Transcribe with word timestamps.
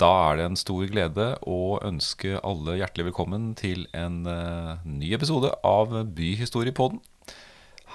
Da 0.00 0.08
er 0.30 0.38
det 0.38 0.44
en 0.48 0.56
stor 0.56 0.86
glede 0.88 1.24
å 1.44 1.76
ønske 1.84 2.38
alle 2.40 2.78
hjertelig 2.78 3.10
velkommen 3.10 3.50
til 3.58 3.82
en 3.92 4.22
uh, 4.24 4.78
ny 4.88 5.10
episode 5.12 5.50
av 5.66 5.92
Byhistoriepodden. 6.16 7.02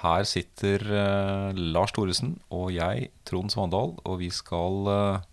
Her 0.04 0.26
sitter 0.28 0.84
uh, 0.86 1.50
Lars 1.74 1.96
Thoresen 1.96 2.36
og 2.54 2.70
jeg, 2.76 3.08
Trond 3.26 3.50
Svandal, 3.50 3.96
og 4.06 4.20
vi 4.20 4.30
skal 4.30 4.86
uh, 4.86 5.24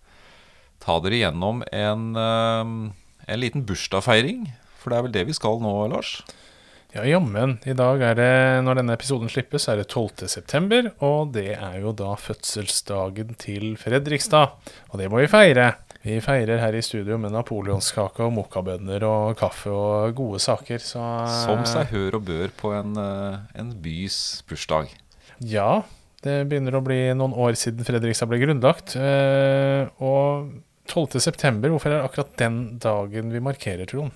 ta 0.82 0.98
dere 1.04 1.20
gjennom 1.20 1.62
en, 1.70 2.08
en 2.18 3.40
liten 3.40 3.62
bursdagsfeiring. 3.68 4.48
For 4.82 4.90
det 4.90 4.98
er 4.98 5.06
vel 5.06 5.14
det 5.14 5.24
vi 5.30 5.38
skal 5.38 5.62
nå, 5.62 5.76
Lars? 5.94 6.16
Ja, 6.94 7.06
jammen. 7.06 7.56
I 7.66 7.78
dag 7.78 8.02
er 8.02 8.18
det, 8.18 8.34
når 8.66 8.82
denne 8.82 8.98
episoden 8.98 9.30
slippes, 9.30 9.70
er 9.70 9.78
det 9.80 9.88
12. 9.88 10.26
september, 10.30 10.90
og 11.02 11.32
det 11.38 11.54
er 11.54 11.80
jo 11.82 11.94
da 11.94 12.12
fødselsdagen 12.18 13.38
til 13.38 13.78
Fredrikstad. 13.78 14.58
Og 14.90 15.00
det 15.00 15.08
må 15.10 15.22
vi 15.22 15.30
feire. 15.30 15.72
Vi 16.04 16.18
feirer 16.20 16.60
her 16.60 16.76
i 16.76 16.82
studio 16.84 17.16
med 17.20 17.32
napoleonskake 17.32 18.26
og 18.26 18.34
mokkabønner 18.36 19.06
og 19.08 19.38
kaffe 19.40 19.72
og 19.72 20.12
gode 20.18 20.40
saker, 20.44 20.82
så 20.84 21.00
Som 21.46 21.62
seg 21.68 21.88
hør 21.94 22.18
og 22.18 22.26
bør 22.28 22.52
på 22.58 22.74
en, 22.76 22.92
eh, 23.00 23.38
en 23.60 23.70
bys 23.80 24.42
bursdag. 24.48 24.90
Ja, 25.40 25.82
det 26.22 26.42
begynner 26.50 26.76
å 26.76 26.84
bli 26.84 26.98
noen 27.16 27.32
år 27.32 27.56
siden 27.56 27.84
Fredrikstad 27.88 28.28
ble 28.28 28.38
grunnlagt. 28.42 28.96
eh, 28.96 29.88
Og 29.98 30.52
12. 30.86 31.18
september, 31.20 31.70
hvorfor 31.72 31.88
er 31.88 32.02
det 32.02 32.10
akkurat 32.10 32.36
den 32.36 32.78
dagen 32.78 33.32
vi 33.32 33.40
markerer, 33.40 33.86
Trond? 33.88 34.12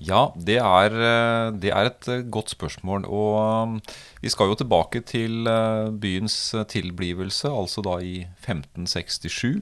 Ja, 0.00 0.30
det 0.38 0.56
er, 0.62 0.86
eh, 0.94 1.50
det 1.58 1.70
er 1.70 1.86
et 1.90 2.08
eh, 2.08 2.22
godt 2.22 2.48
spørsmål. 2.56 3.04
Og 3.04 3.82
vi 4.22 4.28
skal 4.30 4.48
jo 4.48 4.54
tilbake 4.54 5.04
til 5.04 5.44
eh, 5.46 5.90
byens 5.90 6.54
eh, 6.54 6.64
tilblivelse, 6.64 7.44
altså 7.50 7.82
da 7.84 7.98
i 8.00 8.24
1567. 8.46 9.60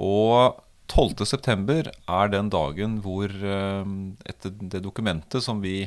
Og 0.00 0.60
12. 0.92 1.24
september 1.28 1.88
er 1.88 2.32
den 2.32 2.50
dagen 2.52 2.98
hvor 3.04 3.32
eh, 3.32 3.92
etter 4.28 4.52
det 4.52 4.82
dokumentet 4.84 5.44
som 5.44 5.62
vi 5.64 5.86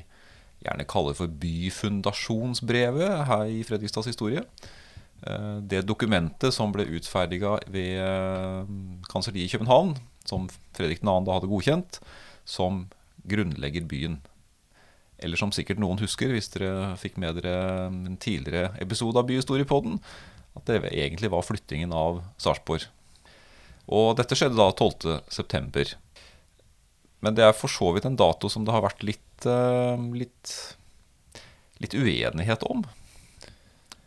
gjerne 0.66 0.88
kaller 0.90 1.18
for 1.18 1.30
byfundasjonsbrevet 1.30 3.26
her 3.30 3.46
i 3.52 3.62
Fredrikstads 3.68 4.10
historie, 4.10 4.42
eh, 5.22 5.58
det 5.62 5.86
dokumentet 5.86 6.56
som 6.56 6.74
ble 6.74 6.88
utferdiga 6.98 7.58
ved 7.70 8.02
eh, 8.02 8.72
kanselliet 9.12 9.50
i 9.50 9.58
København, 9.58 9.96
som 10.26 10.50
Fredrik 10.74 11.04
2. 11.06 11.20
da 11.28 11.38
hadde 11.38 11.52
godkjent, 11.52 12.00
som 12.46 12.88
grunnlegger 13.30 13.86
byen. 13.90 14.20
Eller 15.22 15.40
som 15.40 15.54
sikkert 15.56 15.80
noen 15.80 16.02
husker, 16.02 16.34
hvis 16.34 16.52
dere 16.54 16.96
fikk 17.00 17.20
med 17.22 17.40
dere 17.40 17.88
en 17.88 18.18
tidligere 18.22 18.74
episode 18.84 19.22
av 19.22 19.30
Byhistoriepodden, 19.30 20.02
at 20.56 20.68
det 20.70 20.82
egentlig 20.92 21.32
var 21.32 21.46
flyttingen 21.46 21.94
av 21.96 22.24
Sarpsborg. 22.42 22.88
Og 23.86 24.16
dette 24.18 24.38
skjedde 24.38 24.58
da 24.58 24.70
12. 24.72 25.20
september. 25.34 25.94
Men 27.26 27.38
det 27.38 27.46
er 27.46 27.58
for 27.58 27.72
så 27.72 27.92
vidt 27.96 28.08
en 28.08 28.18
dato 28.20 28.50
som 28.52 28.66
det 28.66 28.74
har 28.74 28.86
vært 28.86 29.06
litt, 29.06 29.46
eh, 29.50 30.06
litt, 30.14 30.56
litt 31.82 31.98
uenighet 31.98 32.66
om. 32.70 32.86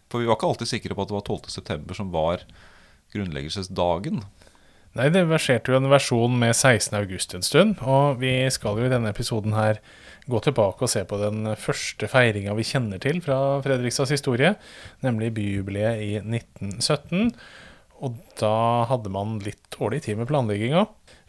For 0.08 0.22
vi 0.22 0.28
var 0.28 0.38
ikke 0.38 0.50
alltid 0.52 0.70
sikre 0.70 0.96
på 0.96 1.04
at 1.04 1.10
det 1.10 1.18
var 1.18 1.26
12. 1.26 1.52
september 1.52 1.98
som 1.98 2.12
var 2.14 2.44
grunnleggelsesdagen. 3.14 4.22
Nei, 4.96 5.08
det 5.14 5.26
verserte 5.28 5.70
jo 5.70 5.78
en 5.78 5.90
versjon 5.92 6.38
med 6.40 6.56
16. 6.56 6.94
august 6.98 7.34
en 7.36 7.44
stund, 7.44 7.82
og 7.84 8.18
vi 8.22 8.32
skal 8.50 8.80
jo 8.80 8.88
i 8.88 8.92
denne 8.92 9.12
episoden 9.12 9.54
her 9.54 9.82
gå 10.28 10.40
tilbake 10.44 10.84
og 10.84 10.90
se 10.92 11.04
på 11.08 11.20
den 11.20 11.52
første 11.60 12.08
feiringa 12.10 12.56
vi 12.56 12.66
kjenner 12.66 13.00
til 13.00 13.20
fra 13.24 13.60
Fredrikstads 13.64 14.12
historie, 14.16 14.54
nemlig 15.04 15.30
byjubileet 15.36 16.02
i 16.04 16.10
1917. 16.20 17.32
Og 18.04 18.18
da 18.38 18.86
hadde 18.90 19.10
man 19.10 19.38
litt 19.42 19.64
dårlig 19.74 20.04
tid 20.06 20.20
med 20.20 20.28
planlegginga. 20.30 20.86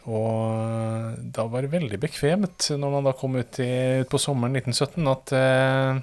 Og 0.10 1.18
da 1.36 1.46
var 1.52 1.66
det 1.66 1.74
veldig 1.74 2.00
bekvemt, 2.02 2.70
når 2.80 2.94
man 2.94 3.10
da 3.10 3.14
kom 3.18 3.36
ut, 3.38 3.60
i, 3.62 4.02
ut 4.02 4.10
på 4.10 4.22
sommeren 4.22 4.56
1917, 4.58 5.10
at 5.12 5.34
eh, 5.38 6.00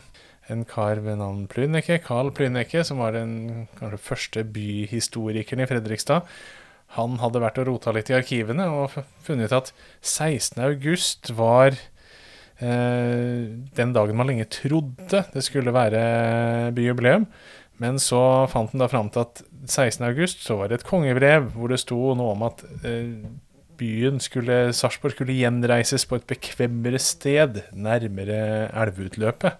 en 0.52 0.62
kar 0.68 1.00
ved 1.02 1.18
navn 1.22 1.46
Plyneke, 1.50 1.98
Carl 2.04 2.30
Plyneke, 2.34 2.84
som 2.86 3.00
var 3.02 3.16
den 3.16 3.66
kanskje 3.78 4.02
første 4.10 4.44
byhistorikeren 4.54 5.64
i 5.64 5.68
Fredrikstad, 5.70 6.28
han 6.94 7.18
hadde 7.18 7.42
vært 7.42 7.58
og 7.60 7.68
rota 7.70 7.92
litt 7.94 8.12
i 8.12 8.16
arkivene 8.16 8.68
og 8.70 8.94
funnet 9.26 9.50
ut 9.50 9.56
at 9.58 9.72
16. 10.06 10.60
august 10.62 11.32
var 11.34 11.74
eh, 11.74 13.42
den 13.80 13.94
dagen 13.96 14.18
man 14.18 14.30
lenge 14.30 14.46
trodde 14.54 15.24
det 15.32 15.44
skulle 15.44 15.74
være 15.74 16.70
byjubileum. 16.76 17.26
Men 17.78 17.98
så 18.00 18.20
fant 18.48 18.70
han 18.72 18.80
da 18.80 18.88
fram 18.88 19.10
til 19.12 19.20
at 19.26 19.42
16. 19.68 20.04
august 20.08 20.40
så 20.46 20.56
var 20.56 20.68
det 20.70 20.78
et 20.80 20.86
kongebrev 20.88 21.50
hvor 21.52 21.68
det 21.68 21.80
sto 21.82 22.14
noe 22.16 22.32
om 22.32 22.42
at 22.46 22.62
eh, 22.88 23.10
byen 23.76 24.16
skulle, 24.24 24.72
Sarpsborg 24.72 25.12
skulle 25.12 25.34
gjenreises 25.36 26.06
på 26.08 26.16
et 26.16 26.24
bekvemmere 26.30 26.98
sted, 27.02 27.58
nærmere 27.76 28.70
elveutløpet. 28.72 29.58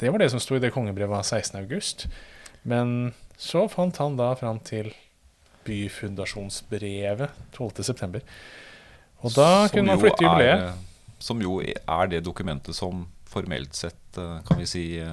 Det 0.00 0.08
var 0.08 0.22
det 0.22 0.30
som 0.32 0.40
sto 0.40 0.56
i 0.56 0.62
det 0.62 0.72
kongebrevet 0.72 1.12
av 1.18 1.26
16. 1.28 1.58
august. 1.60 2.06
Men 2.64 3.12
så 3.36 3.66
fant 3.68 3.96
han 4.00 4.16
da 4.16 4.30
fram 4.40 4.58
til 4.64 4.88
byfundasjonsbrevet 5.68 7.30
12. 7.52 7.82
september. 7.84 8.20
Og 9.20 9.34
da 9.36 9.66
Som 9.68 9.74
kunne 9.76 9.92
man 9.92 10.00
flytte 10.00 10.24
jubileet. 10.24 10.60
er- 10.70 10.86
Som 11.20 11.42
jo 11.42 11.60
er 11.60 12.06
det 12.08 12.24
dokumentet 12.24 12.74
som 12.74 13.06
formelt 13.28 13.74
sett, 13.74 14.16
eh, 14.16 14.40
kan 14.48 14.56
vi 14.58 14.64
si, 14.66 14.98
eh, 14.98 15.12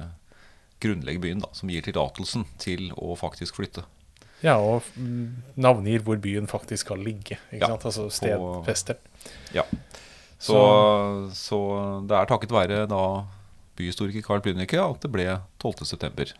grunnlegger 0.80 1.20
byen. 1.22 1.40
da, 1.44 1.48
Som 1.52 1.70
gir 1.72 1.82
tillatelsen 1.86 2.44
til 2.62 2.90
å 2.96 3.16
faktisk 3.18 3.58
flytte. 3.60 3.84
Ja, 4.44 4.54
og 4.62 4.86
mm, 4.94 5.54
navngir 5.58 6.04
hvor 6.06 6.18
byen 6.22 6.46
faktisk 6.46 6.86
skal 6.86 7.00
ligge. 7.02 7.40
Ikke 7.50 7.64
Ja, 7.64 7.72
sant? 7.74 7.88
Altså 7.90 8.06
stedfester. 8.14 9.00
Ja. 9.56 9.64
Så, 10.38 10.58
så 11.34 11.58
det 12.06 12.14
er 12.14 12.28
takket 12.30 12.52
være 12.54 12.84
da 12.86 13.02
byhistoriker 13.78 14.22
Carl 14.22 14.42
Plynnicke 14.44 14.78
at 14.78 15.02
det 15.02 15.10
ble 15.10 15.26
12. 15.58 15.82
september. 15.88 16.30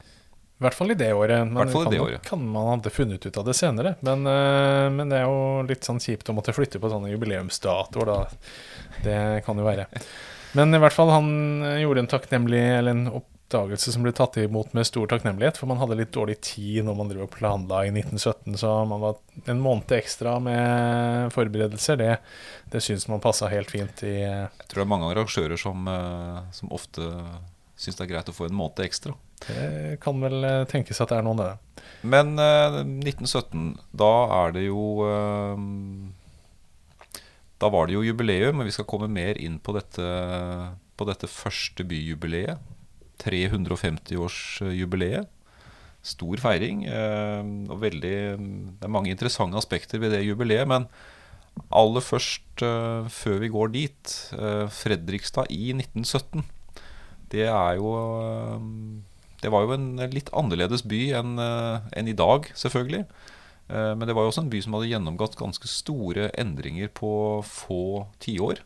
I 0.58 0.64
hvert 0.64 0.74
fall 0.74 0.90
i 0.90 0.96
det 0.98 1.12
året. 1.14 1.44
Men 1.46 1.58
hvert 1.60 1.70
fall 1.74 1.82
i 1.82 1.86
kan, 1.86 1.92
det 1.94 2.00
året. 2.02 2.22
kan 2.26 2.40
man 2.54 2.70
hadde 2.72 2.90
funnet 2.90 3.26
ut 3.26 3.36
av 3.38 3.44
det 3.46 3.54
senere. 3.54 3.92
Men, 4.02 4.24
eh, 4.26 4.86
men 4.90 5.10
det 5.10 5.20
er 5.20 5.26
jo 5.28 5.62
litt 5.68 5.86
sånn 5.86 6.00
kjipt 6.02 6.30
å 6.30 6.34
måtte 6.34 6.54
flytte 6.54 6.80
på 6.82 6.90
sånne 6.90 7.10
jubileumsdatoer, 7.12 8.10
da. 8.10 8.16
Det 9.04 9.18
kan 9.46 9.58
jo 9.58 9.66
være. 9.66 9.86
Men 10.58 10.74
i 10.74 10.80
hvert 10.82 10.94
fall 10.96 11.12
han 11.14 11.28
gjorde 11.82 12.02
en 12.02 12.10
takknemlig, 12.10 12.62
eller 12.78 12.90
en 12.96 13.04
oppdagelse 13.48 13.92
som 13.92 14.04
ble 14.04 14.12
tatt 14.12 14.36
imot 14.36 14.74
med 14.76 14.86
stor 14.86 15.08
takknemlighet, 15.08 15.56
for 15.56 15.68
man 15.70 15.80
hadde 15.80 15.96
litt 15.96 16.12
dårlig 16.12 16.40
tid 16.44 16.84
når 16.84 16.96
man 16.98 17.08
drev 17.08 17.24
og 17.24 17.32
planla 17.32 17.84
i 17.86 17.92
1917, 17.94 18.58
så 18.60 18.72
man 18.84 19.00
var 19.00 19.16
en 19.48 19.62
måned 19.64 19.92
ekstra 19.96 20.36
med 20.42 21.32
forberedelser, 21.32 21.96
det, 21.96 22.18
det 22.72 22.82
syns 22.84 23.08
man 23.08 23.24
passa 23.24 23.48
helt 23.48 23.72
fint 23.72 24.04
i 24.04 24.20
eh, 24.20 24.44
Jeg 24.44 24.68
tror 24.68 24.82
det 24.82 24.84
er 24.84 24.92
mange 24.92 25.08
arrangører 25.08 25.56
som, 25.60 25.88
eh, 25.88 26.42
som 26.52 26.74
ofte 26.76 27.08
syns 27.78 27.96
det 27.96 28.04
er 28.04 28.12
greit 28.12 28.28
å 28.28 28.36
få 28.36 28.48
en 28.48 28.58
måned 28.58 28.84
ekstra. 28.84 29.16
Det 29.46 29.98
kan 30.02 30.20
vel 30.20 30.44
eh, 30.44 30.64
tenkes 30.68 31.00
at 31.00 31.12
det 31.12 31.20
er 31.20 31.26
noe 31.26 31.40
det. 31.40 31.82
Men 32.04 32.36
eh, 32.42 32.82
1917, 32.84 33.78
da 33.96 34.12
er 34.42 34.56
det 34.58 34.66
jo 34.66 34.82
eh, 35.06 35.60
Da 37.58 37.70
var 37.72 37.88
det 37.88 37.96
jo 37.96 38.04
jubileum, 38.04 38.58
men 38.58 38.68
vi 38.68 38.74
skal 38.76 38.86
komme 38.90 39.08
mer 39.08 39.38
inn 39.40 39.56
på 39.62 39.72
dette, 39.78 40.04
på 40.98 41.08
dette 41.08 41.30
første 41.30 41.86
byjubileet. 41.86 42.76
350-årsjubileet. 43.24 45.26
Stor 46.02 46.36
feiring. 46.40 46.84
eh, 46.86 47.42
og 47.68 47.80
veldig 47.82 48.38
Det 48.78 48.84
er 48.86 48.88
mange 48.88 49.10
interessante 49.10 49.56
aspekter 49.58 49.98
ved 49.98 50.10
det 50.12 50.24
jubileet. 50.26 50.66
Men 50.68 50.86
aller 51.74 52.00
først, 52.00 52.62
eh, 52.62 53.08
før 53.10 53.38
vi 53.40 53.48
går 53.48 53.68
dit 53.72 54.30
eh, 54.38 54.68
Fredrikstad 54.68 55.46
i 55.50 55.72
1917. 55.74 56.44
Det 57.30 57.46
er 57.46 57.74
jo 57.76 57.92
eh, 58.22 58.58
Det 59.42 59.50
var 59.52 59.62
jo 59.66 59.72
en 59.74 59.96
litt 60.10 60.30
annerledes 60.34 60.82
by 60.82 61.12
enn 61.14 61.38
eh, 61.38 61.80
enn 61.96 62.08
i 62.08 62.12
dag, 62.16 62.44
selvfølgelig. 62.54 63.04
Eh, 63.68 63.94
Men 63.94 64.06
det 64.08 64.14
var 64.14 64.22
jo 64.24 64.28
også 64.32 64.40
en 64.46 64.50
by 64.50 64.60
som 64.62 64.72
hadde 64.74 64.88
gjennomgått 64.92 65.36
ganske 65.36 65.66
store 65.68 66.30
endringer 66.38 66.88
på 66.88 67.42
få 67.44 68.06
tiår. 68.20 68.58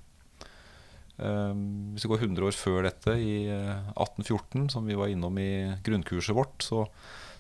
Eh, 1.22 1.52
Hvis 1.94 2.04
vi 2.06 2.10
går 2.12 2.24
100 2.26 2.48
år 2.50 2.56
før 2.58 2.86
dette, 2.88 3.14
i 3.20 3.34
eh, 3.52 3.90
1814, 3.94 4.68
som 4.74 4.86
vi 4.88 4.98
var 4.98 5.12
innom 5.12 5.38
i 5.38 5.50
grunnkurset 5.86 6.34
vårt, 6.36 6.58
så, 6.66 6.86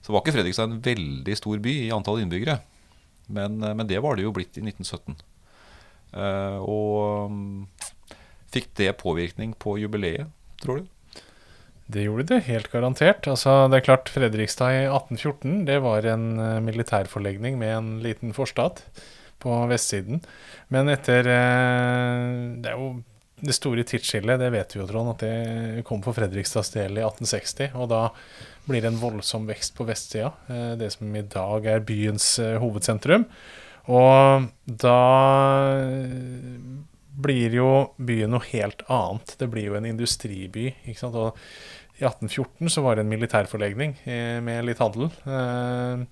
så 0.02 0.12
var 0.14 0.22
ikke 0.22 0.36
Fredrikstad 0.38 0.70
en 0.70 0.82
veldig 0.84 1.36
stor 1.38 1.58
by 1.64 1.74
i 1.86 1.92
antall 1.94 2.22
innbyggere. 2.22 2.60
Men, 3.32 3.60
eh, 3.62 3.74
men 3.74 3.88
det 3.90 4.00
var 4.04 4.16
det 4.18 4.26
jo 4.26 4.34
blitt 4.36 4.58
i 4.60 4.64
1917. 4.64 5.18
Eh, 6.12 6.58
Og 6.62 7.30
mm, 7.32 7.66
fikk 8.52 8.72
det 8.80 8.92
påvirkning 9.00 9.54
på 9.58 9.78
jubileet, 9.80 10.28
tror 10.62 10.82
du? 10.82 10.88
Det 11.92 12.04
gjorde 12.06 12.24
det 12.30 12.44
helt 12.46 12.70
garantert. 12.72 13.26
Altså, 13.28 13.66
det 13.68 13.80
er 13.80 13.86
klart 13.88 14.08
Fredrikstad 14.12 14.76
i 14.78 14.84
1814 14.86 15.64
det 15.68 15.80
var 15.84 16.06
en 16.08 16.28
eh, 16.40 16.60
militærforlegning 16.64 17.58
med 17.60 17.72
en 17.76 17.90
liten 18.04 18.32
forstad 18.36 18.80
på 19.42 19.56
vestsiden. 19.68 20.22
Men 20.72 20.88
etter 20.92 21.26
eh, 21.26 22.28
Det 22.62 22.70
er 22.70 22.78
jo 22.78 22.92
det 23.42 23.56
store 23.56 23.84
tidsskillet, 23.88 24.38
det 24.38 24.52
vet 24.54 24.74
vi 24.74 24.80
jo, 24.80 24.86
Trond, 24.86 25.12
at 25.14 25.24
det 25.24 25.84
kom 25.88 26.02
for 26.04 26.14
Fredrikstads 26.16 26.72
del 26.76 27.00
i 27.00 27.02
1860. 27.02 27.74
Og 27.74 27.90
da 27.90 28.04
blir 28.68 28.84
det 28.84 28.92
en 28.92 29.02
voldsom 29.02 29.48
vekst 29.50 29.74
på 29.74 29.86
vestsida, 29.88 30.30
eh, 30.46 30.72
det 30.78 30.92
som 30.94 31.10
i 31.18 31.24
dag 31.26 31.66
er 31.66 31.84
byens 31.86 32.36
eh, 32.42 32.58
hovedsentrum. 32.62 33.26
Og 33.90 34.48
da 34.66 34.98
blir 37.12 37.54
jo 37.56 37.70
byen 37.98 38.32
noe 38.34 38.46
helt 38.52 38.84
annet. 38.86 39.34
Det 39.38 39.48
blir 39.50 39.70
jo 39.70 39.78
en 39.78 39.88
industriby. 39.88 40.70
ikke 40.86 41.00
sant? 41.00 41.18
Og 41.18 41.36
i 41.98 42.06
1814 42.06 42.70
så 42.72 42.84
var 42.84 42.96
det 42.96 43.04
en 43.04 43.12
militærforlegning 43.12 43.96
eh, 44.06 44.38
med 44.44 44.66
litt 44.66 44.82
handel. 44.82 45.10
Eh, 45.26 46.04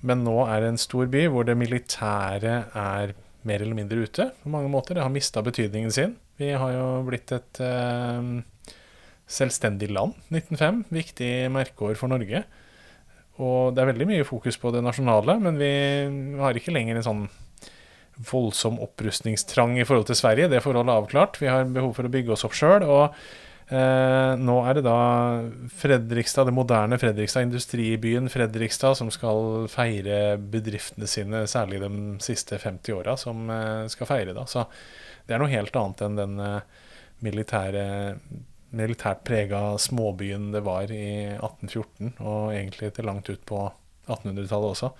men 0.00 0.24
nå 0.24 0.36
er 0.46 0.62
det 0.62 0.70
en 0.72 0.80
stor 0.80 1.10
by 1.12 1.26
hvor 1.28 1.44
det 1.48 1.58
militære 1.60 2.54
er 2.72 3.14
mer 3.48 3.62
eller 3.62 3.76
mindre 3.78 4.04
ute 4.04 4.30
på 4.42 4.52
mange 4.52 4.70
måter. 4.72 4.96
Det 4.96 5.04
har 5.04 5.12
mista 5.12 5.42
betydningen 5.44 5.92
sin. 5.94 6.16
Vi 6.40 6.52
har 6.56 6.72
jo 6.74 6.86
blitt 7.06 7.32
et 7.36 7.60
eh, 7.64 8.30
selvstendig 9.30 9.90
land 9.92 10.16
1905. 10.32 10.84
Viktig 10.92 11.30
merkeår 11.52 11.98
for 12.00 12.12
Norge. 12.12 12.44
Og 13.40 13.74
det 13.74 13.82
er 13.82 13.92
veldig 13.92 14.08
mye 14.10 14.26
fokus 14.28 14.58
på 14.60 14.72
det 14.74 14.82
nasjonale, 14.84 15.38
men 15.40 15.56
vi 15.60 15.70
har 16.40 16.56
ikke 16.56 16.74
lenger 16.74 16.98
en 16.98 17.06
sånn 17.06 17.22
voldsom 18.30 18.76
opprustningstrang 18.84 19.78
i 19.80 19.86
forhold 19.88 20.10
til 20.10 20.18
Sverige. 20.18 20.50
Det 20.52 20.60
forholdet 20.60 20.92
er 20.92 21.00
avklart. 21.00 21.38
Vi 21.40 21.48
har 21.48 21.70
behov 21.72 21.94
for 21.96 22.04
å 22.04 22.12
bygge 22.12 22.34
oss 22.34 22.44
opp 22.44 22.56
sjøl. 22.56 22.84
Eh, 23.70 24.32
nå 24.40 24.56
er 24.66 24.76
det 24.76 24.84
da 24.86 24.98
Fredrikstad, 25.80 26.48
det 26.50 26.54
moderne 26.56 26.98
Fredrikstad, 27.00 27.46
industribyen 27.46 28.28
Fredrikstad, 28.32 28.98
som 28.98 29.10
skal 29.14 29.66
feire 29.72 30.36
bedriftene 30.38 31.08
sine, 31.10 31.46
særlig 31.50 31.80
de 31.82 31.90
siste 32.24 32.58
50 32.58 32.98
åra, 32.98 33.16
som 33.20 33.50
eh, 33.50 33.86
skal 33.92 34.10
feire 34.10 34.36
da. 34.36 34.46
Så 34.50 34.66
det 35.26 35.36
er 35.36 35.42
noe 35.42 35.52
helt 35.52 35.76
annet 35.78 36.06
enn 36.06 36.20
den 36.20 36.38
eh, 36.44 36.86
militære 37.24 37.88
militært 38.70 39.24
prega 39.26 39.74
småbyen 39.82 40.52
det 40.54 40.62
var 40.62 40.90
i 40.94 41.34
1814, 41.34 42.12
og 42.22 42.52
egentlig 42.54 42.92
til 42.94 43.08
langt 43.08 43.30
ut 43.30 43.42
på 43.46 43.64
1800-tallet 44.06 44.74
også. 44.76 44.92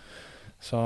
Så 0.61 0.79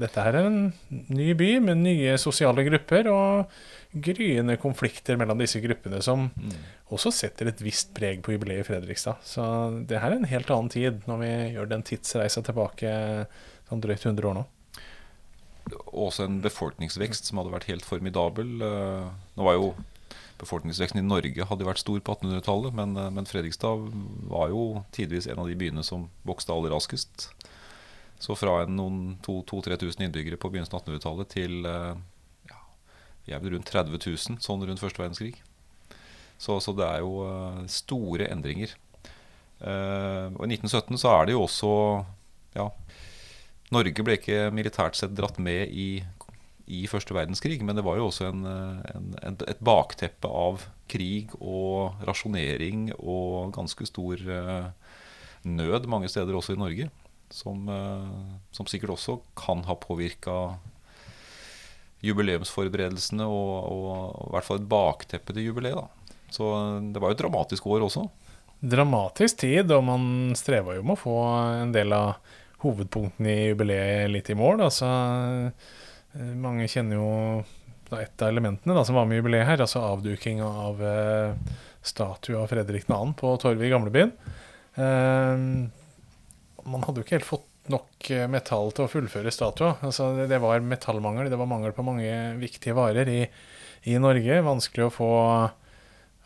dette 0.00 0.22
her 0.26 0.34
er 0.34 0.48
en 0.48 0.72
ny 1.14 1.28
by 1.38 1.50
med 1.62 1.84
nye 1.84 2.16
sosiale 2.18 2.64
grupper 2.66 3.06
og 3.12 3.52
gryende 3.94 4.56
konflikter 4.58 5.18
mellom 5.20 5.38
disse 5.38 5.60
gruppene, 5.62 6.00
som 6.02 6.26
mm. 6.34 6.56
også 6.96 7.12
setter 7.14 7.52
et 7.52 7.62
visst 7.62 7.92
preg 7.94 8.24
på 8.26 8.34
jubileet 8.34 8.64
i 8.64 8.66
Fredrikstad. 8.66 9.22
Så 9.22 9.44
det 9.86 10.02
her 10.02 10.10
er 10.10 10.18
en 10.18 10.32
helt 10.32 10.50
annen 10.50 10.72
tid, 10.72 11.04
når 11.06 11.22
vi 11.22 11.30
gjør 11.54 11.70
den 11.70 11.86
tidsreisa 11.86 12.42
tilbake 12.42 12.90
sånn 13.68 13.84
drøyt 13.84 14.02
100 14.02 14.30
år 14.30 14.38
nå. 14.40 14.44
Også 15.94 16.26
en 16.26 16.42
befolkningsvekst 16.44 17.30
som 17.30 17.40
hadde 17.40 17.54
vært 17.54 17.70
helt 17.70 17.86
formidabel. 17.86 18.50
Eh, 18.66 19.06
nå 19.38 19.46
var 19.46 19.56
jo 19.56 19.70
befolkningsveksten 20.42 21.00
i 21.00 21.06
Norge 21.06 21.46
hadde 21.48 21.66
vært 21.66 21.80
stor 21.80 22.02
på 22.04 22.16
1800-tallet, 22.18 22.74
men, 22.76 22.96
eh, 22.98 23.10
men, 23.14 23.30
Fredrikstad 23.30 23.86
var 24.30 24.50
jo 24.52 24.84
tidvis 24.92 25.30
en 25.30 25.40
av 25.40 25.48
de 25.48 25.56
byene 25.58 25.86
som 25.86 26.08
vokste 26.26 26.52
aller 26.52 26.74
raskest. 26.74 27.30
Så 28.24 28.36
fra 28.38 28.62
en 28.62 28.76
noen 28.78 29.00
2000-3000 29.26 30.06
innbyggere 30.06 30.40
på 30.40 30.48
begynnelsen 30.52 30.78
av 30.78 30.84
1800-tallet 30.86 31.32
til 31.34 31.66
eh, 31.68 31.90
ja, 32.48 32.60
vi 33.26 33.34
er 33.36 33.44
rundt 33.52 33.68
30 33.68 33.98
000 34.00 34.40
sånn 34.44 34.64
rundt 34.64 34.80
første 34.80 35.02
verdenskrig. 35.02 35.34
Så, 36.40 36.56
så 36.64 36.72
det 36.76 36.86
er 36.88 37.04
jo 37.04 37.26
eh, 37.28 37.60
store 37.72 38.30
endringer. 38.32 38.72
og 39.64 40.42
I 40.44 40.50
1917 40.56 40.98
så 41.00 41.12
er 41.14 41.26
det 41.26 41.36
jo 41.36 41.44
også 41.44 41.70
ja, 42.56 42.66
Norge 43.72 44.04
ble 44.04 44.16
ikke 44.18 44.50
militært 44.52 44.98
sett 44.98 45.14
dratt 45.16 45.38
med 45.42 45.72
i 45.72 45.88
i 46.64 46.86
første 46.88 47.12
verdenskrig, 47.12 47.58
men 47.60 47.76
det 47.76 47.84
var 47.84 47.98
jo 47.98 48.06
også 48.08 48.30
en, 48.30 48.44
en, 48.48 49.36
et 49.36 49.60
bakteppe 49.64 50.28
av 50.28 50.64
krig 50.88 51.32
og 51.36 52.00
rasjonering 52.08 52.88
og 52.96 53.52
ganske 53.56 53.84
stor 53.88 54.22
uh, 54.24 54.70
nød 55.44 55.88
mange 55.92 56.08
steder 56.08 56.36
også 56.36 56.56
i 56.56 56.62
Norge. 56.62 56.88
Som, 57.34 57.66
uh, 57.66 58.38
som 58.54 58.68
sikkert 58.70 58.94
også 58.94 59.18
kan 59.38 59.64
ha 59.66 59.74
påvirka 59.80 60.54
jubileumsforberedelsene 62.04 63.26
og, 63.26 63.52
og, 63.72 63.86
og, 63.90 64.26
i 64.28 64.34
hvert 64.36 64.46
fall 64.46 64.60
et 64.60 64.68
bakteppe 64.70 65.34
til 65.34 65.48
jubileet. 65.48 65.80
Da. 65.80 66.20
Så 66.34 66.50
det 66.94 67.02
var 67.02 67.10
jo 67.10 67.16
et 67.16 67.22
dramatisk 67.24 67.66
år 67.74 67.86
også. 67.88 68.04
Dramatisk 68.64 69.42
tid, 69.42 69.72
og 69.74 69.82
man 69.88 70.04
streva 70.38 70.76
jo 70.76 70.84
med 70.86 70.94
å 70.94 71.00
få 71.00 71.16
en 71.64 71.72
del 71.74 71.96
av 71.96 72.14
hovedpunktene 72.64 73.32
i 73.32 73.48
jubileet 73.50 74.12
litt 74.12 74.30
i 74.30 74.38
mål. 74.38 74.62
altså 74.68 74.92
Eh, 76.14 76.34
mange 76.38 76.68
kjenner 76.70 76.98
jo 77.00 77.10
da, 77.90 78.00
et 78.02 78.22
av 78.22 78.30
elementene 78.30 78.76
da, 78.76 78.84
som 78.86 78.98
var 78.98 79.08
med 79.08 79.18
i 79.18 79.22
jubileet 79.22 79.48
her, 79.48 79.62
altså 79.64 79.82
avduking 79.82 80.42
av 80.46 80.82
eh, 80.82 81.54
statue 81.84 82.38
av 82.40 82.50
Fredrik 82.52 82.86
2. 82.88 83.00
på 83.18 83.34
torvet 83.42 83.66
i 83.66 83.72
gamlebyen. 83.72 84.14
Eh, 84.78 85.48
man 86.70 86.84
hadde 86.86 87.00
jo 87.00 87.06
ikke 87.06 87.18
helt 87.18 87.28
fått 87.28 87.50
nok 87.72 88.10
eh, 88.12 88.26
metall 88.30 88.72
til 88.76 88.86
å 88.86 88.92
fullføre 88.92 89.32
statua. 89.32 89.76
Altså, 89.86 90.10
det, 90.28 90.40
var 90.42 90.64
metallmangel, 90.64 91.30
det 91.32 91.40
var 91.40 91.50
mangel 91.50 91.74
på 91.76 91.84
mange 91.86 92.08
viktige 92.40 92.76
varer 92.76 93.10
i, 93.10 93.20
i 93.90 93.98
Norge. 94.00 94.40
Vanskelig 94.44 94.88
å 94.88 94.94
få 94.94 95.12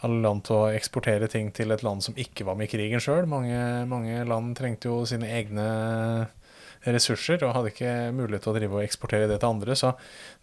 alle 0.07 0.23
land 0.23 0.45
til 0.47 0.55
å 0.55 0.71
eksportere 0.71 1.29
ting 1.31 1.51
til 1.55 1.75
et 1.75 1.83
land 1.83 2.05
som 2.05 2.19
ikke 2.19 2.47
var 2.47 2.59
med 2.59 2.69
i 2.69 2.73
krigen 2.73 3.03
sjøl. 3.03 3.27
Mange, 3.31 3.59
mange, 3.91 4.23
land 4.29 4.55
trengte 4.59 4.91
jo 4.91 5.03
sine 5.09 5.31
egne 5.41 5.69
ressurser 6.87 7.43
og 7.43 7.57
hadde 7.57 7.73
ikke 7.73 7.93
mulighet 8.15 8.45
til 8.47 8.53
å 8.53 8.55
drive 8.55 8.77
og 8.79 8.85
eksportere 8.85 9.27
det 9.31 9.41
til 9.43 9.51
andre. 9.51 9.75
Så 9.79 9.93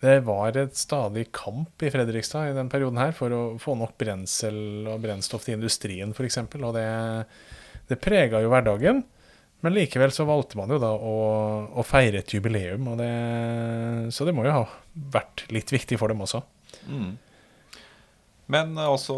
det 0.04 0.18
var 0.28 0.60
et 0.60 0.76
stadig 0.76 1.30
kamp 1.36 1.84
i 1.84 1.92
Fredrikstad 1.94 2.52
i 2.52 2.58
den 2.58 2.72
perioden 2.72 3.00
her 3.00 3.16
for 3.16 3.32
å 3.32 3.44
få 3.62 3.78
nok 3.80 3.96
brensel 4.02 4.90
og 4.92 5.00
brennstoff 5.06 5.48
til 5.48 5.56
industrien 5.56 6.12
f.eks. 6.12 6.42
Og 6.60 6.72
det, 6.76 6.88
det 7.88 8.02
prega 8.04 8.44
jo 8.44 8.52
hverdagen. 8.52 9.06
Men 9.66 9.74
likevel 9.74 10.14
så 10.14 10.28
valgte 10.30 10.60
man 10.60 10.70
jo 10.70 10.78
da 10.82 10.92
å, 10.94 11.16
å 11.74 11.86
feire 11.86 12.22
et 12.22 12.34
jubileum, 12.36 12.92
det, 13.00 13.12
så 14.14 14.28
det 14.28 14.36
må 14.38 14.46
jo 14.46 14.54
ha 14.60 14.66
vært 14.94 15.48
litt 15.50 15.74
viktig 15.74 15.98
for 15.98 16.14
dem 16.14 16.22
også. 16.22 16.44
Mm. 16.86 17.16
Men 18.54 18.78
altså 18.78 19.16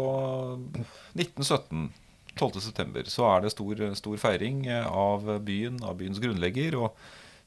1917 1.12 1.90
12.9. 2.38 3.08
så 3.10 3.26
er 3.28 3.42
det 3.42 3.52
stor, 3.52 3.80
stor, 3.98 4.18
feiring 4.20 4.62
av 4.70 5.26
byen, 5.44 5.80
av 5.84 5.98
byens 5.98 6.20
grunnlegger. 6.22 6.76
Og 6.78 6.94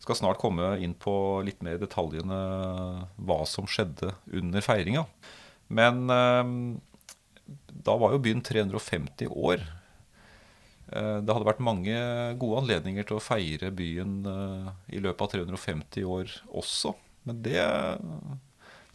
skal 0.01 0.17
snart 0.17 0.41
komme 0.41 0.74
inn 0.81 0.96
på 0.98 1.13
litt 1.46 1.62
mer 1.65 1.77
detaljene 1.81 2.39
hva 3.22 3.41
som 3.50 3.70
skjedde 3.70 4.15
under 4.34 4.65
feiringa. 4.65 5.05
Men 5.72 6.10
eh, 6.12 6.55
da 7.86 7.98
var 8.01 8.15
jo 8.15 8.24
byen 8.25 8.41
350 8.46 9.31
år. 9.31 9.63
Eh, 10.91 11.17
det 11.24 11.33
hadde 11.33 11.48
vært 11.48 11.63
mange 11.63 11.95
gode 12.41 12.63
anledninger 12.63 13.07
til 13.07 13.17
å 13.17 13.24
feire 13.24 13.71
byen 13.75 14.21
eh, 14.27 14.69
i 14.98 15.01
løpet 15.03 15.25
av 15.25 15.33
350 15.38 16.07
år 16.17 16.36
også. 16.62 16.93
Men 17.29 17.41
det, 17.45 17.63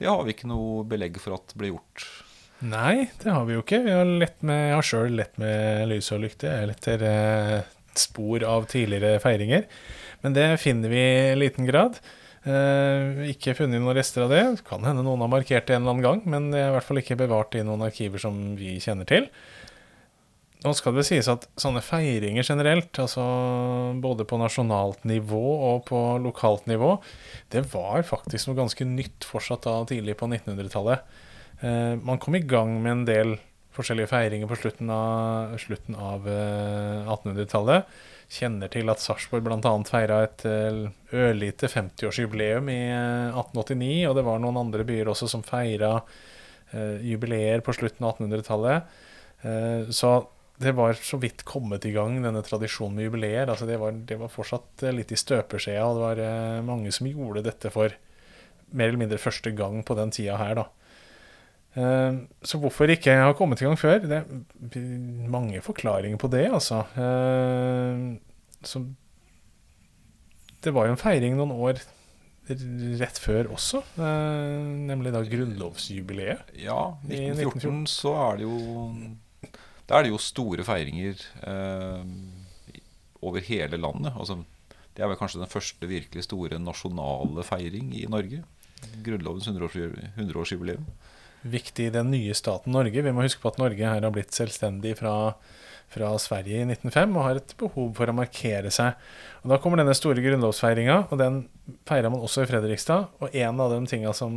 det 0.01 0.09
har 0.11 0.25
vi 0.27 0.35
ikke 0.35 0.51
noe 0.51 0.85
belegg 0.89 1.21
for 1.23 1.39
at 1.39 1.55
ble 1.59 1.75
gjort 1.75 2.09
Nei, 2.65 3.11
det 3.21 3.29
har 3.29 3.43
vi 3.45 3.53
jo 3.53 3.61
ikke. 3.61 3.83
Vi 3.85 3.93
har 3.93 4.09
lett 4.09 4.39
med, 4.47 4.63
jeg 4.71 4.77
har 4.79 4.87
sjøl 4.89 5.19
lett 5.19 5.35
med 5.41 5.91
lys 5.91 6.07
og 6.17 6.23
lykte 6.23 6.53
etter 6.65 7.03
eh, 7.05 7.67
spor 8.01 8.45
av 8.49 8.65
tidligere 8.71 9.21
feiringer. 9.21 9.67
Men 10.25 10.37
det 10.37 10.47
finner 10.63 10.93
vi 10.93 11.03
i 11.03 11.35
liten 11.37 11.69
grad. 11.69 11.99
Eh, 12.47 13.27
ikke 13.35 13.57
funnet 13.59 13.83
noen 13.83 13.99
rester 13.99 14.25
av 14.25 14.33
det. 14.33 14.43
Kan 14.69 14.89
hende 14.89 15.05
noen 15.05 15.21
har 15.27 15.33
markert 15.33 15.69
det 15.69 15.77
en 15.77 15.85
eller 15.85 15.99
annen 15.99 16.07
gang, 16.07 16.25
men 16.25 16.49
det 16.55 16.63
er 16.63 16.71
i 16.71 16.77
hvert 16.79 16.89
fall 16.89 17.03
ikke 17.03 17.21
bevart 17.27 17.59
i 17.59 17.65
noen 17.67 17.85
arkiver 17.85 18.23
som 18.25 18.41
vi 18.57 18.79
kjenner 18.81 19.09
til. 19.11 19.29
Nå 20.67 20.73
skal 20.75 20.97
det 20.97 21.05
sies 21.07 21.29
at 21.31 21.45
sånne 21.63 21.79
feiringer 21.85 22.43
generelt, 22.43 22.99
altså 22.99 23.23
både 24.03 24.25
på 24.27 24.39
nasjonalt 24.41 25.05
nivå 25.07 25.43
og 25.69 25.85
på 25.87 26.01
lokalt 26.25 26.67
nivå, 26.67 26.97
det 27.55 27.63
var 27.71 28.03
faktisk 28.09 28.49
noe 28.49 28.59
ganske 28.59 28.89
nytt 28.89 29.29
fortsatt 29.29 29.63
da 29.69 29.77
tidlig 29.87 30.17
på 30.19 30.27
1900-tallet. 30.27 31.07
Eh, 31.61 31.95
man 32.03 32.19
kom 32.19 32.35
i 32.35 32.43
gang 32.43 32.75
med 32.83 32.93
en 32.93 33.07
del 33.07 33.37
forskjellige 33.77 34.11
feiringer 34.11 34.51
på 34.51 34.59
slutten 34.59 34.91
av, 34.91 35.55
av 35.55 36.29
1800-tallet. 36.35 37.87
Eh, 37.87 38.13
Kjenner 38.27 38.67
til 38.73 38.91
at 38.91 38.99
Sarpsborg 38.99 39.45
bl.a. 39.47 39.73
feira 39.87 40.25
et 40.27 40.43
eh, 40.51 40.81
ørlite 41.15 41.71
50-årsjubileum 41.71 42.73
i 42.75 42.81
1889. 42.91 44.01
Og 44.11 44.17
det 44.19 44.27
var 44.27 44.43
noen 44.43 44.65
andre 44.67 44.83
byer 44.89 45.15
også 45.15 45.31
som 45.31 45.47
feira 45.47 46.01
jubileer 47.07 47.63
på 47.63 47.71
slutten 47.77 48.03
av 48.03 48.17
1800-tallet. 48.19 48.97
så 49.95 50.09
det 50.63 50.73
var 50.73 50.97
så 51.05 51.19
vidt 51.21 51.45
kommet 51.45 51.85
i 51.85 51.93
gang, 51.93 52.17
denne 52.25 52.41
tradisjonen 52.45 52.97
med 52.97 53.09
jubileer. 53.09 53.51
Altså 53.51 53.69
det, 53.69 53.77
var, 53.83 53.93
det 54.09 54.17
var 54.21 54.33
fortsatt 54.33 54.87
litt 54.97 55.13
i 55.13 55.19
støpeskjea, 55.21 55.85
og 55.85 55.99
det 55.99 56.27
var 56.31 56.67
mange 56.67 56.93
som 56.95 57.09
gjorde 57.11 57.45
dette 57.45 57.73
for 57.75 57.93
mer 58.77 58.89
eller 58.89 59.03
mindre 59.05 59.21
første 59.21 59.53
gang 59.57 59.83
på 59.87 59.97
den 59.99 60.13
tida 60.15 60.39
her, 60.41 60.63
da. 60.63 60.67
Eh, 61.77 62.21
så 62.41 62.61
hvorfor 62.61 62.91
ikke 62.93 63.19
har 63.21 63.37
kommet 63.37 63.61
i 63.61 63.67
gang 63.69 63.77
før? 63.79 64.01
Det 64.09 64.23
er 64.23 65.29
mange 65.33 65.61
forklaringer 65.65 66.21
på 66.21 66.31
det, 66.33 66.47
altså. 66.49 66.87
Eh, 66.97 68.17
så 68.67 68.83
det 70.65 70.73
var 70.75 70.89
jo 70.89 70.97
en 70.97 71.01
feiring 71.01 71.37
noen 71.39 71.53
år 71.53 71.85
rett 72.47 73.19
før 73.19 73.51
også, 73.55 73.83
eh, 73.99 74.65
nemlig 74.89 75.13
da 75.15 75.23
grunnlovsjubileet. 75.27 76.55
Ja, 76.63 76.97
1914 77.11 77.87
så 77.91 78.15
er 78.23 78.41
det 78.41 78.47
jo 78.47 78.59
Da 79.87 79.99
er 79.99 80.07
det 80.07 80.13
jo 80.13 80.21
store 80.23 80.67
feiringer 80.67 81.21
eh, 81.47 82.03
over 83.23 83.45
hele 83.47 83.79
landet. 83.79 84.15
Altså 84.17 84.41
Det 84.97 85.05
er 85.05 85.11
vel 85.11 85.19
kanskje 85.21 85.43
den 85.43 85.53
første 85.53 85.91
virkelig 85.91 86.27
store 86.27 86.59
nasjonale 86.63 87.45
feiring 87.47 87.93
i 87.95 88.07
Norge. 88.11 88.43
Grunnlovens 89.05 89.49
100-årsjubileum. 89.49 90.89
Viktig 91.47 91.87
i 91.87 91.95
den 91.95 92.11
nye 92.11 92.35
staten 92.35 92.75
Norge. 92.75 93.05
Vi 93.05 93.15
må 93.15 93.23
huske 93.23 93.43
på 93.43 93.53
at 93.53 93.61
Norge 93.61 93.87
her 93.87 94.03
har 94.03 94.15
blitt 94.15 94.35
selvstendig 94.35 94.97
fra, 94.99 95.37
fra 95.93 96.11
Sverige 96.19 96.65
i 96.65 96.67
1905 96.67 97.15
og 97.15 97.27
har 97.29 97.41
et 97.41 97.55
behov 97.61 97.93
for 97.99 98.11
å 98.11 98.17
markere 98.17 98.73
seg. 98.75 98.97
Og 99.45 99.53
Da 99.53 99.61
kommer 99.63 99.79
denne 99.81 99.95
store 99.95 100.25
grunnlovsfeiringa, 100.25 100.99
og 101.13 101.21
den 101.23 101.45
feira 101.87 102.11
man 102.11 102.25
også 102.27 102.43
i 102.43 102.51
Fredrikstad. 102.51 103.13
Og 103.23 103.37
en 103.37 103.63
av 103.63 103.77
de 103.77 103.81
tinga 103.93 104.17
som 104.17 104.35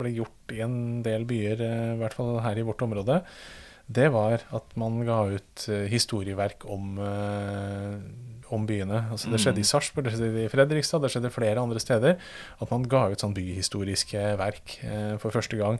ble 0.00 0.14
gjort 0.16 0.56
i 0.56 0.62
en 0.64 0.80
del 1.04 1.28
byer, 1.28 1.60
eh, 1.66 1.94
i 1.98 2.00
hvert 2.00 2.16
fall 2.16 2.38
her 2.46 2.56
i 2.56 2.64
vårt 2.66 2.86
område, 2.86 3.20
det 3.86 4.08
var 4.10 4.42
at 4.54 4.72
man 4.78 4.98
ga 5.06 5.20
ut 5.36 5.66
eh, 5.70 5.86
historieverk 5.90 6.64
om, 6.66 6.96
eh, 6.98 7.94
om 8.50 8.66
byene. 8.66 9.04
Altså 9.14 9.30
det 9.30 9.40
skjedde 9.42 9.62
i 9.62 9.68
Sarpsborg, 9.68 10.08
det 10.08 10.16
skjedde 10.16 10.42
i 10.42 10.50
Fredrikstad, 10.50 11.04
det 11.04 11.12
skjedde 11.14 11.30
flere 11.34 11.62
andre 11.62 11.82
steder. 11.82 12.18
At 12.58 12.72
man 12.74 12.88
ga 12.90 13.06
ut 13.12 13.22
sånn 13.22 13.36
byhistoriske 13.36 14.24
verk 14.42 14.78
eh, 14.82 15.14
for 15.22 15.34
første 15.34 15.60
gang. 15.60 15.78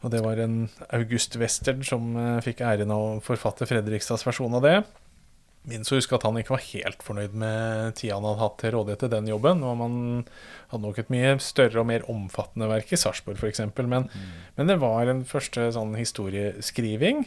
Og 0.00 0.14
det 0.14 0.22
var 0.24 0.38
en 0.40 0.62
August 0.96 1.34
Western 1.36 1.82
som 1.84 2.14
fikk 2.40 2.62
æren 2.64 2.94
av 2.94 3.02
å 3.04 3.20
forfatte 3.20 3.66
Fredrikstads 3.68 4.24
versjon 4.24 4.54
av 4.56 4.64
det. 4.64 4.76
Minst 5.68 5.92
å 5.92 5.98
huske 5.98 6.16
at 6.16 6.24
han 6.24 6.38
ikke 6.40 6.54
var 6.54 6.62
helt 6.70 7.02
fornøyd 7.04 7.34
med 7.36 7.96
tida 7.98 8.16
han 8.16 8.24
hadde 8.24 8.40
hatt 8.40 8.54
til 8.62 8.72
rådighet 8.72 9.02
til 9.04 9.10
den 9.12 9.28
jobben. 9.28 9.60
Og 9.66 9.74
man 9.76 9.94
hadde 10.70 10.82
nok 10.86 11.00
et 11.02 11.10
mye 11.12 11.34
større 11.44 11.82
og 11.82 11.88
mer 11.90 12.06
omfattende 12.08 12.68
verk 12.70 12.94
i 12.96 12.98
Sarpsborg 13.00 13.36
f.eks. 13.36 13.60
Men, 13.76 14.08
men 14.56 14.70
det 14.70 14.78
var 14.80 15.10
en 15.12 15.20
første 15.28 15.68
sånn 15.76 15.92
historieskriving, 16.00 17.26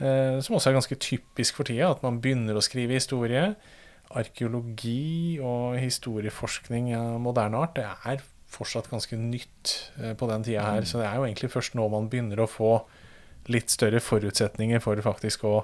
eh, 0.00 0.38
som 0.40 0.56
også 0.56 0.72
er 0.72 0.78
ganske 0.78 1.00
typisk 1.04 1.60
for 1.60 1.68
tida. 1.68 1.92
At 1.92 2.06
man 2.06 2.22
begynner 2.24 2.56
å 2.56 2.64
skrive 2.64 2.96
historie. 2.96 3.50
Arkeologi 4.16 5.36
og 5.44 5.76
historieforskning 5.82 6.94
av 6.96 7.20
moderne 7.20 7.60
art, 7.60 7.76
det 7.76 7.84
er 7.84 8.24
fortsatt 8.56 8.88
ganske 8.88 9.18
nytt 9.20 9.76
eh, 10.00 10.14
på 10.16 10.32
den 10.32 10.48
tida 10.48 10.64
her. 10.64 10.88
Så 10.88 11.02
det 11.02 11.10
er 11.10 11.20
jo 11.20 11.28
egentlig 11.28 11.52
først 11.52 11.76
nå 11.76 11.90
man 11.92 12.08
begynner 12.08 12.40
å 12.40 12.48
få 12.48 12.78
litt 13.52 13.68
større 13.70 14.00
forutsetninger 14.02 14.80
for 14.82 14.98
faktisk 15.04 15.44
å 15.46 15.58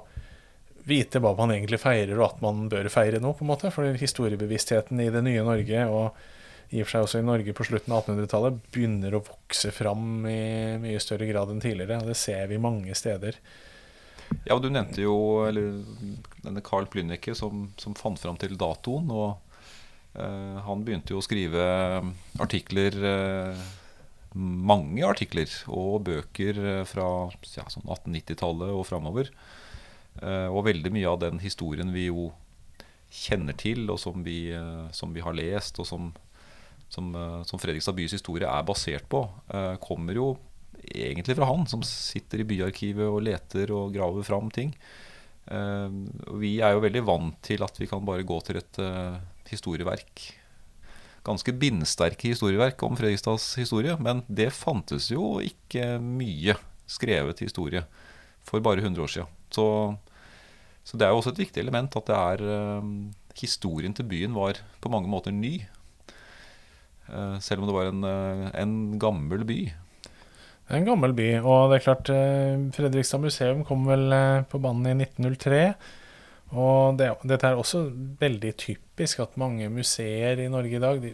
vite 0.88 1.20
hva 1.22 1.32
man 1.38 1.52
egentlig 1.54 1.80
feirer, 1.82 2.14
og 2.18 2.28
at 2.28 2.44
man 2.44 2.68
bør 2.72 2.88
feire 2.92 3.20
noe, 3.22 3.36
på 3.38 3.46
en 3.46 3.52
måte. 3.52 3.72
For 3.74 3.98
historiebevisstheten 3.98 5.00
i 5.02 5.10
det 5.14 5.24
nye 5.26 5.44
Norge, 5.46 5.84
og 5.88 6.72
i 6.72 6.80
og 6.80 6.88
for 6.88 6.94
seg 6.94 7.06
også 7.06 7.20
i 7.20 7.26
Norge 7.26 7.52
på 7.56 7.66
slutten 7.68 7.92
av 7.92 8.06
1800-tallet, 8.06 8.62
begynner 8.72 9.14
å 9.14 9.24
vokse 9.26 9.72
fram 9.76 10.24
i 10.28 10.78
mye 10.80 11.02
større 11.04 11.28
grad 11.28 11.52
enn 11.52 11.60
tidligere. 11.60 12.00
Og 12.00 12.08
det 12.08 12.16
ser 12.18 12.48
vi 12.50 12.60
mange 12.62 12.96
steder. 12.98 13.36
Ja, 14.46 14.56
og 14.56 14.62
Du 14.64 14.70
nevnte 14.72 15.04
jo 15.04 15.14
eller, 15.44 15.82
denne 16.40 16.64
Carl 16.64 16.88
Plünnecke 16.88 17.34
som, 17.36 17.68
som 17.80 17.96
fant 17.98 18.20
fram 18.20 18.38
til 18.40 18.56
datoen. 18.56 19.12
og 19.12 19.36
eh, 20.16 20.58
Han 20.64 20.84
begynte 20.86 21.12
jo 21.12 21.20
å 21.20 21.26
skrive 21.26 21.62
artikler, 22.40 22.96
eh, 23.12 23.64
mange 24.32 25.04
artikler 25.04 25.52
og 25.68 26.06
bøker 26.08 26.62
eh, 26.62 26.84
fra 26.88 27.08
ja, 27.52 27.68
sånn 27.68 27.84
1890-tallet 27.84 28.72
og 28.72 28.86
framover. 28.88 29.28
Eh, 30.20 30.48
og 30.50 30.66
veldig 30.68 30.92
mye 30.92 31.08
av 31.08 31.20
den 31.22 31.40
historien 31.42 31.92
vi 31.94 32.08
jo 32.10 32.28
kjenner 33.12 33.56
til, 33.58 33.86
og 33.92 34.00
som 34.00 34.24
vi, 34.24 34.52
eh, 34.52 34.88
som 34.92 35.12
vi 35.14 35.24
har 35.24 35.36
lest, 35.36 35.80
og 35.80 35.88
som, 35.88 36.10
som, 36.92 37.12
eh, 37.16 37.40
som 37.48 37.60
Fredrikstad 37.60 37.96
bys 37.96 38.16
historie 38.18 38.48
er 38.48 38.66
basert 38.68 39.08
på, 39.08 39.24
kommer 39.80 40.18
jo 40.18 40.34
egentlig 40.82 41.36
fra 41.38 41.48
han, 41.48 41.66
som 41.70 41.84
sitter 41.86 42.42
i 42.42 42.48
byarkivet 42.48 43.06
og 43.06 43.22
leter 43.24 43.70
og 43.72 43.92
graver 43.94 44.24
fram 44.26 44.50
ting. 44.50 44.72
Vi 46.38 46.52
er 46.62 46.72
jo 46.74 46.82
veldig 46.82 47.02
vant 47.02 47.38
til 47.42 47.62
at 47.62 47.76
vi 47.78 47.86
kan 47.90 48.04
bare 48.06 48.24
gå 48.26 48.38
til 48.46 48.60
et 48.60 48.78
historieverk. 49.50 50.22
Ganske 51.26 51.54
bindsterke 51.54 52.30
historieverk 52.32 52.82
om 52.86 52.96
Fredrikstads 52.98 53.52
historie, 53.58 53.94
men 53.98 54.24
det 54.26 54.50
fantes 54.54 55.10
jo 55.12 55.36
ikke 55.42 55.98
mye 56.02 56.56
skrevet 56.90 57.44
historie 57.44 57.84
for 58.42 58.64
bare 58.64 58.82
100 58.82 59.02
år 59.02 59.14
siden. 59.18 59.41
Så, 59.52 59.66
så 60.84 60.98
det 60.98 61.06
er 61.06 61.12
jo 61.12 61.20
også 61.20 61.34
et 61.34 61.42
viktig 61.44 61.62
element 61.62 61.96
at 61.98 62.08
det 62.08 62.18
er 62.18 62.44
eh, 62.56 62.90
historien 63.38 63.94
til 63.96 64.08
byen 64.08 64.36
var 64.36 64.60
på 64.80 64.92
mange 64.92 65.10
måter 65.12 65.34
ny. 65.34 65.54
Eh, 67.08 67.38
selv 67.44 67.62
om 67.62 67.70
det 67.70 67.76
var 67.76 67.92
en, 67.92 68.04
eh, 68.08 68.50
en 68.62 68.76
gammel 69.02 69.46
by. 69.48 69.60
En 70.72 70.86
gammel 70.86 71.12
by, 71.12 71.28
og 71.42 71.68
det 71.68 71.80
er 71.80 71.84
klart 71.84 72.10
Fredrikstad 72.72 73.20
museum 73.20 73.64
kom 73.68 73.82
vel 73.84 74.14
på 74.48 74.60
banen 74.62 74.86
i 74.88 74.94
1903. 75.04 75.74
Og 76.52 76.98
det, 77.00 77.08
dette 77.28 77.48
er 77.48 77.58
også 77.58 77.86
veldig 78.20 78.52
typisk 78.60 79.22
at 79.24 79.38
mange 79.40 79.68
museer 79.72 80.40
i 80.40 80.50
Norge 80.52 80.76
i 80.76 80.82
dag 80.82 81.00
de 81.02 81.12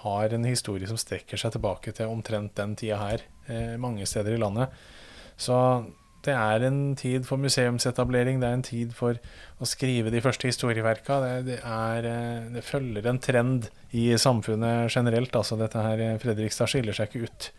har 0.00 0.32
en 0.32 0.46
historie 0.48 0.88
som 0.88 0.98
strekker 1.00 1.40
seg 1.40 1.54
tilbake 1.54 1.92
til 1.96 2.10
omtrent 2.10 2.54
den 2.56 2.76
tida 2.78 3.00
her, 3.00 3.24
eh, 3.50 3.76
mange 3.80 4.06
steder 4.08 4.36
i 4.36 4.40
landet. 4.40 4.72
Så 5.36 5.56
det 6.26 6.34
er 6.36 6.64
en 6.66 6.80
tid 6.98 7.24
for 7.28 7.40
museumsetablering, 7.40 8.40
det 8.42 8.48
er 8.48 8.58
en 8.58 8.66
tid 8.66 8.92
for 8.96 9.16
å 9.60 9.68
skrive 9.68 10.12
de 10.12 10.20
første 10.24 10.50
historieverka. 10.50 11.20
Det, 11.24 11.32
det, 11.48 11.58
er, 11.64 12.08
eh, 12.08 12.50
det 12.54 12.64
følger 12.66 13.08
en 13.08 13.20
trend 13.22 13.70
i 13.96 14.10
samfunnet 14.20 14.92
generelt. 14.92 15.36
Altså 15.36 15.56
dette 15.60 15.80
her, 15.84 16.02
eh, 16.04 16.18
Fredrikstad 16.20 16.68
skiller 16.72 16.96
seg 16.96 17.08
ikke 17.08 17.30
ut. 17.30 17.50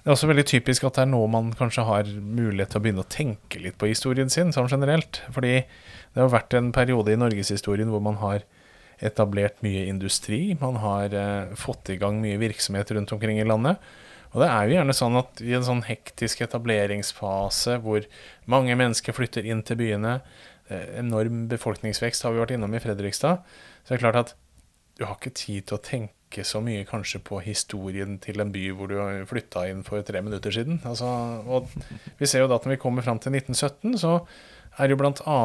Det 0.00 0.08
er 0.08 0.14
også 0.14 0.30
veldig 0.30 0.46
typisk 0.48 0.86
at 0.88 0.96
det 0.96 1.02
er 1.04 1.10
nå 1.12 1.20
man 1.28 1.50
kanskje 1.56 1.84
har 1.84 2.08
mulighet 2.08 2.72
til 2.72 2.80
å 2.80 2.84
begynne 2.84 3.04
å 3.04 3.12
tenke 3.12 3.60
litt 3.60 3.76
på 3.80 3.90
historien 3.90 4.32
sin, 4.32 4.52
sånn 4.52 4.70
generelt. 4.72 5.20
Fordi 5.32 5.58
det 5.60 6.22
har 6.22 6.32
vært 6.32 6.56
en 6.56 6.70
periode 6.76 7.12
i 7.12 7.20
norgeshistorien 7.20 7.92
hvor 7.92 8.04
man 8.04 8.16
har 8.22 8.46
etablert 9.04 9.60
mye 9.64 9.86
industri. 9.88 10.42
Man 10.60 10.78
har 10.84 11.16
eh, 11.16 11.56
fått 11.56 11.92
i 11.92 11.98
gang 12.00 12.20
mye 12.20 12.40
virksomhet 12.40 12.92
rundt 12.96 13.12
omkring 13.16 13.40
i 13.40 13.48
landet. 13.48 13.80
Og 14.30 14.42
det 14.44 14.50
er 14.50 14.66
jo 14.66 14.76
gjerne 14.76 14.94
sånn 14.94 15.18
at 15.18 15.42
i 15.42 15.56
en 15.56 15.66
sånn 15.66 15.82
hektisk 15.86 16.44
etableringsfase 16.46 17.80
hvor 17.82 18.06
mange 18.50 18.76
mennesker 18.78 19.16
flytter 19.16 19.48
inn 19.48 19.64
til 19.66 19.80
byene, 19.80 20.20
eh, 20.70 20.86
enorm 21.02 21.48
befolkningsvekst 21.50 22.26
har 22.26 22.34
vi 22.34 22.42
vært 22.42 22.54
innom 22.54 22.76
i 22.76 22.82
Fredrikstad, 22.82 23.42
så 23.82 23.90
er 23.90 23.98
det 23.98 24.04
klart 24.04 24.20
at 24.22 24.34
du 25.00 25.06
har 25.08 25.16
ikke 25.16 25.34
tid 25.34 25.66
til 25.66 25.78
å 25.78 25.82
tenke 25.82 26.44
så 26.46 26.60
mye 26.62 26.86
kanskje 26.86 27.22
på 27.26 27.40
historien 27.42 28.18
til 28.22 28.38
en 28.42 28.52
by 28.54 28.66
hvor 28.76 28.90
du 28.92 28.98
flytta 29.26 29.64
inn 29.70 29.80
for 29.82 30.04
tre 30.06 30.20
minutter 30.22 30.54
siden. 30.54 30.78
Altså, 30.86 31.08
og 31.48 31.72
vi 32.20 32.28
ser 32.28 32.44
jo 32.44 32.50
da 32.50 32.60
at 32.60 32.68
når 32.68 32.76
vi 32.76 32.82
kommer 32.84 33.02
fram 33.02 33.18
til 33.18 33.34
1917, 33.34 33.96
så 34.04 34.20
er 34.78 34.92
jo 34.92 34.98
bl.a. 35.00 35.38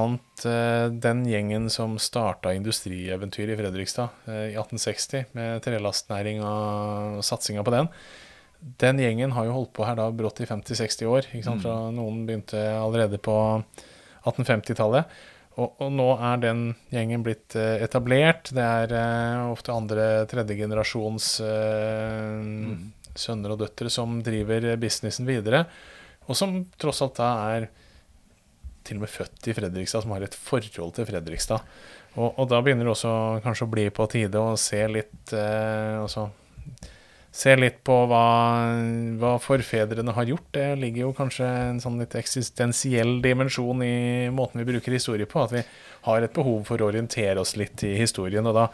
Eh, 0.46 0.88
den 1.02 1.24
gjengen 1.26 1.72
som 1.74 1.96
starta 2.02 2.54
industrieventyret 2.54 3.56
i 3.56 3.60
Fredrikstad 3.64 4.28
eh, 4.30 4.52
i 4.52 4.60
1860, 4.60 5.34
med 5.34 5.64
trelastnæring 5.66 6.44
og 6.46 7.24
satsinga 7.26 7.66
på 7.66 7.74
den. 7.74 7.90
Den 8.66 8.98
gjengen 8.98 9.36
har 9.36 9.46
jo 9.46 9.54
holdt 9.60 9.76
på 9.78 9.86
her 9.86 9.98
da 10.00 10.08
brått 10.10 10.42
i 10.42 10.48
50-60 10.50 11.06
år. 11.12 11.28
Sant? 11.46 11.62
Fra 11.62 11.76
noen 11.94 12.24
begynte 12.26 12.58
allerede 12.80 13.20
på 13.22 13.36
1850-tallet. 14.26 15.12
Og, 15.56 15.78
og 15.80 15.92
nå 15.94 16.08
er 16.18 16.42
den 16.42 16.64
gjengen 16.92 17.24
blitt 17.24 17.56
uh, 17.56 17.78
etablert. 17.84 18.50
Det 18.56 18.64
er 18.66 18.92
uh, 18.92 19.52
ofte 19.54 19.76
andre, 19.76 20.08
tredje 20.32 20.58
generasjons 20.60 21.30
eh, 21.46 22.74
sønner 23.16 23.54
og 23.54 23.62
døtre 23.62 23.92
som 23.94 24.18
driver 24.26 24.74
businessen 24.82 25.30
videre. 25.30 25.64
Og 26.26 26.36
som 26.36 26.58
tross 26.82 27.04
alt 27.06 27.22
da 27.22 27.30
er 27.54 27.70
til 28.86 28.98
og 28.98 29.06
med 29.06 29.14
født 29.14 29.48
i 29.50 29.56
Fredrikstad, 29.56 30.04
som 30.04 30.12
har 30.14 30.26
et 30.26 30.36
forhold 30.36 30.98
til 30.98 31.08
Fredrikstad. 31.08 31.64
Og, 32.16 32.34
og 32.34 32.50
da 32.50 32.60
begynner 32.66 32.88
det 32.88 32.96
også 32.96 33.14
kanskje 33.46 33.70
å 33.70 33.72
bli 33.72 33.86
på 33.94 34.10
tide 34.12 34.42
å 34.42 34.58
se 34.60 34.82
litt 34.92 35.34
altså, 35.36 36.28
Se 37.36 37.52
litt 37.60 37.82
på 37.84 37.96
hva, 38.08 38.26
hva 39.20 39.34
forfedrene 39.44 40.14
har 40.16 40.30
gjort. 40.30 40.46
Det 40.56 40.68
ligger 40.80 41.02
jo 41.04 41.16
kanskje 41.18 41.48
en 41.66 41.82
sånn 41.84 41.98
litt 42.00 42.16
eksistensiell 42.16 43.18
dimensjon 43.24 43.84
i 43.84 44.30
måten 44.32 44.62
vi 44.62 44.68
bruker 44.70 44.96
historie 44.96 45.28
på. 45.28 45.42
At 45.44 45.52
vi 45.52 45.64
har 46.08 46.24
et 46.24 46.36
behov 46.36 46.64
for 46.70 46.80
å 46.80 46.88
orientere 46.88 47.44
oss 47.44 47.58
litt 47.60 47.84
i 47.84 47.92
historien. 48.00 48.48
Og 48.48 48.56
da, 48.56 48.70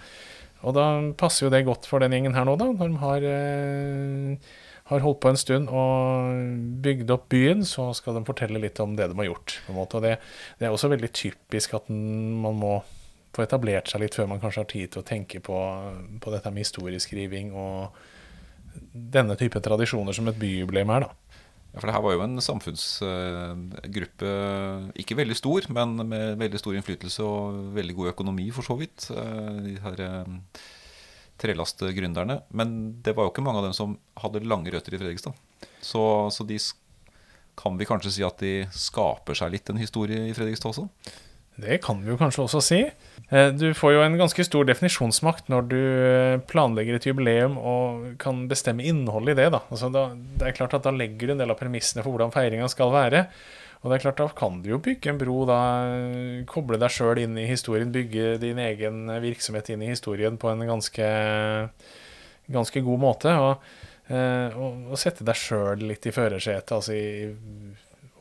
og 0.61 0.77
da 0.77 0.85
passer 1.17 1.47
jo 1.47 1.53
det 1.55 1.63
godt 1.65 1.89
for 1.89 2.05
den 2.05 2.13
gjengen 2.13 2.37
her 2.37 2.45
nå, 2.45 2.53
da. 2.61 2.69
Når 2.69 2.93
de 2.93 3.01
har, 3.01 3.27
eh, 3.31 4.53
har 4.93 5.05
holdt 5.07 5.23
på 5.25 5.33
en 5.33 5.41
stund 5.41 5.73
og 5.73 6.77
bygd 6.85 7.17
opp 7.17 7.27
byen, 7.33 7.65
så 7.65 7.89
skal 7.97 8.19
de 8.19 8.25
fortelle 8.29 8.61
litt 8.61 8.77
om 8.83 8.93
det 8.93 9.09
de 9.09 9.19
har 9.23 9.31
gjort. 9.31 9.57
på 9.65 9.73
en 9.73 9.81
måte. 9.81 9.97
Og 9.97 10.05
det, 10.05 10.19
det 10.61 10.69
er 10.69 10.77
også 10.77 10.93
veldig 10.93 11.09
typisk 11.09 11.79
at 11.81 11.89
man 11.89 12.61
må 12.61 12.77
få 13.33 13.41
etablert 13.41 13.89
seg 13.89 14.03
litt 14.03 14.13
før 14.13 14.29
man 14.29 14.41
kanskje 14.43 14.61
har 14.67 14.69
tid 14.69 14.93
til 14.93 15.01
å 15.01 15.07
tenke 15.07 15.41
på, 15.41 15.59
på 16.21 16.33
dette 16.37 16.53
med 16.53 16.67
historieskriving 16.67 17.55
og 17.57 18.01
denne 18.93 19.35
type 19.39 19.59
tradisjoner 19.63 20.13
som 20.15 20.27
et 20.31 20.39
byjubileum 20.41 20.89
er. 20.95 20.99
da. 21.07 21.09
Ja, 21.71 21.79
for 21.79 21.87
det 21.87 21.95
her 21.95 22.03
var 22.03 22.13
jo 22.17 22.23
en 22.25 22.41
samfunnsgruppe, 22.43 24.31
ikke 24.99 25.15
veldig 25.15 25.37
stor, 25.39 25.67
men 25.71 25.95
med 26.09 26.37
veldig 26.41 26.59
stor 26.59 26.75
innflytelse 26.75 27.23
og 27.23 27.61
veldig 27.77 27.95
god 27.95 28.11
økonomi, 28.11 28.49
for 28.51 28.67
så 28.67 28.75
vidt. 28.79 29.07
eh, 29.13 29.61
De 29.69 29.77
her 29.85 29.95
eh, 30.03 30.25
trelastgründerne. 31.41 32.41
Men 32.51 33.01
det 33.01 33.15
var 33.15 33.23
jo 33.25 33.31
ikke 33.33 33.43
mange 33.45 33.59
av 33.61 33.69
dem 33.69 33.73
som 33.77 33.97
hadde 34.19 34.43
lange 34.45 34.71
røtter 34.73 34.93
i 34.93 34.99
Fredrikstad. 34.99 35.33
Så, 35.81 36.03
så 36.29 36.43
de 36.45 36.57
kan 37.57 37.77
vi 37.77 37.85
kanskje 37.87 38.11
si 38.15 38.23
at 38.25 38.37
de 38.41 38.67
skaper 38.71 39.33
seg 39.37 39.51
litt 39.55 39.69
en 39.69 39.81
historie 39.81 40.27
i 40.29 40.33
Fredrikstad 40.35 40.69
også? 40.73 40.87
Det 41.59 41.81
kan 41.83 41.99
vi 42.01 42.13
jo 42.13 42.17
kanskje 42.17 42.45
også 42.45 42.61
si. 42.63 42.81
Eh, 43.29 43.49
Du 43.51 43.73
får 43.77 43.93
jo 43.93 44.03
en 44.05 44.17
ganske 44.17 44.43
stor 44.47 44.65
definisjonsmakt 44.65 45.49
når 45.51 45.67
du 45.69 45.77
eh, 45.77 46.37
planlegger 46.49 46.95
et 46.97 47.05
jubileum 47.09 47.57
og 47.59 48.05
kan 48.21 48.45
bestemme 48.49 48.85
innholdet 48.87 49.35
i 49.35 49.41
det. 49.43 49.49
Da. 49.57 49.59
Altså 49.69 49.91
da, 49.93 50.05
det 50.39 50.47
er 50.47 50.57
klart 50.57 50.73
at 50.77 50.87
da 50.87 50.93
legger 50.95 51.27
du 51.27 51.35
en 51.35 51.43
del 51.43 51.51
av 51.53 51.59
premissene 51.59 52.03
for 52.05 52.15
hvordan 52.15 52.33
feiringa 52.33 52.69
skal 52.71 52.93
være. 52.95 53.25
Og 53.81 53.89
det 53.89 53.97
er 53.97 54.03
klart 54.03 54.19
Da 54.21 54.27
kan 54.37 54.59
du 54.61 54.69
jo 54.69 54.77
bygge 54.83 55.09
en 55.09 55.17
bro, 55.17 55.39
da, 55.49 55.59
koble 56.49 56.77
deg 56.77 56.91
sjøl 56.93 57.17
inn 57.23 57.37
i 57.41 57.47
historien, 57.49 57.89
bygge 57.93 58.35
din 58.41 58.59
egen 58.61 59.07
virksomhet 59.23 59.71
inn 59.73 59.81
i 59.81 59.89
historien 59.89 60.37
på 60.37 60.51
en 60.51 60.61
ganske, 60.69 61.07
ganske 62.51 62.83
god 62.85 63.01
måte. 63.01 63.33
Og, 63.41 63.71
eh, 64.13 64.53
og, 64.53 64.83
og 64.93 65.01
sette 65.01 65.25
deg 65.25 65.39
sjøl 65.39 65.81
litt 65.89 66.05
i 66.05 66.13
førersetet, 66.13 66.75
altså 66.77 66.93
i, 66.93 67.33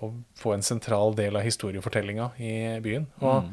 og 0.02 0.20
få 0.38 0.54
en 0.54 0.62
sentral 0.66 1.14
del 1.18 1.36
av 1.36 1.42
historiefortellinga 1.46 2.30
i 2.40 2.54
byen. 2.84 3.06
Og 3.20 3.44
Mm. 3.44 3.50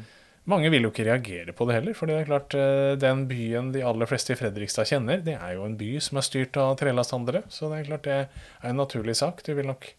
mange 0.48 0.70
vil 0.72 0.84
jo 0.88 0.92
ikke 0.92 1.06
reagere 1.06 1.54
på 1.54 1.68
det 1.68 1.76
heller, 1.76 1.94
for 1.94 2.08
det 2.08 2.16
er 2.22 2.26
klart 2.30 2.56
eh, 2.56 2.96
den 2.96 3.26
byen 3.28 3.72
de 3.74 3.82
aller 3.84 4.06
fleste 4.08 4.32
i 4.32 4.36
Fredrikstad 4.40 4.86
kjenner, 4.88 5.24
det 5.24 5.36
er 5.40 5.54
jo 5.56 5.66
en 5.66 5.76
by 5.78 6.00
som 6.00 6.18
er 6.18 6.28
styrt 6.28 6.56
av 6.58 6.78
trelasthandlere, 6.80 7.44
så 7.50 7.70
det 7.70 7.80
er 7.82 7.90
klart 7.92 8.04
det 8.04 8.18
er 8.30 8.70
en 8.70 8.78
naturlig 8.80 9.16
sak. 9.16 9.44
Du 9.44 9.54
vil 9.54 9.68
nok 9.68 9.90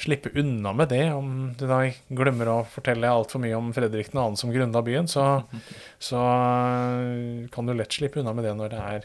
slippe 0.00 0.30
unna 0.40 0.72
med 0.72 0.88
det 0.88 1.12
om 1.12 1.52
du 1.58 1.66
da 1.68 1.82
glemmer 2.08 2.48
å 2.48 2.58
fortelle 2.64 3.04
altfor 3.04 3.38
mye 3.42 3.52
om 3.58 3.70
Fredrik 3.76 4.08
2. 4.14 4.36
som 4.40 4.50
grunna 4.50 4.80
byen, 4.82 5.04
så, 5.06 5.44
så 6.00 6.16
eh, 6.16 7.48
kan 7.52 7.66
du 7.68 7.74
lett 7.76 7.92
slippe 7.92 8.20
unna 8.22 8.32
med 8.32 8.44
det 8.48 8.54
når 8.56 8.70
det 8.72 8.80
er 8.80 9.04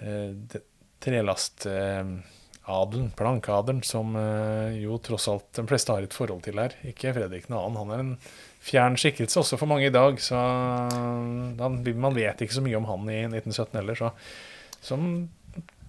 eh, 0.00 0.32
det- 0.52 0.64
trelastadelen, 2.68 3.10
plankadelen, 3.16 3.82
som 3.82 4.16
eh, 4.16 4.82
jo 4.82 4.98
tross 4.98 5.28
alt 5.28 5.52
de 5.54 5.66
fleste 5.66 5.92
har 5.92 6.02
et 6.02 6.14
forhold 6.14 6.42
til 6.44 6.58
her. 6.58 6.74
Ikke 6.84 7.14
Fredrik 7.14 7.48
2. 7.48 7.56
Han 7.78 7.90
er 7.90 7.98
en 8.02 8.16
fjern 8.60 8.96
skikkelse 8.96 9.40
også 9.40 9.58
for 9.58 9.68
mange 9.68 9.86
i 9.86 9.90
dag, 9.90 10.18
så 10.20 10.36
man 11.56 12.14
vet 12.14 12.40
ikke 12.40 12.54
så 12.54 12.62
mye 12.62 12.76
om 12.76 12.88
han 12.88 13.08
i 13.08 13.22
1917 13.26 13.78
heller. 13.78 13.94
Så 13.94 14.12
som 14.80 15.28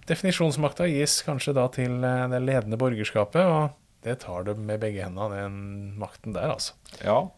definisjonsmakta 0.08 0.88
gis 0.88 1.20
kanskje 1.22 1.54
da 1.54 1.68
til 1.68 2.02
eh, 2.02 2.28
det 2.30 2.40
ledende 2.42 2.78
borgerskapet, 2.80 3.44
og 3.44 3.76
det 4.02 4.22
tar 4.22 4.44
de 4.44 4.56
med 4.56 4.80
begge 4.80 5.04
hendene, 5.04 5.44
den 5.44 5.98
makten 6.00 6.34
der, 6.34 6.54
altså. 6.54 6.74
Ja. 7.04 7.28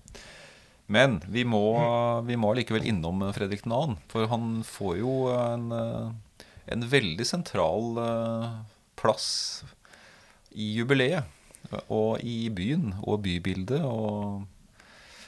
Men 0.92 1.20
vi 1.26 1.44
må, 1.48 1.64
vi 2.26 2.36
må 2.36 2.52
likevel 2.54 2.84
innom 2.86 3.24
Fredrik 3.34 3.64
2., 3.64 3.96
for 4.12 4.28
han 4.30 4.62
får 4.66 5.00
jo 5.00 5.16
en, 5.32 5.66
eh, 5.74 6.46
en 6.72 6.86
veldig 6.92 7.26
sentral 7.26 7.98
plass 9.02 9.26
i 10.54 10.72
jubileet. 10.78 11.28
Og 11.88 12.20
i 12.26 12.50
byen 12.52 12.90
og 13.06 13.22
bybildet, 13.24 13.80
og 13.86 14.42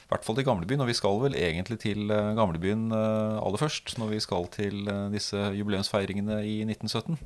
i 0.05 0.13
hvert 0.13 0.25
fall 0.25 0.37
til 0.37 0.45
gamlebyen. 0.45 0.83
Og 0.83 0.89
vi 0.91 0.97
skal 0.97 1.19
vel 1.23 1.37
egentlig 1.39 1.79
til 1.81 2.11
eh, 2.13 2.33
gamlebyen 2.37 2.91
eh, 2.93 3.37
aller 3.41 3.61
først, 3.61 3.95
når 3.97 4.11
vi 4.13 4.19
skal 4.21 4.45
til 4.53 4.83
eh, 4.91 5.07
disse 5.13 5.47
jubileumsfeiringene 5.57 6.41
i 6.45 6.59
1917. 6.67 7.17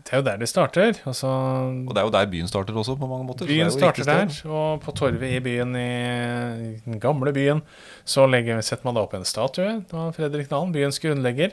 Det 0.00 0.16
er 0.16 0.22
jo 0.22 0.24
der 0.26 0.40
det 0.40 0.48
starter. 0.48 0.98
Altså, 1.06 1.28
Og 1.28 1.94
det 1.94 2.00
er 2.00 2.08
jo 2.08 2.14
der 2.16 2.30
byen 2.32 2.48
starter 2.48 2.74
også, 2.74 2.96
på 2.98 3.06
mange 3.06 3.28
måter. 3.28 3.44
er 3.44 3.52
Byen 3.52 3.70
starter 3.70 4.08
der, 4.08 4.32
og 4.48 4.80
på 4.80 4.94
torvet 4.96 5.36
i 5.36 5.40
byen, 5.44 5.76
i 5.76 6.80
den 6.86 6.98
gamle 6.98 7.32
byen, 7.36 7.60
så 8.04 8.26
legger, 8.26 8.60
setter 8.64 8.88
man 8.88 8.96
da 8.96 9.04
opp 9.04 9.14
en 9.14 9.28
statue 9.28 9.84
av 9.92 10.16
Fredrik 10.16 10.50
Dahlen, 10.50 10.72
byens 10.72 10.98
grunnlegger. 10.98 11.52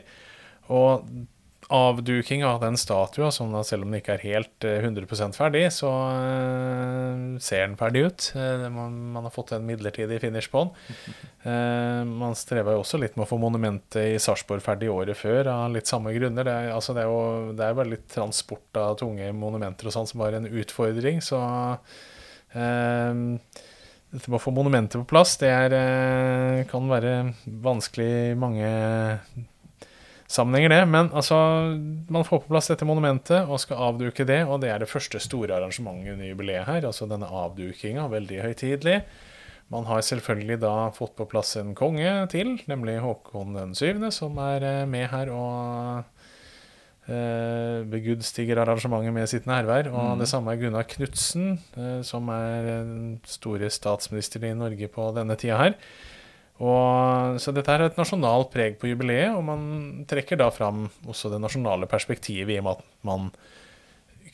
Og 0.72 1.04
avduking 1.68 2.44
av 2.48 2.60
den 2.60 2.76
statua, 2.80 3.30
som 3.30 3.52
da 3.52 3.60
selv 3.66 3.84
om 3.84 3.92
den 3.92 4.00
ikke 4.00 4.14
er 4.16 4.24
helt 4.24 4.64
eh, 4.64 4.80
100% 4.80 5.36
ferdig, 5.36 5.66
så 5.76 5.90
uh, 5.90 7.36
ser 7.44 7.66
den 7.66 7.76
ferdig 7.76 8.06
ut. 8.06 8.28
Uh, 8.32 8.64
man, 8.72 8.94
man 9.12 9.28
har 9.28 9.34
fått 9.34 9.52
en 9.52 9.66
midlertidig 9.68 10.20
finish 10.22 10.48
på 10.52 10.64
den. 10.64 10.94
Uh, 11.44 12.08
man 12.08 12.36
streva 12.38 12.72
jo 12.72 12.80
også 12.80 13.00
litt 13.02 13.18
med 13.18 13.26
å 13.26 13.28
få 13.28 13.40
monumentet 13.42 14.00
i 14.14 14.20
Sarpsborg 14.22 14.64
ferdig 14.64 14.88
året 14.92 15.20
før, 15.20 15.52
av 15.52 15.76
litt 15.76 15.90
samme 15.90 16.14
grunner. 16.16 16.48
Det 16.48 16.56
er, 16.56 16.70
altså 16.72 16.96
det 16.96 17.04
er 17.04 17.12
jo 17.12 17.52
det 17.58 17.66
er 17.66 17.76
bare 17.82 17.92
litt 17.92 18.08
transport 18.16 18.80
av 18.80 18.96
tunge 19.02 19.28
monumenter 19.36 19.90
og 19.90 19.96
sånn 19.98 20.08
som 20.08 20.24
var 20.24 20.38
en 20.38 20.48
utfordring, 20.48 21.20
så 21.24 21.42
eh, 22.56 23.20
dette 24.08 24.30
med 24.30 24.38
å 24.38 24.40
få 24.40 24.52
monumentet 24.56 24.96
på 25.02 25.08
plass, 25.10 25.36
det 25.40 25.52
er, 25.52 25.74
eh, 25.76 26.64
kan 26.70 26.88
være 26.88 27.34
vanskelig 27.44 28.36
mange 28.40 28.68
sammenhenger, 30.28 30.74
det. 30.74 30.82
Men 30.92 31.08
altså, 31.16 31.38
man 32.08 32.26
får 32.28 32.44
på 32.44 32.52
plass 32.52 32.68
dette 32.70 32.86
monumentet 32.88 33.48
og 33.48 33.60
skal 33.62 33.80
avduke 33.88 34.26
det, 34.28 34.42
og 34.46 34.60
det 34.62 34.72
er 34.72 34.82
det 34.82 34.90
første 34.90 35.20
store 35.22 35.56
arrangementet 35.56 36.14
under 36.14 36.30
jubileet 36.30 36.68
her. 36.68 36.86
Altså 36.90 37.08
denne 37.10 37.30
avdukinga, 37.42 38.06
veldig 38.12 38.44
høytidelig. 38.44 39.00
Man 39.72 39.84
har 39.84 40.00
selvfølgelig 40.04 40.62
da 40.62 40.74
fått 40.96 41.16
på 41.18 41.26
plass 41.28 41.56
en 41.60 41.74
konge 41.76 42.08
til, 42.32 42.54
nemlig 42.70 43.00
Håkon 43.04 43.56
den 43.56 43.74
syvende, 43.76 44.08
som 44.14 44.38
er 44.40 44.64
eh, 44.64 44.84
med 44.88 45.10
her 45.12 45.28
og 45.34 46.22
eh, 47.04 47.84
begudstiger 47.92 48.62
arrangementet 48.62 49.12
med 49.12 49.28
sitt 49.28 49.48
nærvær. 49.48 49.90
Og 49.92 50.14
mm. 50.14 50.22
det 50.22 50.30
samme 50.30 50.54
er 50.54 50.62
Gunnar 50.62 50.88
Knutsen, 50.88 51.58
eh, 51.76 51.98
som 52.00 52.32
er 52.32 52.70
den 52.70 52.94
store 53.28 53.68
statsministeren 53.72 54.54
i 54.54 54.56
Norge 54.56 54.88
på 54.92 55.10
denne 55.16 55.36
tida 55.36 55.60
her. 55.60 55.76
Og, 56.58 57.38
så 57.38 57.54
dette 57.54 57.70
er 57.70 57.84
et 57.86 57.98
nasjonalt 58.00 58.50
preg 58.50 58.78
på 58.80 58.90
jubileet, 58.90 59.30
og 59.30 59.44
man 59.46 59.62
trekker 60.10 60.40
da 60.40 60.48
fram 60.50 60.88
også 61.06 61.30
det 61.30 61.38
nasjonale 61.42 61.86
perspektivet 61.90 62.56
i 62.56 62.58
og 62.58 62.66
med 62.66 62.80
at 62.80 62.88
man 63.06 63.28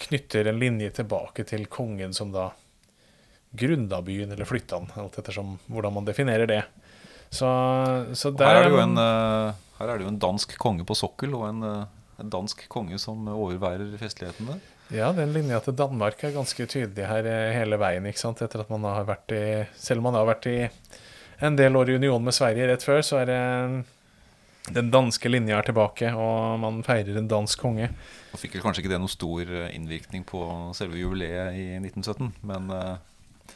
knytter 0.07 0.49
en 0.49 0.61
linje 0.61 0.91
tilbake 0.97 1.45
til 1.47 1.67
kongen 1.71 2.17
som 2.17 2.33
da 2.35 2.49
grunda 3.55 4.01
byen, 4.03 4.33
eller 4.35 4.49
flytta 4.49 4.81
den, 4.81 4.95
alt 4.99 5.19
ettersom 5.21 5.59
hvordan 5.71 5.95
man 5.95 6.09
definerer 6.09 6.49
det. 6.51 6.63
Så, 7.31 7.47
så 8.15 8.33
der 8.35 8.51
Her 8.51 8.65
er, 8.65 8.73
det 8.73 8.83
en, 8.83 8.99
eh, 8.99 9.61
her 9.79 9.91
er 9.91 9.99
det 9.99 10.07
jo 10.07 10.15
en 10.15 10.23
dansk 10.23 10.57
konge 10.61 10.87
på 10.87 10.97
sokkel, 10.99 11.37
og 11.39 11.49
en, 11.51 11.63
eh, 11.67 12.19
en 12.25 12.33
dansk 12.33 12.65
konge 12.73 12.99
som 13.03 13.29
overværer 13.31 13.95
festlighetene. 14.01 14.59
Ja, 14.93 15.13
den 15.17 15.33
linja 15.33 15.61
til 15.65 15.77
Danmark 15.77 16.21
er 16.25 16.35
ganske 16.35 16.67
tydelig 16.67 17.07
her 17.09 17.27
eh, 17.31 17.55
hele 17.57 17.79
veien, 17.81 18.07
ikke 18.11 18.21
sant? 18.21 18.43
Etter 18.45 18.65
at 18.65 18.73
man 18.73 18.85
har 18.89 19.07
vært 19.09 19.33
i 19.35 19.45
Selv 19.81 20.03
om 20.03 20.11
man 20.11 20.19
har 20.19 20.29
vært 20.29 20.49
i 20.51 20.59
en 21.41 21.57
del 21.59 21.77
år 21.77 21.91
i 21.91 21.97
union 21.99 22.23
med 22.25 22.35
Sverige 22.37 22.69
rett 22.71 22.85
før, 22.87 23.03
så 23.07 23.21
er 23.23 23.31
det 23.31 23.41
den 24.75 24.89
danske 24.93 25.29
linja 25.29 25.59
er 25.59 25.67
tilbake, 25.67 26.09
og 26.17 26.61
man 26.63 26.79
feirer 26.87 27.19
en 27.21 27.29
dansk 27.29 27.61
konge. 27.61 27.91
Og 28.33 28.41
fikk 28.41 28.57
vel 28.57 28.65
kanskje 28.65 28.85
ikke 28.85 28.95
det 28.95 29.01
noe 29.03 29.13
stor 29.13 29.43
eh, 29.45 29.73
innvirkning 29.77 30.25
på 30.29 30.41
selve 30.77 30.97
jubileet 31.01 31.59
i 31.59 31.67
1917, 31.83 32.31
men, 32.49 32.71
eh, 32.73 33.51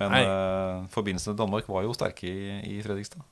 men 0.00 0.16
Nei. 0.16 0.24
eh, 0.24 0.88
forbindelsene 0.94 1.36
til 1.36 1.44
Danmark 1.44 1.70
var 1.70 1.86
jo 1.86 1.94
sterke 1.94 2.26
i, 2.26 2.58
i 2.74 2.80
Fredrikstad. 2.82 3.22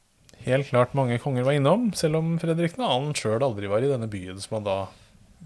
Helt 0.47 0.71
klart 0.71 0.95
mange 0.97 1.19
konger 1.21 1.45
var 1.45 1.59
innom, 1.59 1.91
selv 1.99 2.21
om 2.23 2.37
Fredrik 2.41 2.79
2. 2.79 2.87
sjøl 3.19 3.43
aldri 3.45 3.69
var 3.69 3.85
i 3.85 3.91
denne 3.91 4.09
byen 4.09 4.39
som 4.41 4.61
han 4.61 4.69
da 4.69 4.79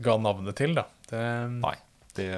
ga 0.05 0.19
navnet 0.21 0.55
til. 0.61 0.77
da. 0.77 0.85
Det, 1.09 1.23
Nei, 1.65 1.75
det, 2.19 2.29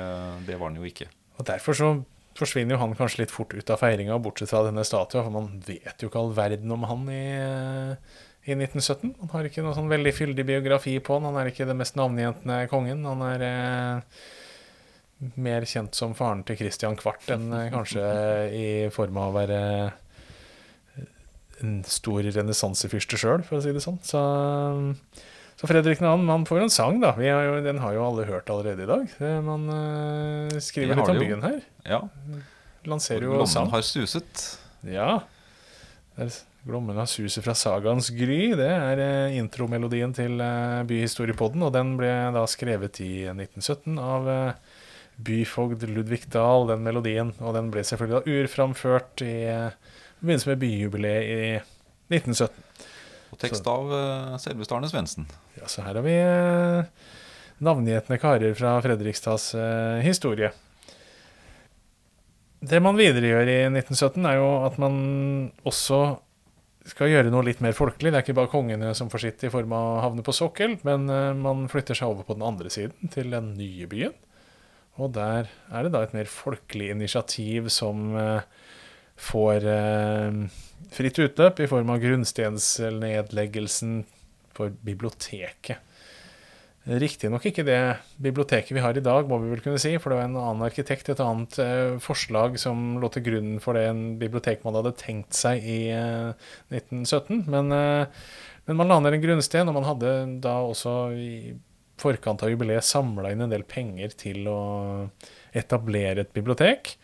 det 0.47 0.57
var 0.57 0.71
han 0.71 0.79
jo 0.79 0.87
ikke. 0.89 1.11
og 1.37 1.51
Derfor 1.51 1.77
så 1.77 1.91
forsvinner 2.41 2.77
jo 2.77 2.83
han 2.83 2.95
kanskje 2.99 3.25
litt 3.25 3.35
fort 3.35 3.55
ut 3.57 3.73
av 3.73 3.81
feiringa, 3.83 4.19
bortsett 4.23 4.51
fra 4.53 4.63
denne 4.67 4.85
statua, 4.87 5.25
for 5.25 5.35
man 5.35 5.51
vet 5.67 6.03
jo 6.03 6.11
ikke 6.11 6.23
all 6.23 6.33
verden 6.37 6.73
om 6.75 6.87
han 6.89 7.05
i, 7.13 7.27
i 8.47 8.57
1917. 8.57 9.15
Han 9.23 9.33
har 9.35 9.49
ikke 9.49 9.65
noe 9.67 9.77
sånn 9.77 9.93
veldig 9.93 10.15
fyldig 10.17 10.47
biografi 10.49 10.97
på 11.01 11.19
han. 11.19 11.29
Han 11.31 11.39
er 11.41 11.53
ikke 11.53 11.69
den 11.69 11.81
mest 11.81 11.99
navngjentende 11.99 12.59
kongen. 12.73 13.05
Han 13.09 13.25
er 13.27 13.47
eh, 13.47 14.25
mer 15.41 15.67
kjent 15.69 15.97
som 15.99 16.17
faren 16.19 16.45
til 16.47 16.59
Christian 16.61 16.99
Kvart 17.01 17.31
enn 17.33 17.49
eh, 17.57 17.71
kanskje 17.75 18.05
i 18.53 18.67
form 18.95 19.23
av 19.23 19.33
å 19.33 19.39
være 19.39 19.63
en 21.65 21.81
stor 21.89 22.27
renessansefyrste 22.27 23.19
sjøl, 23.21 23.45
for 23.47 23.59
å 23.59 23.65
si 23.65 23.73
det 23.73 23.83
sånn. 23.85 23.97
Så, 24.05 24.21
så 25.57 25.69
Fredrik 25.71 26.03
Nahan, 26.05 26.25
man 26.25 26.45
får 26.45 26.67
en 26.67 26.71
sang, 26.73 26.99
da. 27.01 27.15
Vi 27.17 27.31
har 27.33 27.47
jo, 27.47 27.61
den 27.65 27.79
har 27.81 27.95
jo 27.97 28.03
alle 28.05 28.27
hørt 28.29 28.51
allerede 28.53 28.85
i 28.85 28.89
dag. 28.91 29.13
Eh, 29.25 29.39
Man 29.45 29.63
uh, 29.73 30.59
skriver 30.61 30.99
litt 30.99 31.13
om 31.15 31.21
byen 31.23 31.45
her. 31.47 31.63
Ja, 31.87 32.03
Lanserer 32.87 33.25
jo 33.25 33.47
sang. 33.49 33.71
har 33.73 33.81
suset. 33.83 34.43
Ja. 34.85 35.23
Glommen 36.67 36.99
har 37.01 37.09
suset 37.09 37.41
fra 37.47 37.55
sagaens 37.57 38.11
gry. 38.13 38.53
Det 38.59 38.69
er 38.69 39.01
uh, 39.01 39.37
intromelodien 39.39 40.13
til 40.17 40.37
uh, 40.45 40.85
Byhistoriepodden, 40.87 41.65
og 41.65 41.73
den 41.73 41.95
ble 41.97 42.13
da 42.37 42.45
skrevet 42.53 43.01
i 43.01 43.25
1917 43.33 43.97
av 43.97 44.29
byfogd 45.17 45.89
Ludvig 45.89 46.27
Dahl, 46.37 46.69
den 46.69 46.85
melodien. 46.85 47.33
Og 47.41 47.57
den 47.57 47.73
ble 47.73 47.81
selvfølgelig 47.81 48.21
da 48.21 48.37
urframført 48.43 49.25
i 49.25 49.39
forbindelse 50.21 50.53
med 50.53 50.63
byjubileet 50.67 51.33
i 51.33 51.41
1917. 52.13 52.61
Og 53.33 53.41
tekst 53.41 53.73
av 53.73 53.89
uh, 53.89 54.37
selveste 54.45 54.77
Arne 54.77 54.93
Svendsen. 54.93 55.33
Ja, 55.57 55.69
så 55.71 55.83
her 55.87 55.97
har 55.97 56.05
vi 56.05 56.15
eh, 56.21 56.85
navngjetne 57.65 58.19
karer 58.21 58.55
fra 58.59 58.75
Fredrikstads 58.85 59.55
eh, 59.57 60.05
historie. 60.05 60.51
Det 62.67 62.81
man 62.83 62.99
videre 62.99 63.31
gjør 63.31 63.49
i 63.49 63.59
1917, 63.71 64.27
er 64.29 64.37
jo 64.41 64.49
at 64.67 64.77
man 64.83 64.95
også 65.69 66.01
skal 66.87 67.11
gjøre 67.11 67.33
noe 67.33 67.47
litt 67.47 67.63
mer 67.65 67.75
folkelig. 67.77 68.13
Det 68.13 68.19
er 68.19 68.25
ikke 68.27 68.39
bare 68.39 68.53
kongene 68.53 68.93
som 68.97 69.11
får 69.11 69.21
sitt 69.25 69.45
i 69.49 69.53
form 69.53 69.73
av 69.75 69.85
å 69.95 70.03
havne 70.05 70.23
på 70.27 70.35
sokkel, 70.37 70.77
men 70.87 71.09
eh, 71.13 71.33
man 71.39 71.69
flytter 71.73 71.97
seg 71.99 72.13
over 72.13 72.23
på 72.29 72.37
den 72.37 72.47
andre 72.47 72.73
siden, 72.73 73.13
til 73.13 73.33
den 73.33 73.55
nye 73.57 73.87
byen. 73.91 74.17
Og 75.01 75.13
der 75.17 75.49
er 75.73 75.81
det 75.85 75.93
da 75.93 76.01
et 76.05 76.17
mer 76.17 76.29
folkelig 76.31 76.89
initiativ 76.95 77.69
som 77.69 78.15
får 79.21 79.61
fritt 80.97 81.19
utløp 81.21 81.61
i 81.61 81.69
form 81.69 81.93
av 81.93 82.01
grunnstensnedleggelsen 82.01 83.93
for 84.57 84.73
biblioteket. 84.87 85.85
Riktignok 86.87 87.43
ikke 87.49 87.65
det 87.67 87.81
biblioteket 88.23 88.71
vi 88.77 88.83
har 88.83 88.95
i 88.95 89.03
dag, 89.03 89.27
må 89.27 89.41
vi 89.43 89.51
vel 89.51 89.63
kunne 89.65 89.81
si, 89.83 89.97
for 89.99 90.13
det 90.13 90.21
var 90.21 90.29
en 90.29 90.37
annen 90.39 90.63
arkitekt, 90.69 91.09
et 91.11 91.23
annet 91.23 91.57
eh, 91.59 91.97
forslag 92.03 92.61
som 92.63 93.01
lå 93.03 93.11
til 93.11 93.25
grunn 93.27 93.57
for 93.63 93.75
det 93.75 93.89
en 93.91 94.05
bibliotek 94.21 94.63
man 94.63 94.79
hadde 94.79 94.95
tenkt 95.01 95.35
seg 95.35 95.67
i 95.67 95.81
eh, 95.91 96.31
1917. 96.71 97.43
Men, 97.51 97.75
eh, 97.75 98.29
men 98.71 98.79
man 98.79 98.93
la 98.93 99.01
ned 99.03 99.19
en 99.19 99.25
grunnsten, 99.25 99.67
og 99.67 99.75
man 99.81 99.89
hadde 99.89 100.13
da 100.45 100.61
også 100.63 100.95
i 101.19 101.33
forkant 101.99 102.45
av 102.47 102.53
jubileet 102.53 102.87
samla 102.87 103.33
inn 103.35 103.43
en 103.43 103.51
del 103.51 103.67
penger 103.67 104.15
til 104.21 104.47
å 104.53 104.61
etablere 105.57 106.23
et 106.23 106.35
bibliotek. 106.37 106.95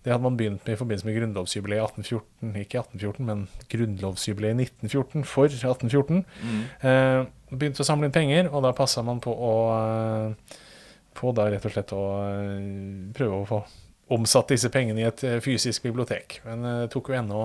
Det 0.00 0.12
hadde 0.14 0.24
man 0.24 0.36
begynt 0.36 0.64
med 0.64 0.72
i 0.72 0.78
forbindelse 0.80 1.06
med 1.06 1.16
grunnlovsjubileet 1.18 1.82
1814, 1.84 2.54
ikke 2.62 2.80
1814, 2.80 3.26
men 3.28 3.42
grunnlovsjubileet 3.68 4.62
1914 4.64 5.26
for 5.28 5.52
1814. 5.52 6.22
Mm. 6.40 6.62
Eh, 6.88 7.24
begynte 7.52 7.84
å 7.84 7.88
samle 7.88 8.08
inn 8.08 8.14
penger, 8.14 8.48
og 8.48 8.64
da 8.64 8.72
passa 8.76 9.04
man 9.04 9.20
på 9.20 9.34
å 9.34 9.54
eh, 9.76 10.56
På 11.20 11.32
da 11.36 11.48
rett 11.50 11.64
og 11.66 11.72
slett 11.74 11.92
å 11.92 12.04
eh, 12.22 13.10
prøve 13.12 13.40
å 13.42 13.48
få 13.48 13.58
omsatt 14.14 14.54
disse 14.54 14.70
pengene 14.72 15.02
i 15.02 15.08
et 15.08 15.24
eh, 15.26 15.40
fysisk 15.44 15.84
bibliotek. 15.90 16.38
Men 16.46 16.64
det 16.64 16.92
tok 16.94 17.10
jo 17.10 17.18
ennå 17.18 17.42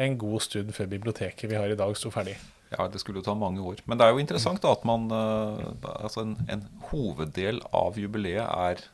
en 0.00 0.16
god 0.16 0.46
stund 0.46 0.72
før 0.72 0.88
biblioteket 0.88 1.50
vi 1.50 1.58
har 1.58 1.68
i 1.68 1.76
dag, 1.76 1.92
sto 1.98 2.12
ferdig. 2.14 2.38
Ja, 2.70 2.86
det 2.88 3.02
skulle 3.02 3.20
jo 3.20 3.26
ta 3.26 3.34
mange 3.36 3.60
år. 3.60 3.82
Men 3.84 3.98
det 3.98 4.06
er 4.06 4.14
jo 4.14 4.22
interessant 4.22 4.62
da, 4.62 4.72
at 4.72 4.86
man 4.86 5.10
Altså 5.10 6.22
en, 6.22 6.36
en 6.46 6.62
hoveddel 6.92 7.58
av 7.74 7.98
jubileet 7.98 8.46
er 8.46 8.84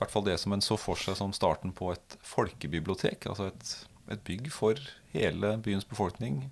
hvert 0.00 0.12
fall 0.12 0.26
det 0.26 0.38
som 0.40 0.56
en 0.56 0.64
så 0.64 0.78
for 0.80 0.98
seg 1.00 1.18
som 1.18 1.34
starten 1.36 1.74
på 1.76 1.92
et 1.94 2.16
folkebibliotek. 2.26 3.28
Altså 3.30 3.50
et, 3.50 3.74
et 4.16 4.24
bygg 4.26 4.50
for 4.54 4.80
hele 5.14 5.56
byens 5.64 5.86
befolkning. 5.88 6.46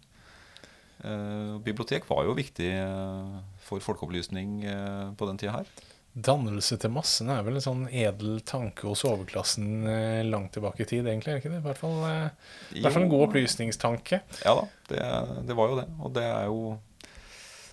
Eh, 1.05 1.59
bibliotek 1.63 2.09
var 2.11 2.27
jo 2.27 2.35
viktig 2.39 2.73
eh, 2.75 3.39
for 3.63 3.83
folkeopplysning 3.85 4.65
eh, 4.67 5.07
på 5.19 5.31
den 5.31 5.39
tida 5.41 5.61
her. 5.61 5.71
Dannelse 6.19 6.79
til 6.81 6.91
massene 6.91 7.37
er 7.39 7.45
vel 7.47 7.59
en 7.59 7.63
sånn 7.63 7.83
edel 7.95 8.41
tanke 8.47 8.89
hos 8.89 9.05
overklassen 9.07 9.87
eh, 9.87 10.25
langt 10.27 10.55
tilbake 10.57 10.83
i 10.83 10.89
tid, 10.89 11.07
egentlig? 11.07 11.31
er 11.31 11.39
det 11.39 11.45
ikke 11.45 11.53
det? 11.53 11.61
I 11.61 11.67
hvert 11.69 11.81
fall, 11.83 11.99
eh, 12.09 12.55
i 12.75 12.83
hvert 12.83 12.97
fall 12.97 13.07
en 13.07 13.13
god 13.13 13.27
opplysningstanke. 13.29 14.23
Ja 14.43 14.55
da, 14.59 14.65
det, 14.91 15.03
det 15.51 15.59
var 15.59 15.71
jo 15.71 15.79
det. 15.79 15.89
Og 16.03 16.15
det 16.17 16.27
er 16.27 16.47
jo 16.51 16.61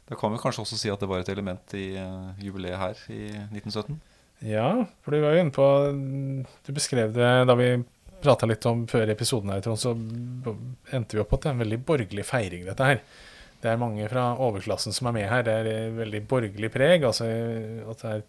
Da 0.06 0.14
kan 0.14 0.30
vi 0.30 0.38
kanskje 0.38 0.62
også 0.62 0.78
si 0.78 0.92
at 0.94 1.02
det 1.02 1.08
var 1.10 1.24
et 1.24 1.30
element 1.34 1.74
i 1.74 1.96
eh, 1.98 2.44
jubileet 2.46 2.78
her 2.78 3.00
i 3.10 3.24
1917. 3.50 3.98
Ja, 4.46 4.86
for 5.02 5.16
du 5.16 5.24
var 5.24 5.34
jo 5.34 5.42
inne 5.42 5.54
på 5.54 5.68
Du 6.66 6.74
beskrev 6.76 7.14
det 7.16 7.30
da 7.50 7.56
vi 7.58 7.70
prata 8.22 8.48
litt 8.50 8.66
om 8.70 8.86
før 8.90 9.10
episoden 9.12 9.52
her, 9.54 9.62
Trond, 9.62 9.80
så 9.82 9.92
endte 10.96 11.18
vi 11.18 11.22
opp 11.22 11.30
på 11.32 11.38
at 11.38 11.46
det 11.46 11.50
er 11.50 11.56
en 11.56 11.64
veldig 11.64 11.80
borgerlig 11.86 12.24
feiring, 12.26 12.64
dette 12.66 12.88
her. 12.88 13.02
Det 13.62 13.70
er 13.72 13.82
mange 13.82 14.08
fra 14.10 14.24
overklassen 14.42 14.96
som 14.96 15.10
er 15.10 15.16
med 15.18 15.28
her. 15.30 15.44
Det 15.46 15.54
er 15.62 15.70
eh, 15.70 15.94
veldig 15.98 16.22
borgerlig 16.30 16.72
preg. 16.74 17.06
Altså 17.08 17.28
at 17.28 18.02
det 18.02 18.14
er 18.14 18.24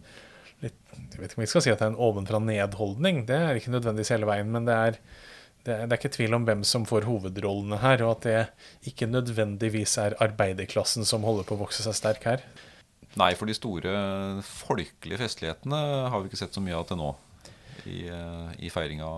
litt 0.65 0.77
Jeg 0.97 1.21
vet 1.21 1.31
ikke 1.31 1.39
om 1.39 1.45
vi 1.45 1.49
skal 1.49 1.63
si 1.65 1.71
at 1.73 1.81
det 1.81 1.87
er 1.87 1.93
en 1.93 2.03
ovenfra-ned-holdning. 2.09 3.23
Det 3.29 3.37
er 3.37 3.57
ikke 3.57 3.73
nødvendigvis 3.73 4.13
hele 4.13 4.29
veien, 4.29 4.49
men 4.53 4.65
det 4.69 4.77
er, 4.77 4.99
det 5.65 5.73
er, 5.73 5.83
det 5.85 5.95
er 5.95 5.99
ikke 6.01 6.13
tvil 6.17 6.37
om 6.37 6.47
hvem 6.47 6.63
som 6.67 6.85
får 6.89 7.05
hovedrollene 7.09 7.81
her, 7.81 8.03
og 8.05 8.15
at 8.17 8.27
det 8.27 8.91
ikke 8.93 9.09
nødvendigvis 9.09 9.97
er 10.03 10.17
arbeiderklassen 10.23 11.05
som 11.05 11.25
holder 11.25 11.47
på 11.47 11.57
å 11.57 11.63
vokse 11.65 11.85
seg 11.85 11.97
sterk 11.97 12.25
her. 12.29 12.45
Nei, 13.17 13.31
for 13.37 13.49
de 13.49 13.55
store 13.57 13.93
folkelige 14.45 15.21
festlighetene 15.23 15.79
har 16.11 16.21
vi 16.21 16.29
ikke 16.29 16.39
sett 16.39 16.55
så 16.55 16.61
mye 16.63 16.77
av 16.77 16.85
til 16.89 16.99
nå 16.99 17.11
i, 17.87 18.03
eh, 18.11 18.51
i 18.67 18.71
feiringa. 18.73 19.09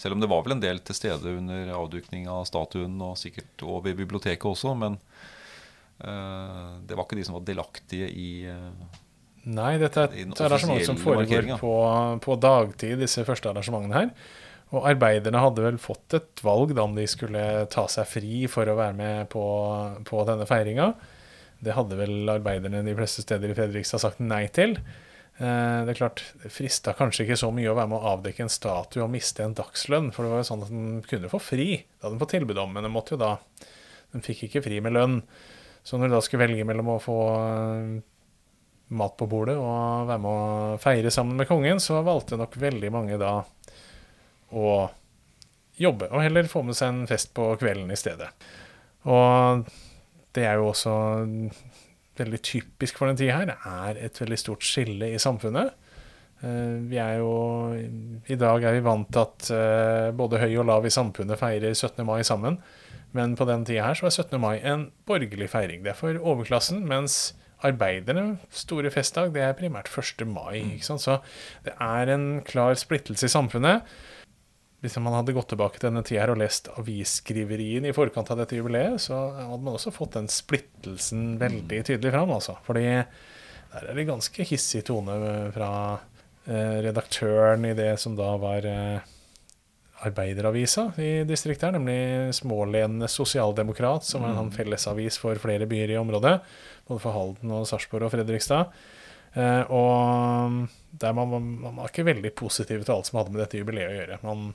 Selv 0.00 0.16
om 0.16 0.22
det 0.22 0.28
var 0.30 0.44
vel 0.44 0.56
en 0.56 0.62
del 0.62 0.80
til 0.84 0.96
stede 0.96 1.32
under 1.38 1.72
avdukning 1.76 2.28
av 2.28 2.44
statuen, 2.48 2.98
og 3.02 3.16
sikkert 3.20 3.64
over 3.64 3.96
biblioteket 3.96 4.44
også, 4.48 4.74
men 4.76 4.98
uh, 6.04 6.76
det 6.84 6.96
var 6.96 7.06
ikke 7.06 7.16
de 7.16 7.24
som 7.24 7.38
var 7.38 7.46
delaktige 7.48 8.10
i 8.12 8.28
uh, 8.44 9.02
Nei, 9.46 9.76
dette 9.78 10.02
er 10.02 10.14
et 10.24 10.40
arrangement 10.42 10.82
som 10.82 10.98
foregår 10.98 11.52
på, 11.60 11.74
på 12.18 12.36
dagtid, 12.42 12.96
disse 12.98 13.22
første 13.24 13.52
arrangementene 13.52 14.00
her. 14.00 14.08
Og 14.74 14.88
arbeiderne 14.90 15.38
hadde 15.38 15.62
vel 15.62 15.76
fått 15.78 16.16
et 16.18 16.42
valg 16.42 16.72
da 16.74 16.82
om 16.82 16.96
de 16.96 17.04
skulle 17.06 17.42
ta 17.70 17.84
seg 17.90 18.08
fri 18.10 18.40
for 18.50 18.66
å 18.66 18.74
være 18.74 18.96
med 18.98 19.28
på, 19.30 19.44
på 20.08 20.24
denne 20.26 20.48
feiringa. 20.50 20.88
Det 21.64 21.74
hadde 21.76 21.98
vel 21.98 22.28
arbeiderne 22.28 22.84
de 22.84 22.94
fleste 22.96 23.24
steder 23.24 23.52
i 23.52 23.56
Fredrikstad 23.56 24.02
sagt 24.02 24.22
nei 24.22 24.44
til. 24.54 24.76
Eh, 25.36 25.80
det 25.84 25.92
er 25.92 25.98
klart, 25.98 26.22
det 26.42 26.52
frista 26.52 26.94
kanskje 26.96 27.26
ikke 27.26 27.38
så 27.40 27.50
mye 27.52 27.68
å 27.68 27.76
være 27.76 27.90
med 27.92 28.00
å 28.00 28.12
avdekke 28.14 28.46
en 28.46 28.52
statue 28.52 29.04
og 29.04 29.12
miste 29.12 29.44
en 29.44 29.56
dagslønn, 29.56 30.08
for 30.14 30.24
det 30.24 30.32
var 30.32 30.42
jo 30.42 30.48
sånn 30.50 30.64
at 30.64 30.72
den 30.72 30.90
kunne 31.08 31.32
få 31.32 31.40
fri. 31.42 31.68
Det 31.84 32.04
hadde 32.04 32.14
den 32.16 32.22
fått 32.22 32.34
tilbud 32.36 32.60
om, 32.62 32.72
men 32.72 32.86
den 32.86 32.94
måtte 32.94 33.16
jo 33.16 33.24
da 33.24 33.36
Den 34.14 34.22
fikk 34.22 34.44
ikke 34.46 34.62
fri 34.62 34.76
med 34.80 34.94
lønn. 34.94 35.16
Så 35.84 35.98
når 35.98 36.08
du 36.08 36.14
da 36.14 36.20
skulle 36.24 36.46
velge 36.46 36.64
mellom 36.64 36.92
å 36.94 37.00
få 37.02 37.16
eh, 37.36 37.88
mat 38.96 39.16
på 39.18 39.26
bordet 39.28 39.56
og 39.58 40.06
være 40.08 40.22
med 40.22 40.30
å 40.30 40.76
feire 40.80 41.10
sammen 41.12 41.36
med 41.36 41.48
kongen, 41.50 41.82
så 41.82 41.98
valgte 42.06 42.38
nok 42.38 42.54
veldig 42.62 42.92
mange 42.94 43.18
da 43.20 43.40
å 44.54 44.70
jobbe, 45.76 46.08
og 46.08 46.22
heller 46.22 46.48
få 46.48 46.62
med 46.64 46.78
seg 46.78 46.92
en 46.92 47.10
fest 47.10 47.34
på 47.36 47.50
kvelden 47.60 47.90
i 47.92 47.98
stedet. 47.98 48.30
Og 49.10 49.66
det 50.36 50.44
er 50.46 50.58
jo 50.60 50.68
også 50.70 50.94
veldig 52.16 52.40
typisk 52.44 52.98
for 53.00 53.10
den 53.10 53.18
tida 53.18 53.40
her. 53.40 53.54
Er 53.66 53.98
et 54.06 54.20
veldig 54.20 54.38
stort 54.40 54.64
skille 54.64 55.10
i 55.14 55.20
samfunnet. 55.20 55.72
Eh, 56.44 56.76
Vi 56.90 56.98
er 57.00 57.18
jo 57.20 57.30
I 58.28 58.36
dag 58.40 58.64
er 58.64 58.76
vi 58.76 58.84
vant 58.84 59.08
til 59.12 59.24
at 59.24 59.50
eh, 59.56 60.10
både 60.16 60.40
høy 60.42 60.56
og 60.60 60.68
lav 60.68 60.86
i 60.86 60.92
samfunnet 60.92 61.40
feirer 61.40 61.74
17. 61.74 62.04
mai 62.06 62.22
sammen. 62.24 62.58
Men 63.16 63.36
på 63.36 63.46
den 63.48 63.64
tida 63.64 63.86
her 63.86 63.96
så 63.96 64.08
var 64.08 64.14
17. 64.16 64.40
mai 64.40 64.58
en 64.60 64.90
borgerlig 65.08 65.48
feiring. 65.52 65.82
Det 65.84 65.92
er 65.94 65.98
for 66.00 66.16
overklassen, 66.20 66.82
mens 66.88 67.34
arbeiderne, 67.64 68.36
store 68.52 68.90
festdag, 68.92 69.30
det 69.32 69.40
er 69.40 69.54
primært 69.56 69.88
1. 69.88 70.26
mai. 70.28 70.76
Så 70.84 71.20
det 71.64 71.72
er 71.80 72.12
en 72.12 72.42
klar 72.44 72.74
splittelse 72.76 73.24
i 73.30 73.32
samfunnet. 73.32 73.82
Hvis 74.86 75.00
man 75.02 75.16
hadde 75.16 75.34
gått 75.34 75.48
tilbake 75.50 75.80
til 75.80 75.88
denne 75.88 76.04
tida 76.06 76.22
her 76.22 76.30
og 76.30 76.38
lest 76.38 76.68
avisskriverien 76.78 77.88
i 77.88 77.94
forkant 77.96 78.28
av 78.30 78.38
dette 78.38 78.54
jubileet, 78.54 79.00
så 79.02 79.16
hadde 79.34 79.62
man 79.66 79.74
også 79.74 79.90
fått 79.90 80.14
den 80.14 80.28
splittelsen 80.30 81.32
veldig 81.40 81.80
tydelig 81.88 82.12
fram. 82.14 82.30
Altså. 82.36 82.54
Fordi 82.62 82.84
der 83.72 83.88
er 83.90 83.98
det 83.98 84.06
ganske 84.06 84.46
hissig 84.46 84.84
tone 84.86 85.16
fra 85.56 85.70
eh, 86.46 86.78
redaktøren 86.86 87.66
i 87.66 87.74
det 87.74 87.96
som 87.98 88.14
da 88.14 88.30
var 88.38 88.68
eh, 88.70 89.10
arbeideravisa 90.06 90.92
i 91.02 91.10
distriktet 91.26 91.66
her, 91.66 91.74
nemlig 91.80 92.36
Smålenenes 92.38 93.18
Sosialdemokrat, 93.18 94.06
som 94.06 94.22
er 94.22 94.30
en 94.30 94.44
sånn 94.44 94.54
fellesavis 94.54 95.18
for 95.18 95.42
flere 95.42 95.66
byer 95.66 95.96
i 95.96 95.98
området, 95.98 96.36
både 96.86 97.02
for 97.02 97.16
Halden 97.16 97.58
og 97.58 97.66
Sarpsborg 97.66 98.06
og 98.06 98.14
Fredrikstad. 98.14 98.70
Eh, 99.34 99.62
og 99.66 100.68
der 100.96 101.16
man, 101.16 101.34
man, 101.34 101.48
man 101.66 101.82
var 101.82 101.90
ikke 101.90 102.06
veldig 102.08 102.32
positiv 102.38 102.84
til 102.84 102.94
alt 102.94 103.10
som 103.10 103.20
hadde 103.20 103.34
med 103.34 103.42
dette 103.42 103.60
jubileet 103.60 103.90
å 103.90 103.98
gjøre. 103.98 104.20
Man 104.24 104.46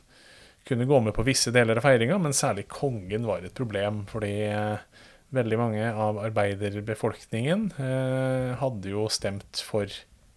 kunne 0.68 0.86
gå 0.86 1.00
med 1.02 1.16
på 1.18 1.26
visse 1.26 1.52
deler 1.54 1.80
av 1.80 1.86
feiringa, 1.86 2.20
men 2.22 2.36
særlig 2.38 2.68
kongen 2.72 3.26
var 3.28 3.46
et 3.46 3.56
problem, 3.58 4.04
fordi 4.10 4.34
eh, 4.48 4.84
veldig 5.36 5.60
mange 5.60 5.90
av 5.90 6.20
arbeiderbefolkningen 6.22 7.68
eh, 7.80 8.54
hadde 8.62 8.94
jo 8.94 9.08
stemt 9.12 9.64
for 9.66 9.90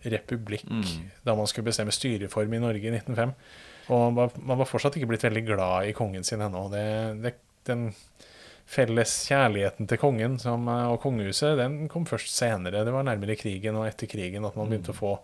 republikk 0.04 0.68
Mm. 0.68 1.10
da 1.24 1.34
man 1.34 1.48
skulle 1.48 1.70
bestemme 1.70 1.92
styreform 1.92 2.52
i 2.54 2.60
Norge 2.60 2.88
i 2.88 2.92
1905. 2.92 3.32
Og 3.92 4.12
man 4.12 4.58
var, 4.58 4.68
fortsatt 4.68 4.96
ikke 4.96 5.08
blitt 5.08 5.24
veldig 5.24 5.44
glad 5.46 5.88
i 5.88 5.94
kongen 5.96 6.24
sin 6.24 6.40
ennå. 6.44 6.68
Det, 6.72 6.84
det, 7.24 7.34
den 7.68 7.90
felles 8.64 9.12
kjærligheten 9.28 9.88
til 9.88 10.00
kongen 10.00 10.38
som, 10.40 10.68
eh, 10.68 10.90
og 10.92 11.00
kongehuset 11.04 11.58
den 11.60 11.88
kom 11.92 12.06
først 12.08 12.32
senere. 12.32 12.84
Det 12.84 12.94
var 12.94 13.04
nærmere 13.04 13.37
krigen 13.37 13.76
og 13.80 13.88
etter 13.88 14.08
krigen 14.10 14.44
at 14.44 14.56
man 14.56 14.70
begynte 14.70 14.94
å 14.94 15.00
få 15.00 15.18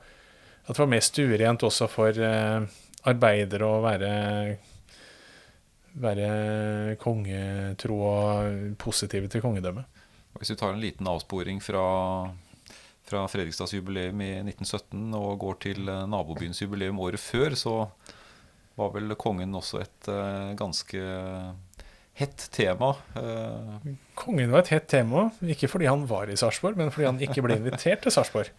At 0.60 0.76
det 0.76 0.82
var 0.82 0.90
mer 0.92 1.00
stuerent 1.00 1.62
også 1.64 1.86
for 1.88 2.12
eh, 2.20 2.66
arbeidere 3.08 3.64
å 3.64 3.80
være 3.80 4.10
være 5.98 6.96
kongetro 7.00 7.96
og 8.06 8.76
positive 8.78 9.30
til 9.30 9.42
kongedømmet. 9.42 9.84
Hvis 10.38 10.52
vi 10.52 10.58
tar 10.60 10.74
en 10.74 10.82
liten 10.82 11.08
avsporing 11.10 11.58
fra, 11.62 11.84
fra 13.08 13.24
Fredrikstads 13.28 13.74
jubileum 13.74 14.22
i 14.22 14.32
1917 14.44 15.16
og 15.18 15.32
går 15.42 15.58
til 15.66 15.90
eh, 15.90 16.06
nabobyens 16.08 16.62
jubileum 16.62 17.00
året 17.02 17.20
før, 17.20 17.56
så 17.58 17.74
var 18.78 18.94
vel 18.94 19.16
kongen 19.20 19.56
også 19.58 19.82
et 19.82 20.10
eh, 20.12 20.52
ganske 20.58 21.02
hett 22.20 22.46
tema. 22.54 22.94
Eh, 23.16 23.90
Kongen 24.18 24.54
var 24.54 24.64
et 24.64 24.72
hett 24.76 24.88
tema, 24.92 25.28
ikke 25.42 25.68
fordi 25.72 25.90
han 25.90 26.06
var 26.08 26.30
i 26.30 26.38
Sarpsborg, 26.38 26.78
men 26.78 26.92
fordi 26.94 27.08
han 27.08 27.20
ikke 27.26 27.44
ble 27.44 27.58
invitert 27.60 28.04
til 28.04 28.14
Sarpsborg. 28.14 28.52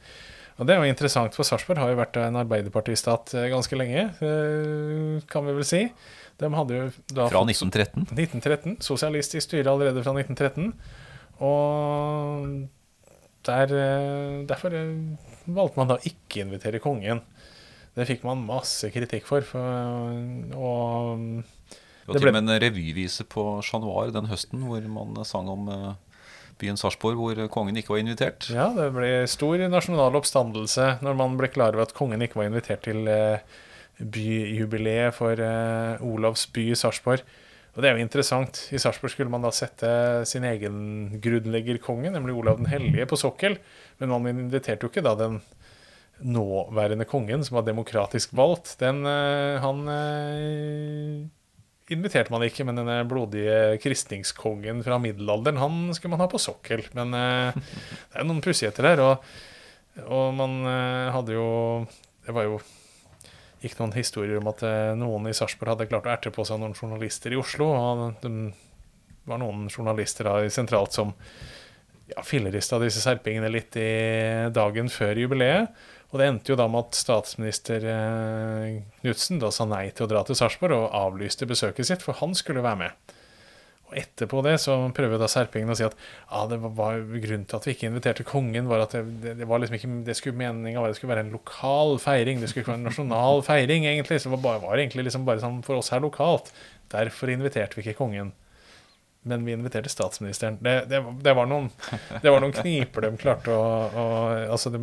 Og 0.60 0.68
det 0.68 0.76
er 0.76 0.82
jo 0.82 0.92
interessant, 0.92 1.36
for 1.36 1.48
Sarpsborg 1.48 1.80
har 1.82 1.92
jo 1.94 2.00
vært 2.00 2.18
en 2.22 2.40
arbeiderpartistat 2.42 3.36
eh, 3.40 3.48
ganske 3.54 3.78
lenge, 3.78 4.08
eh, 4.22 5.22
kan 5.32 5.48
vi 5.48 5.56
vel 5.58 5.68
si. 5.68 5.86
De 6.42 6.50
hadde 6.54 6.78
jo 6.78 6.90
da 7.14 7.28
fra 7.32 7.44
1913. 7.46 8.10
1913. 8.12 8.76
Sosialistisk 8.84 9.48
styre 9.48 9.72
allerede 9.72 10.04
fra 10.04 10.14
1913. 10.18 10.72
Og 11.42 12.68
der, 13.48 13.74
eh, 13.74 14.44
derfor 14.50 14.76
valgte 15.48 15.82
man 15.82 15.94
da 15.94 16.00
ikke 16.06 16.44
invitere 16.46 16.84
kongen. 16.84 17.24
Det 17.98 18.08
fikk 18.08 18.24
man 18.28 18.46
masse 18.48 18.88
kritikk 18.94 19.26
for. 19.28 19.44
for 19.44 19.66
og 20.56 21.42
Det 22.06 22.14
var 22.14 22.22
til 22.22 22.32
og 22.32 22.38
med 22.38 22.46
en 22.46 22.62
revyvise 22.64 23.26
på 23.28 23.44
Chat 23.66 23.84
Noir 23.84 24.14
den 24.16 24.30
høsten 24.32 24.64
hvor 24.68 24.86
man 24.94 25.26
sang 25.28 25.50
om 25.52 25.68
byen 26.62 26.80
Sarpsborg, 26.80 27.18
hvor 27.20 27.42
kongen 27.54 27.78
ikke 27.80 27.96
var 27.96 28.02
invitert. 28.04 28.48
Ja, 28.54 28.70
det 28.76 28.92
ble 28.96 29.12
stor 29.30 29.62
nasjonal 29.72 30.18
oppstandelse 30.20 30.96
når 31.06 31.20
man 31.20 31.38
ble 31.40 31.52
klar 31.52 31.76
over 31.76 31.88
at 31.88 31.96
kongen 31.98 32.24
ikke 32.24 32.42
var 32.42 32.50
invitert 32.50 32.86
til 32.88 33.10
eh, 33.12 33.44
byjubileet 34.02 35.16
for 35.18 35.42
eh, 35.42 36.04
Olavs 36.06 36.48
by 36.54 36.68
i 36.72 36.78
Sarpsborg. 36.78 37.26
Og 37.72 37.80
det 37.84 37.88
er 37.88 37.96
jo 37.96 38.04
interessant. 38.04 38.66
I 38.76 38.82
Sarpsborg 38.84 39.14
skulle 39.14 39.32
man 39.32 39.46
da 39.46 39.54
sette 39.56 39.90
sin 40.28 40.44
egen 40.48 41.20
grunnleggerkonge, 41.24 42.12
nemlig 42.12 42.36
Olav 42.36 42.60
den 42.60 42.68
hellige, 42.68 43.08
på 43.08 43.20
sokkel. 43.20 43.56
Men 44.02 44.12
man 44.12 44.28
inviterte 44.34 44.84
jo 44.84 44.92
ikke 44.92 45.06
da 45.06 45.16
den 45.16 45.40
nåværende 46.22 47.08
kongen, 47.08 47.46
som 47.48 47.56
var 47.58 47.64
demokratisk 47.70 48.36
valgt. 48.36 48.76
Den, 48.84 49.06
han 49.64 49.88
inviterte 51.92 52.34
man 52.34 52.44
ikke, 52.46 52.66
men 52.68 52.80
denne 52.80 53.02
blodige 53.10 53.78
kristningskongen 53.84 54.82
fra 54.86 55.00
middelalderen, 55.02 55.60
han 55.62 55.96
skulle 55.98 56.16
man 56.16 56.24
ha 56.24 56.30
på 56.32 56.42
sokkel. 56.42 56.84
Men 56.98 57.16
uh, 57.16 57.56
det 58.12 58.22
er 58.22 58.28
noen 58.28 58.44
pussigheter 58.44 58.88
der. 58.92 59.04
Og, 59.06 59.32
og, 60.08 60.28
man 60.38 60.62
uh, 60.66 61.12
hadde 61.18 61.36
jo 61.36 61.48
Det 62.26 62.36
var 62.36 62.48
jo 62.48 62.62
gikk 63.62 63.78
noen 63.78 63.94
historier 63.94 64.40
om 64.40 64.50
at 64.50 64.64
uh, 64.66 64.94
noen 64.98 65.30
i 65.30 65.36
Sarpsborg 65.38 65.76
hadde 65.76 65.90
klart 65.92 66.10
å 66.10 66.14
erte 66.14 66.34
på 66.34 66.46
seg 66.48 66.62
noen 66.62 66.78
journalister 66.78 67.34
i 67.34 67.40
Oslo. 67.40 67.70
Og 67.76 68.22
det 68.24 68.34
var 69.30 69.42
noen 69.42 69.68
journalister 69.70 70.30
da 70.30 70.40
sentralt 70.50 70.98
som 70.98 71.14
ja, 72.12 72.24
fillerista 72.26 72.80
disse 72.82 73.04
serpingene 73.04 73.52
litt 73.52 73.78
i 73.80 73.92
dagen 74.54 74.90
før 74.92 75.20
jubileet. 75.22 75.84
Og 76.12 76.20
det 76.20 76.28
endte 76.28 76.52
jo 76.52 76.60
da 76.60 76.68
med 76.68 76.90
at 76.90 77.00
statsminister 77.00 77.86
eh, 77.88 78.82
Knutsen 79.00 79.40
da 79.40 79.52
sa 79.56 79.64
nei 79.68 79.86
til 79.96 80.06
å 80.06 80.12
dra 80.12 80.26
til 80.28 80.36
Sarpsborg 80.36 80.76
og 80.76 80.96
avlyste 80.98 81.48
besøket 81.48 81.88
sitt, 81.88 82.04
for 82.04 82.20
han 82.20 82.36
skulle 82.36 82.64
være 82.66 82.82
med. 82.84 83.14
Og 83.92 83.98
etterpå 84.00 84.40
det 84.44 84.54
så 84.64 84.78
prøver 84.96 85.20
da 85.20 85.28
Serpingen 85.32 85.72
å 85.74 85.76
si 85.76 85.84
at 85.84 85.96
ja, 86.00 86.46
det 86.48 86.62
var, 86.64 87.02
grunnen 87.12 87.44
til 87.48 87.58
at 87.58 87.66
vi 87.68 87.74
ikke 87.76 87.90
inviterte 87.90 88.26
kongen, 88.28 88.70
var 88.72 88.86
at 88.86 88.96
det, 88.96 89.36
det, 89.42 89.48
var 89.48 89.60
liksom 89.60 89.76
ikke, 89.76 89.90
det 90.08 90.16
skulle 90.20 90.40
meninga 90.40 90.80
var 90.80 90.94
det 90.94 91.00
skulle 91.00 91.12
være 91.12 91.26
en 91.28 91.34
lokal 91.36 91.98
feiring. 92.00 92.40
Det 92.40 92.52
skulle 92.52 92.64
ikke 92.64 92.72
være 92.72 92.82
en 92.84 92.88
nasjonal 92.88 93.44
feiring, 93.48 93.88
egentlig. 93.92 94.22
Så 94.22 94.30
det 94.30 94.38
var, 94.38 94.46
bare, 94.46 94.64
var 94.64 94.80
egentlig 94.80 95.10
liksom 95.10 95.28
bare 95.28 95.44
sånn 95.44 95.60
for 95.68 95.80
oss 95.80 95.92
her 95.92 96.04
lokalt. 96.04 96.54
Derfor 96.92 97.34
inviterte 97.36 97.76
vi 97.76 97.84
ikke 97.84 98.00
kongen. 98.00 98.32
Men 99.28 99.44
vi 99.46 99.54
inviterte 99.54 99.92
statsministeren. 99.92 100.62
Det, 100.64 100.78
det, 100.90 101.04
det 101.28 101.36
var, 101.38 101.52
noen, 101.52 101.68
det 102.24 102.32
var 102.32 102.40
noen 102.42 102.56
kniper 102.56 103.06
de 103.06 103.12
klarte 103.20 103.52
å, 103.54 103.66
å 103.92 104.06
Altså, 104.56 104.72
de 104.72 104.80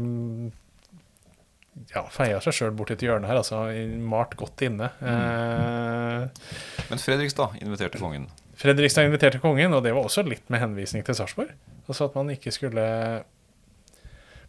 ja, 1.94 2.02
feia 2.12 2.40
seg 2.44 2.56
sjøl 2.56 2.74
bort 2.76 2.90
et 2.94 3.02
hjørne 3.04 3.28
her, 3.30 3.40
altså. 3.40 3.64
Malt 4.02 4.36
godt 4.40 4.64
inne. 4.66 4.90
Mm. 5.00 5.08
Eh, 5.12 6.52
Men 6.90 7.02
Fredrikstad 7.02 7.56
inviterte 7.62 8.00
kongen? 8.02 8.28
Fredrikstad 8.58 9.06
inviterte 9.06 9.40
kongen, 9.42 9.74
og 9.76 9.84
det 9.86 9.94
var 9.94 10.08
også 10.08 10.24
litt 10.26 10.48
med 10.50 10.62
henvisning 10.64 11.04
til 11.06 11.14
Sarpsborg. 11.18 11.52
Altså 11.88 12.08
at 12.08 12.16
man 12.18 12.30
ikke 12.34 12.52
skulle 12.52 12.84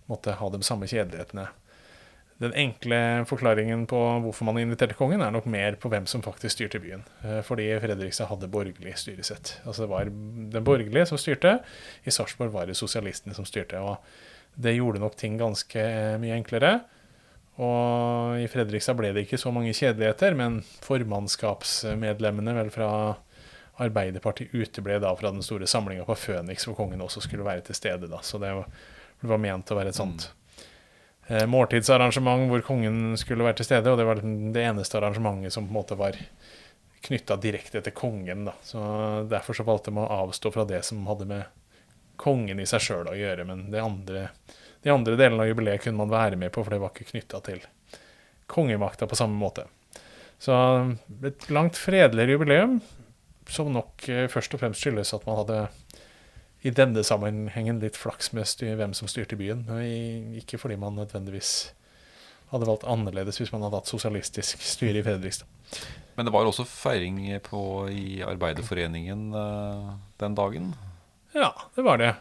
måtte 0.10 0.34
ha 0.39 0.50
de 0.50 0.62
samme 0.65 0.89
kjedelighetene. 0.89 1.48
Den 2.39 2.54
enkle 2.56 2.98
forklaringen 3.28 3.82
på 3.92 3.98
hvorfor 4.24 4.48
man 4.48 4.58
inviterte 4.62 4.96
kongen, 4.96 5.20
er 5.22 5.34
nok 5.36 5.48
mer 5.52 5.76
på 5.76 5.89
hvem 5.92 6.06
som 6.08 6.24
faktisk 6.24 6.56
styrte 6.56 6.80
byen. 6.80 7.04
Eh, 7.22 7.42
fordi 7.46 7.68
Fredrikstad 7.84 8.30
hadde 8.32 8.48
borgerlig 8.52 8.96
styresett. 8.98 9.58
Altså 9.65 9.84
det 9.84 9.92
var 9.92 10.08
den 10.10 10.63
borgerlige 10.65 11.06
som 11.10 11.20
styrte. 11.20 11.58
I 12.08 12.13
Sarpsborg 12.15 12.54
var 12.56 12.70
det 12.70 12.78
sosialistene 12.80 13.36
som 13.36 13.48
styrte. 13.48 13.82
Og 13.84 14.00
det 14.56 14.78
gjorde 14.78 15.04
nok 15.04 15.20
ting 15.20 15.36
ganske 15.39 15.84
mye 16.24 16.38
enklere. 16.39 16.80
Og 17.60 18.39
i 18.39 18.48
Fredrikstad 18.48 18.95
ble 18.95 19.12
det 19.12 19.26
ikke 19.26 19.39
så 19.41 19.52
mange 19.52 19.74
kjedeligheter, 19.76 20.36
men 20.38 20.62
formannskapsmedlemmene 20.86 22.56
vel 22.56 22.72
fra 22.72 22.91
Arbeiderpartiet 23.80 24.54
uteble 24.56 25.00
da 25.00 25.12
fra 25.15 25.32
den 25.32 25.43
store 25.43 25.67
samlinga 25.67 26.06
på 26.08 26.15
Føniks, 26.15 26.67
hvor 26.67 26.78
kongen 26.78 27.04
også 27.04 27.24
skulle 27.24 27.48
være 27.48 27.65
til 27.67 27.76
stede. 27.76 28.08
da, 28.12 28.22
Så 28.24 28.39
det 28.39 28.54
var, 28.56 28.67
det 29.22 29.32
var 29.32 29.43
ment 29.43 29.72
å 29.72 29.78
være 29.80 29.91
et 29.91 30.00
sånt 30.00 30.30
eh, 31.28 31.45
måltidsarrangement 31.48 32.48
hvor 32.52 32.63
kongen 32.67 33.17
skulle 33.19 33.48
være 33.48 33.60
til 33.60 33.69
stede. 33.69 33.91
Og 33.91 34.00
det 34.00 34.08
var 34.08 34.24
det 34.24 34.63
eneste 34.63 35.00
arrangementet 35.00 35.56
som 35.56 35.67
på 35.67 35.74
en 35.74 35.80
måte 35.80 36.00
var 36.00 36.19
knytta 37.08 37.39
direkte 37.39 37.84
til 37.84 37.95
kongen. 37.95 38.48
da, 38.48 38.56
så 38.63 38.82
Derfor 39.32 39.56
så 39.56 39.67
valgte 39.67 39.95
man 39.95 40.08
å 40.08 40.24
avstå 40.26 40.52
fra 40.56 40.67
det 40.67 40.84
som 40.88 41.08
hadde 41.08 41.28
med 41.28 41.43
kongen 42.19 42.60
i 42.60 42.67
seg 42.67 42.84
sjøl 42.84 43.12
å 43.12 43.19
gjøre. 43.19 43.48
Men 43.48 43.67
det 43.72 43.84
andre 43.84 44.28
de 44.84 44.94
andre 44.94 45.18
delene 45.20 45.44
av 45.44 45.52
jubileet 45.52 45.84
kunne 45.84 46.00
man 46.00 46.12
være 46.12 46.39
med 46.39 46.54
på, 46.56 46.63
for 46.63 46.74
det 46.74 46.82
var 46.82 46.94
ikke 46.94 47.12
knytta 47.12 47.42
til 47.46 47.63
kongemakta 48.50 49.08
på 49.10 49.18
samme 49.20 49.38
måte. 49.38 49.68
Så 50.39 50.56
et 51.28 51.50
langt 51.52 51.78
fredeligere 51.78 52.38
jubileum, 52.38 52.80
som 53.50 53.72
nok 53.74 54.08
eh, 54.10 54.28
først 54.32 54.56
og 54.56 54.62
fremst 54.63 54.82
skyldes 54.82 55.12
at 55.15 55.26
man 55.28 55.42
hadde 55.42 55.60
i 56.63 56.72
denne 56.76 57.04
sammenhengen 57.08 57.80
litt 57.84 57.98
flaks 58.00 58.32
med 58.36 58.48
styr, 58.48 58.78
hvem 58.80 58.94
som 58.96 59.10
styrte 59.12 59.38
byen. 59.39 59.65
Ikke 60.39 60.60
fordi 60.60 60.76
man 60.80 60.98
nødvendigvis 61.00 61.72
hadde 62.52 62.68
valgt 62.68 62.88
annerledes 62.89 63.38
hvis 63.39 63.52
man 63.54 63.63
hadde 63.63 63.80
hatt 63.80 63.92
sosialistisk 63.92 64.63
styre 64.65 65.00
i 65.00 65.06
Fredrikstad. 65.06 65.48
Men 66.18 66.28
det 66.28 66.34
var 66.36 66.48
også 66.48 66.65
feiring 66.68 67.22
på, 67.46 67.62
i 67.94 68.20
Arbeiderforeningen 68.28 69.30
uh, 69.32 69.94
den 70.20 70.36
dagen? 70.36 70.74
Ja, 71.32 71.54
det 71.78 71.86
var 71.86 72.02
det. 72.02 72.12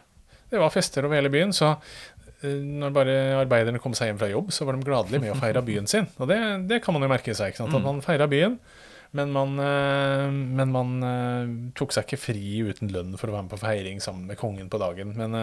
Det 0.49 0.61
var 0.61 0.71
fester 0.71 1.03
over 1.03 1.19
hele 1.19 1.31
byen. 1.33 1.51
Så 1.53 1.73
Eh, 2.18 2.18
når 2.43 2.93
bare 2.95 3.15
arbeiderne 3.41 3.81
kom 3.83 3.95
seg 3.97 4.11
hjem 4.11 4.19
fra 4.21 4.29
jobb, 4.31 4.53
så 4.55 4.67
var 4.67 4.77
de 4.77 4.87
gladelige 4.87 5.23
med 5.25 5.33
å 5.33 5.39
feire 5.39 5.63
byen 5.65 5.89
sin. 5.91 6.07
Og 6.19 6.29
det, 6.31 6.39
det 6.69 6.79
kan 6.83 6.95
man 6.95 7.03
jo 7.03 7.11
merke 7.11 7.35
seg. 7.35 7.57
At 7.59 7.73
mm. 7.73 7.83
man 7.83 7.99
feira 8.05 8.29
byen, 8.31 8.55
men 9.17 9.33
man, 9.35 9.57
eh, 9.59 10.25
men 10.29 10.71
man, 10.71 10.95
eh, 11.03 11.51
tok 11.75 11.95
seg 11.95 12.07
ikke 12.07 12.21
fri 12.29 12.61
uten 12.63 12.93
lønn 12.93 13.17
for 13.19 13.27
å 13.27 13.35
være 13.35 13.47
med 13.47 13.53
på 13.55 13.61
feiring 13.63 13.99
sammen 14.03 14.29
med 14.29 14.39
kongen 14.39 14.71
på 14.71 14.79
dagen. 14.79 15.11
Men, 15.19 15.35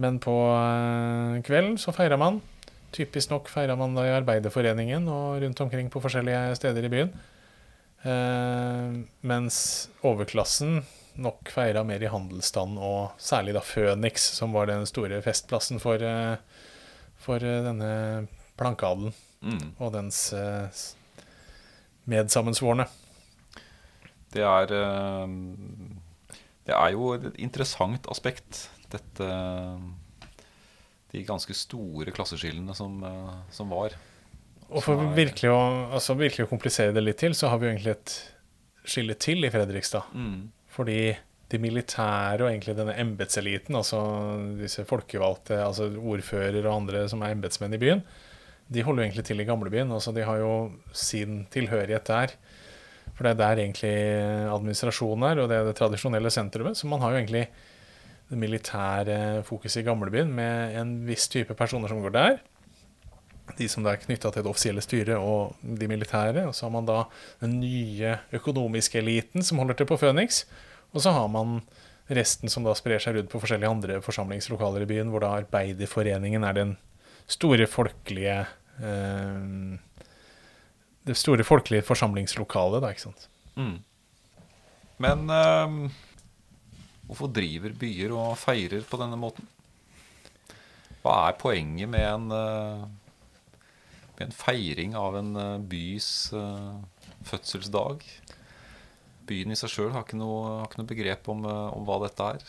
men 0.00 0.20
på 0.22 0.36
kvelden 1.44 1.76
så 1.82 1.94
feira 1.96 2.16
man. 2.20 2.40
Typisk 2.96 3.34
nok 3.34 3.50
feira 3.52 3.76
man 3.76 3.96
da 3.98 4.06
i 4.06 4.14
Arbeiderforeningen 4.16 5.08
og 5.12 5.42
rundt 5.44 5.64
omkring 5.64 5.90
på 5.92 6.00
forskjellige 6.00 6.54
steder 6.56 6.88
i 6.88 6.92
byen. 6.92 7.16
mens 9.26 9.56
overklassen 10.06 10.78
nok 11.22 11.50
feira 11.52 11.82
mer 11.86 12.02
i 12.02 12.10
handelsstand, 12.10 12.78
og 12.82 13.16
særlig 13.22 13.54
da 13.56 13.62
Føniks, 13.64 14.24
som 14.38 14.54
var 14.56 14.68
den 14.70 14.86
store 14.88 15.20
festplassen 15.24 15.80
for, 15.82 16.02
eh, 16.02 16.36
for 17.22 17.42
eh, 17.42 17.62
denne 17.64 17.90
plankeadelen 18.56 19.14
mm. 19.42 19.76
og 19.78 19.92
dens 19.96 20.20
eh, 20.36 20.82
medsammensvorne. 22.10 22.88
Det 24.36 24.42
er 24.44 24.72
Det 26.66 26.74
er 26.74 26.90
jo 26.92 27.12
et 27.14 27.38
interessant 27.38 28.08
aspekt, 28.10 28.68
dette 28.90 29.28
De 31.12 31.22
ganske 31.24 31.54
store 31.54 32.10
klasseskillene 32.12 32.74
som, 32.74 32.98
som 33.50 33.70
var. 33.70 33.94
Og 34.68 34.82
for 34.82 35.14
virkelig 35.14 35.48
å, 35.48 35.60
altså 35.94 36.16
virkelig 36.18 36.44
å 36.44 36.50
komplisere 36.50 36.92
det 36.92 37.04
litt 37.06 37.20
til, 37.22 37.34
så 37.38 37.48
har 37.48 37.62
vi 37.62 37.68
jo 37.68 37.72
egentlig 37.72 37.94
et 37.94 38.16
skille 38.86 39.14
til 39.14 39.46
i 39.46 39.50
Fredrikstad. 39.50 40.10
Mm. 40.12 40.50
Fordi 40.76 41.00
de 41.46 41.60
militære 41.62 42.42
og 42.42 42.50
egentlig 42.50 42.74
denne 42.76 42.96
embetseliten, 43.00 43.76
altså 43.78 44.00
disse 44.58 44.84
folkevalgte, 44.86 45.60
altså 45.62 45.88
ordfører 45.96 46.58
og 46.64 46.74
andre 46.82 47.04
som 47.10 47.22
er 47.22 47.36
embetsmenn 47.36 47.76
i 47.76 47.80
byen, 47.82 48.02
de 48.66 48.82
holder 48.82 49.04
jo 49.04 49.06
egentlig 49.06 49.24
til 49.28 49.40
i 49.40 49.46
gamlebyen. 49.46 49.92
Altså 49.94 50.12
de 50.12 50.24
har 50.26 50.40
jo 50.42 50.72
sin 50.92 51.44
tilhørighet 51.54 52.08
der. 52.10 52.34
For 53.14 53.24
det 53.24 53.32
er 53.32 53.38
der 53.38 53.62
egentlig 53.62 53.94
administrasjonen 54.52 55.28
er, 55.30 55.40
og 55.40 55.48
det 55.48 55.56
er 55.56 55.68
det 55.68 55.76
tradisjonelle 55.78 56.32
sentrumet. 56.34 56.76
Så 56.76 56.90
man 56.90 57.00
har 57.00 57.14
jo 57.14 57.20
egentlig 57.22 57.46
det 58.26 58.38
militære 58.42 59.44
fokuset 59.46 59.84
i 59.84 59.86
gamlebyen 59.86 60.34
med 60.34 60.76
en 60.80 60.92
viss 61.06 61.30
type 61.30 61.54
personer 61.54 61.88
som 61.88 62.02
går 62.02 62.16
der. 62.16 62.38
De 63.56 63.68
som 63.70 63.86
er 63.86 64.00
knytta 64.02 64.32
til 64.34 64.42
det 64.42 64.50
offisielle 64.50 64.82
styret 64.82 65.14
og 65.14 65.54
de 65.62 65.86
militære. 65.88 66.48
Og 66.50 66.54
så 66.58 66.66
har 66.66 66.74
man 66.74 66.90
da 66.90 67.04
den 67.40 67.60
nye 67.62 68.16
økonomiske 68.34 68.98
eliten 68.98 69.46
som 69.46 69.62
holder 69.62 69.78
til 69.78 69.86
på 69.86 70.00
Phoenix. 70.02 70.42
Og 70.96 71.02
så 71.04 71.12
har 71.12 71.28
man 71.28 71.60
resten 72.16 72.48
som 72.52 72.64
da 72.64 72.72
sprer 72.78 73.02
seg 73.02 73.18
rundt 73.18 73.32
på 73.32 73.40
forskjellige 73.42 73.70
andre 73.70 73.98
forsamlingslokaler 74.04 74.84
i 74.84 74.88
byen, 74.88 75.10
hvor 75.12 75.24
da 75.24 75.34
Arbeiderforeningen 75.42 76.46
er 76.46 76.56
den 76.56 76.76
store 77.28 77.66
folkelige 77.68 78.44
eh, 78.80 79.80
Det 81.06 81.16
store 81.18 81.44
folkelige 81.46 81.86
forsamlingslokalet, 81.86 82.82
da, 82.82 82.90
ikke 82.90 83.06
sant. 83.08 83.28
Mm. 83.54 83.76
Men 85.02 85.30
eh, 85.30 85.76
hvorfor 87.06 87.30
driver 87.30 87.76
byer 87.78 88.14
og 88.16 88.38
feirer 88.40 88.86
på 88.88 88.98
denne 89.02 89.18
måten? 89.20 89.46
Hva 91.04 91.28
er 91.28 91.36
poenget 91.38 91.90
med 91.92 92.02
en, 92.02 92.30
eh, 92.34 92.86
med 94.16 94.24
en 94.26 94.34
feiring 94.34 94.96
av 94.98 95.20
en 95.20 95.36
eh, 95.38 95.58
bys 95.70 96.08
eh, 96.34 96.72
fødselsdag? 97.28 98.02
Byen 99.28 99.52
i 99.52 99.58
seg 99.58 99.72
sjøl 99.72 99.90
har, 99.90 100.04
har, 100.04 100.06
ikke 100.06 100.20
noe 100.80 100.88
begrep 100.88 101.28
om, 101.32 101.44
eh, 101.48 101.66
om, 101.76 101.84
hva 101.88 102.00
dette 102.06 102.30
er. 102.36 102.46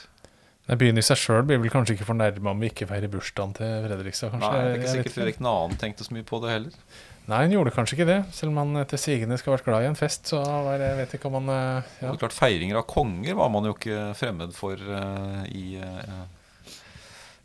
Nei, 0.67 0.75
Byen 0.81 0.99
i 0.99 1.03
seg 1.05 1.19
sjøl 1.19 1.45
blir 1.47 1.61
vel 1.63 1.71
kanskje 1.71 1.95
ikke 1.95 2.09
fornærma 2.09 2.51
om 2.51 2.63
vi 2.63 2.71
ikke 2.71 2.89
feirer 2.89 3.11
bursdagen 3.11 3.53
til 3.55 3.85
Fredrikstad? 3.85 4.33
Nei, 4.35 4.49
det 4.51 4.63
er 4.71 4.81
ikke 4.81 4.95
sikkert 4.97 5.15
Fredrik 5.15 5.37
2. 5.39 5.53
tenkte 5.79 6.07
så 6.07 6.15
mye 6.15 6.27
på 6.27 6.41
det 6.43 6.51
heller. 6.51 6.81
Nei, 7.27 7.41
han 7.43 7.51
gjorde 7.51 7.73
kanskje 7.75 7.97
ikke 7.97 8.07
det. 8.07 8.17
Selv 8.35 8.53
om 8.53 8.59
han 8.61 8.81
etter 8.81 8.99
sigende 8.99 9.35
skal 9.39 9.51
ha 9.51 9.57
vært 9.57 9.67
glad 9.67 9.83
i 9.83 9.89
en 9.89 9.99
fest, 9.99 10.29
så 10.31 10.39
var 10.43 10.79
det, 10.79 10.91
jeg 10.91 10.99
vet 11.01 11.15
ikke 11.17 11.29
om 11.31 11.37
han 11.41 11.53
eh, 11.53 11.93
Og 12.05 12.09
ja. 12.09 12.15
klart, 12.23 12.35
Feiringer 12.35 12.79
av 12.79 12.87
konger 12.87 13.35
var 13.39 13.51
man 13.51 13.67
jo 13.67 13.75
ikke 13.75 14.11
fremmed 14.15 14.55
for 14.55 14.79
uh, 14.79 15.43
i 15.51 15.79
uh, 15.79 16.23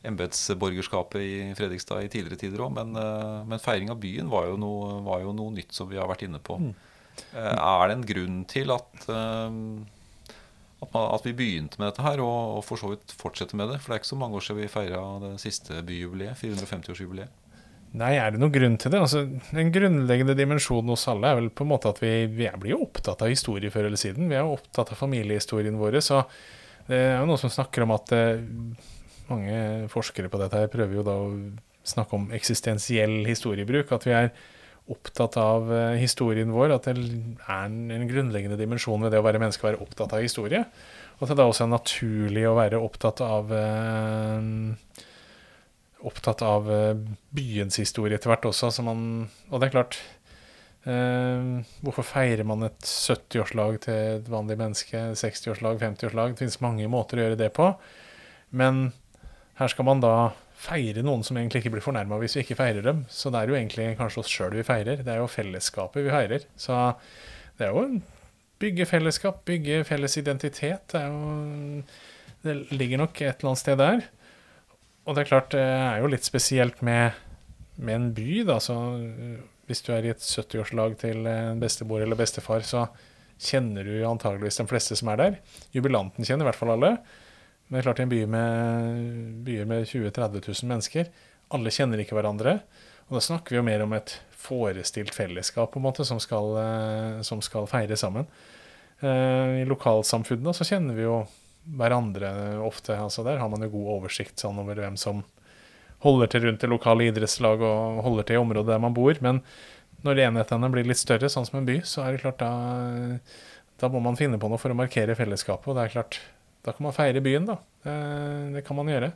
embetsborgerskapet 0.07 1.23
i 1.23 1.35
Fredrikstad 1.59 2.07
i 2.07 2.11
tidligere 2.11 2.39
tider 2.43 2.63
òg. 2.63 2.75
Men, 2.79 2.95
uh, 2.95 3.43
men 3.47 3.63
feiring 3.63 3.91
av 3.95 3.99
byen 4.03 4.31
var 4.31 4.47
jo, 4.51 4.59
noe, 4.59 5.01
var 5.07 5.23
jo 5.27 5.35
noe 5.35 5.55
nytt 5.55 5.75
som 5.75 5.91
vi 5.91 5.99
har 5.99 6.11
vært 6.11 6.27
inne 6.27 6.43
på. 6.43 6.59
Mm. 6.63 6.75
Eh, 7.33 7.57
er 7.57 7.89
det 7.89 7.97
en 7.97 8.07
grunn 8.09 8.39
til 8.51 8.73
at, 8.75 9.05
eh, 9.09 9.59
at, 10.83 11.27
vi 11.29 11.37
begynte 11.37 11.81
med 11.81 11.91
dette 11.91 12.07
her, 12.07 12.23
og, 12.25 12.59
og 12.59 12.65
for 12.67 12.81
så 12.81 12.93
vidt 12.93 13.15
fortsetter 13.19 13.59
med 13.59 13.73
det? 13.73 13.81
For 13.81 13.93
det 13.93 13.99
er 13.99 14.03
ikke 14.03 14.15
så 14.15 14.21
mange 14.21 14.39
år 14.39 14.47
siden 14.47 14.63
vi 14.63 14.73
feira 14.73 15.05
det 15.23 15.37
siste 15.43 15.85
byjubileet, 15.87 16.39
450-årsjubileet. 16.41 17.39
Nei, 17.93 18.15
er 18.17 18.33
det 18.33 18.41
noen 18.41 18.53
grunn 18.55 18.79
til 18.81 18.95
det? 18.95 19.03
Altså, 19.05 19.27
den 19.53 19.71
grunnleggende 19.73 20.37
dimensjonen 20.37 20.95
hos 20.95 21.05
alle 21.13 21.29
er 21.29 21.37
vel 21.43 21.51
på 21.53 21.67
en 21.67 21.73
måte 21.75 21.91
at 21.93 21.99
vi, 22.01 22.13
vi 22.33 22.49
blir 22.57 22.73
jo 22.73 22.87
opptatt 22.87 23.21
av 23.21 23.29
historie 23.29 23.73
før 23.73 23.91
eller 23.91 24.01
siden. 24.01 24.31
Vi 24.31 24.39
er 24.39 24.47
jo 24.47 24.55
opptatt 24.55 24.95
av 24.95 25.01
familiehistorien 25.01 25.77
vår. 25.77 25.99
Så 26.01 26.23
det 26.89 26.97
er 26.97 27.19
jo 27.21 27.27
noen 27.29 27.43
som 27.43 27.53
snakker 27.53 27.85
om 27.85 27.93
at 27.93 28.15
eh, 28.17 28.41
mange 29.29 29.59
forskere 29.93 30.33
på 30.33 30.41
dette 30.41 30.63
her 30.63 30.73
prøver 30.73 30.99
jo 30.99 31.05
da 31.05 31.19
å 31.21 31.29
snakke 31.85 32.17
om 32.17 32.31
eksistensiell 32.33 33.27
historiebruk. 33.29 33.93
At 33.93 34.09
vi 34.09 34.17
er 34.17 34.33
opptatt 34.91 35.37
av 35.41 35.71
eh, 35.73 36.01
historien 36.01 36.51
vår. 36.55 36.75
At 36.75 36.89
det 36.89 36.97
er 36.97 37.05
en, 37.55 37.79
en 37.95 38.09
grunnleggende 38.11 38.59
dimensjon 38.61 39.05
ved 39.05 39.15
det 39.15 39.23
å 39.23 39.27
være 39.27 39.43
menneske 39.43 39.67
å 39.67 39.71
være 39.71 39.85
opptatt 39.85 40.17
av 40.17 40.25
historie. 40.25 40.65
Og 41.19 41.27
at 41.27 41.33
det 41.33 41.39
da 41.39 41.47
også 41.47 41.67
er 41.67 41.75
naturlig 41.75 42.49
å 42.49 42.57
være 42.59 42.81
opptatt 42.83 43.23
av 43.25 43.53
eh, 43.55 44.99
opptatt 46.09 46.43
av 46.43 46.71
eh, 46.73 46.97
byens 47.35 47.79
historie 47.81 48.19
etter 48.19 48.33
hvert 48.33 48.49
også. 48.51 48.73
Så 48.75 48.85
man, 48.87 49.29
og 49.51 49.63
det 49.63 49.69
er 49.69 49.75
klart 49.77 49.99
eh, 50.89 51.63
Hvorfor 51.85 52.07
feirer 52.07 52.47
man 52.49 52.67
et 52.67 52.81
70-årslag 52.87 53.83
til 53.87 54.01
et 54.19 54.31
vanlig 54.33 54.59
menneske? 54.61 55.05
60-årslag, 55.19 55.79
50-årslag? 55.83 56.35
Det 56.35 56.45
finnes 56.45 56.63
mange 56.65 56.91
måter 56.91 57.21
å 57.21 57.27
gjøre 57.27 57.41
det 57.41 57.53
på. 57.57 57.71
Men 58.51 58.89
her 59.61 59.73
skal 59.73 59.89
man 59.89 60.03
da 60.03 60.17
feire 60.63 61.03
noen 61.03 61.25
som 61.27 61.39
egentlig 61.39 61.63
ikke 61.63 61.75
blir 61.77 61.85
fornærma 61.85 62.19
hvis 62.23 62.37
vi 62.39 62.45
ikke 62.45 62.59
feirer 62.61 62.85
dem. 62.87 63.05
Så 63.11 63.33
det 63.33 63.41
er 63.41 63.51
jo 63.51 63.59
egentlig 63.59 63.93
kanskje 63.99 64.23
oss 64.23 64.33
sjøl 64.33 64.55
vi 64.55 64.67
feirer. 64.67 65.03
Det 65.03 65.13
er 65.13 65.23
jo 65.23 65.31
fellesskapet 65.31 66.07
vi 66.07 66.15
feirer. 66.15 66.47
Så 66.61 66.79
det 67.59 67.67
er 67.67 67.75
jo 67.75 67.85
en 67.87 68.03
bygge 68.63 68.87
fellesskap, 68.87 69.43
bygge 69.49 69.83
felles 69.89 70.17
identitet. 70.21 70.95
Det, 70.95 71.03
jo, 71.03 71.83
det 72.47 72.57
ligger 72.71 73.03
nok 73.03 73.23
et 73.23 73.33
eller 73.35 73.53
annet 73.53 73.63
sted 73.63 73.81
der. 73.81 74.05
Og 75.03 75.17
det 75.17 75.25
er 75.25 75.33
klart, 75.33 75.51
det 75.55 75.63
er 75.63 76.03
jo 76.03 76.11
litt 76.13 76.27
spesielt 76.27 76.83
med, 76.87 77.19
med 77.83 77.99
en 77.99 78.13
by, 78.15 78.29
da. 78.47 78.61
Så 78.63 78.77
øh, 79.03 79.41
hvis 79.67 79.83
du 79.83 79.91
er 79.95 80.07
i 80.07 80.13
et 80.13 80.23
70-årslag 80.23 80.95
til 81.01 81.27
en 81.27 81.63
bestemor 81.63 82.05
eller 82.05 82.19
bestefar, 82.19 82.63
så 82.67 82.87
kjenner 83.43 83.87
du 83.87 83.97
antageligvis 84.07 84.61
de 84.61 84.69
fleste 84.71 84.99
som 84.99 85.11
er 85.11 85.19
der. 85.19 85.39
Jubilanten 85.75 86.27
kjenner 86.27 86.47
i 86.47 86.51
hvert 86.53 86.61
fall 86.61 86.77
alle. 86.77 86.95
Men 87.73 87.79
det 87.79 87.81
er 87.81 87.87
klart, 87.87 88.01
i 88.03 88.05
en 88.05 88.11
by 88.13 88.25
med, 88.29 88.97
byer 89.47 89.69
med 89.71 89.87
20 89.89 90.11
000-30 90.11 90.43
000 90.45 90.69
mennesker, 90.69 91.07
alle 91.57 91.71
kjenner 91.73 92.03
ikke 92.03 92.19
hverandre. 92.19 92.59
Og 93.09 93.17
da 93.17 93.23
snakker 93.25 93.55
vi 93.55 93.57
jo 93.57 93.65
mer 93.65 93.85
om 93.87 93.95
et 93.97 94.13
forestilt 94.43 95.15
fellesskap 95.17 95.73
på 95.73 95.81
en 95.81 95.87
måte, 95.87 96.05
som 96.05 96.21
skal, 96.21 96.51
øh, 96.61 97.23
som 97.25 97.41
skal 97.41 97.65
feire 97.71 97.97
sammen. 97.97 98.29
Eh, 99.01 99.63
I 99.63 99.69
lokalsamfunnene 99.71 100.53
så 100.53 100.67
kjenner 100.69 100.99
vi 101.01 101.07
jo 101.07 101.23
hverandre 101.79 102.59
ofte. 102.61 102.93
altså 102.93 103.25
Der 103.25 103.41
har 103.41 103.49
man 103.49 103.65
jo 103.65 103.73
god 103.73 103.89
oversikt 103.97 104.45
sånn 104.45 104.61
over 104.61 104.77
hvem 104.77 105.01
som 105.01 105.25
holder 106.05 106.29
til 106.29 106.45
rundt 106.45 106.61
det 106.61 106.69
lokale 106.69 107.09
idrettslaget 107.09 107.65
og 107.65 108.03
holder 108.05 108.29
til 108.29 108.37
i 108.37 108.43
området 108.43 108.75
der 108.75 108.85
man 108.85 108.93
bor. 109.01 109.17
Men 109.25 109.41
når 110.05 110.27
enhetene 110.27 110.71
blir 110.77 110.85
litt 110.85 111.01
større, 111.01 111.33
sånn 111.33 111.49
som 111.49 111.63
en 111.63 111.73
by, 111.73 111.81
så 111.89 112.05
er 112.05 112.13
det 112.13 112.25
klart 112.27 112.45
da, 112.45 112.53
da 113.81 113.89
må 113.89 114.05
man 114.05 114.21
finne 114.21 114.37
på 114.37 114.53
noe 114.53 114.61
for 114.61 114.75
å 114.75 114.77
markere 114.77 115.17
fellesskapet. 115.17 115.73
Og 115.73 115.79
det 115.79 115.87
er 115.87 115.97
klart, 115.97 116.21
da 116.63 116.73
kan 116.75 116.87
man 116.87 116.95
feire 116.97 117.23
byen, 117.25 117.47
da. 117.49 117.59
Det, 117.83 117.95
det 118.57 118.63
kan 118.67 118.79
man 118.79 118.91
gjøre. 118.93 119.13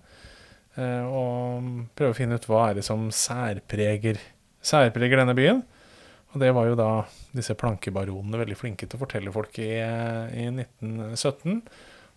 Eh, 0.76 1.04
Og 1.06 1.70
prøve 1.96 2.12
å 2.14 2.18
finne 2.18 2.37
ut 2.38 2.48
hva 2.50 2.68
er 2.70 2.78
det 2.80 2.87
som 2.87 3.09
særpreger, 3.14 4.18
særpreger 4.66 5.22
denne 5.22 5.37
byen. 5.38 5.62
Og 6.35 6.40
det 6.42 6.50
var 6.52 6.66
jo 6.68 6.76
da 6.76 6.88
disse 7.37 7.54
plankebaronene 7.56 8.40
veldig 8.42 8.56
flinke 8.59 8.88
til 8.88 8.98
å 8.98 9.04
fortelle 9.04 9.32
folk 9.32 9.56
i, 9.62 9.70
i 9.78 10.48
1917. 10.52 11.61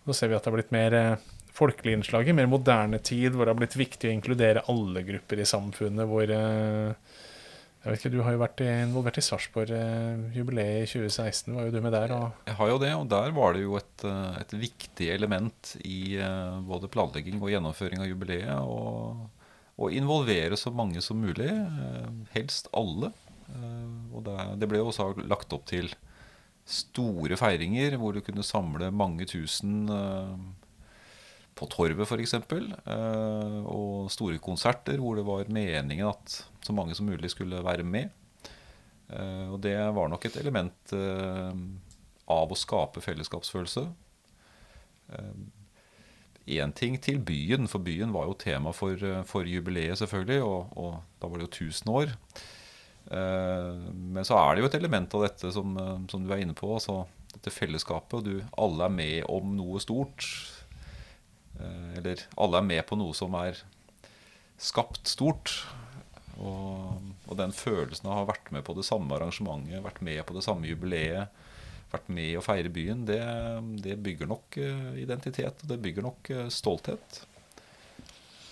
Så 0.04 0.16
ser 0.16 0.32
vi 0.32 0.36
at 0.36 0.44
det 0.44 0.50
har 0.50 0.58
blitt 0.58 0.74
mer 0.74 0.96
eh, 0.98 1.28
folkelig 1.56 1.94
innslag 1.98 2.28
i 2.28 2.34
mer 2.36 2.50
moderne 2.50 2.98
tid, 3.04 3.32
hvor 3.32 3.46
det 3.46 3.54
har 3.54 3.60
blitt 3.62 3.78
viktig 3.78 4.10
å 4.10 4.14
inkludere 4.16 4.66
alle 4.72 5.02
grupper 5.06 5.40
i 5.40 5.48
samfunnet. 5.48 6.08
Hvor 6.10 6.34
eh, 6.34 7.16
jeg 7.80 7.92
vet 7.94 8.00
ikke, 8.02 8.12
Du 8.12 8.20
har 8.22 8.34
jo 8.34 8.40
vært 8.42 8.60
involvert 8.66 9.18
i 9.20 9.24
Sarpsborg-jubileet 9.24 10.82
i 10.84 10.88
2016. 10.90 11.54
Var 11.56 11.68
jo 11.68 11.72
du 11.74 11.80
med 11.80 11.94
der? 11.96 12.12
Jeg 12.46 12.56
har 12.58 12.68
jo 12.72 12.78
det, 12.82 12.90
og 12.94 13.06
der 13.08 13.30
var 13.36 13.54
det 13.56 13.62
jo 13.64 13.76
et, 13.78 14.04
eh, 14.04 14.40
et 14.42 14.52
viktig 14.66 15.08
element 15.14 15.76
i 15.84 16.16
eh, 16.20 16.60
både 16.68 16.90
planlegging 16.92 17.40
og 17.40 17.48
gjennomføring 17.54 18.02
av 18.04 18.10
jubileet. 18.10 18.52
Å 19.80 19.88
involvere 19.96 20.58
så 20.60 20.68
mange 20.76 21.00
som 21.00 21.22
mulig, 21.24 21.48
eh, 21.48 22.08
helst 22.36 22.68
alle. 22.76 23.12
Eh, 23.48 24.14
Og 24.14 24.24
det, 24.26 24.36
det 24.60 24.68
ble 24.68 24.78
jo 24.82 24.90
også 24.90 25.14
lagt 25.24 25.52
opp 25.56 25.64
til 25.70 25.88
store 26.70 27.34
feiringer 27.40 27.96
hvor 27.98 28.12
du 28.14 28.20
kunne 28.22 28.44
samle 28.46 28.90
mange 28.92 29.24
tusen 29.26 29.88
eh, 29.90 30.34
på 31.60 31.68
Torvet 31.70 32.08
f.eks. 32.08 32.36
Uh, 32.50 33.60
og 33.68 34.08
store 34.12 34.40
konserter 34.42 35.00
hvor 35.02 35.20
det 35.20 35.26
var 35.28 35.52
meningen 35.52 36.08
at 36.08 36.40
så 36.64 36.74
mange 36.76 36.96
som 36.96 37.08
mulig 37.08 37.30
skulle 37.32 37.60
være 37.64 37.84
med. 37.86 38.10
Eh, 39.10 39.46
og 39.50 39.58
det 39.64 39.74
var 39.96 40.10
nok 40.12 40.26
et 40.28 40.36
element 40.38 40.92
eh, 40.94 41.62
av 42.30 42.52
å 42.52 42.58
skape 42.58 43.02
fellesskapsfølelse. 43.02 43.82
Én 46.50 46.72
ting 46.74 46.96
til 47.02 47.20
byen, 47.22 47.68
for 47.70 47.82
byen 47.84 48.14
var 48.14 48.26
jo 48.26 48.38
tema 48.38 48.72
for, 48.74 48.96
eh, 48.96 49.22
for 49.24 49.46
jubileet, 49.46 49.98
selvfølgelig. 49.98 50.42
Og, 50.42 50.72
og 50.76 51.20
da 51.20 51.28
var 51.28 51.38
det 51.38 51.48
jo 51.48 51.66
1000 51.68 51.92
år. 51.94 52.14
Eh, 53.10 53.80
men 53.94 54.26
så 54.26 54.38
er 54.38 54.54
det 54.54 54.64
jo 54.64 54.70
et 54.70 54.78
element 54.80 55.14
av 55.14 55.26
dette 55.26 55.52
som, 55.54 55.76
eh, 55.76 55.98
som 56.10 56.24
du 56.24 56.32
er 56.32 56.42
inne 56.42 56.56
på. 56.56 56.72
Altså 56.74 57.04
dette 57.34 57.52
fellesskapet. 57.54 58.18
Og 58.18 58.24
du, 58.24 58.40
alle 58.58 58.88
er 58.88 58.96
med 58.96 59.28
om 59.28 59.54
noe 59.58 59.82
stort. 59.82 60.26
Eh, 61.60 61.98
eller 62.00 62.24
alle 62.40 62.60
er 62.60 62.66
med 62.72 62.82
på 62.88 62.98
noe 62.98 63.16
som 63.16 63.36
er 63.40 63.60
skapt 64.60 65.08
stort. 65.10 65.54
Og, 66.40 67.12
og 67.28 67.36
den 67.36 67.52
følelsen 67.52 68.08
av 68.08 68.14
å 68.14 68.18
ha 68.22 68.28
vært 68.32 68.48
med 68.54 68.64
på 68.64 68.74
det 68.78 68.86
samme 68.88 69.12
arrangementet, 69.16 69.82
vært 69.84 70.00
med 70.04 70.22
på 70.28 70.36
det 70.36 70.44
samme 70.46 70.68
jubileet, 70.70 71.28
vært 71.90 72.08
med 72.12 72.38
å 72.38 72.44
feire 72.44 72.70
byen, 72.72 73.02
det, 73.08 73.20
det 73.84 73.98
bygger 74.00 74.30
nok 74.30 74.60
eh, 74.62 75.02
identitet. 75.02 75.64
Og 75.64 75.72
det 75.72 75.80
bygger 75.84 76.06
nok 76.06 76.32
eh, 76.32 76.46
stolthet. 76.54 77.24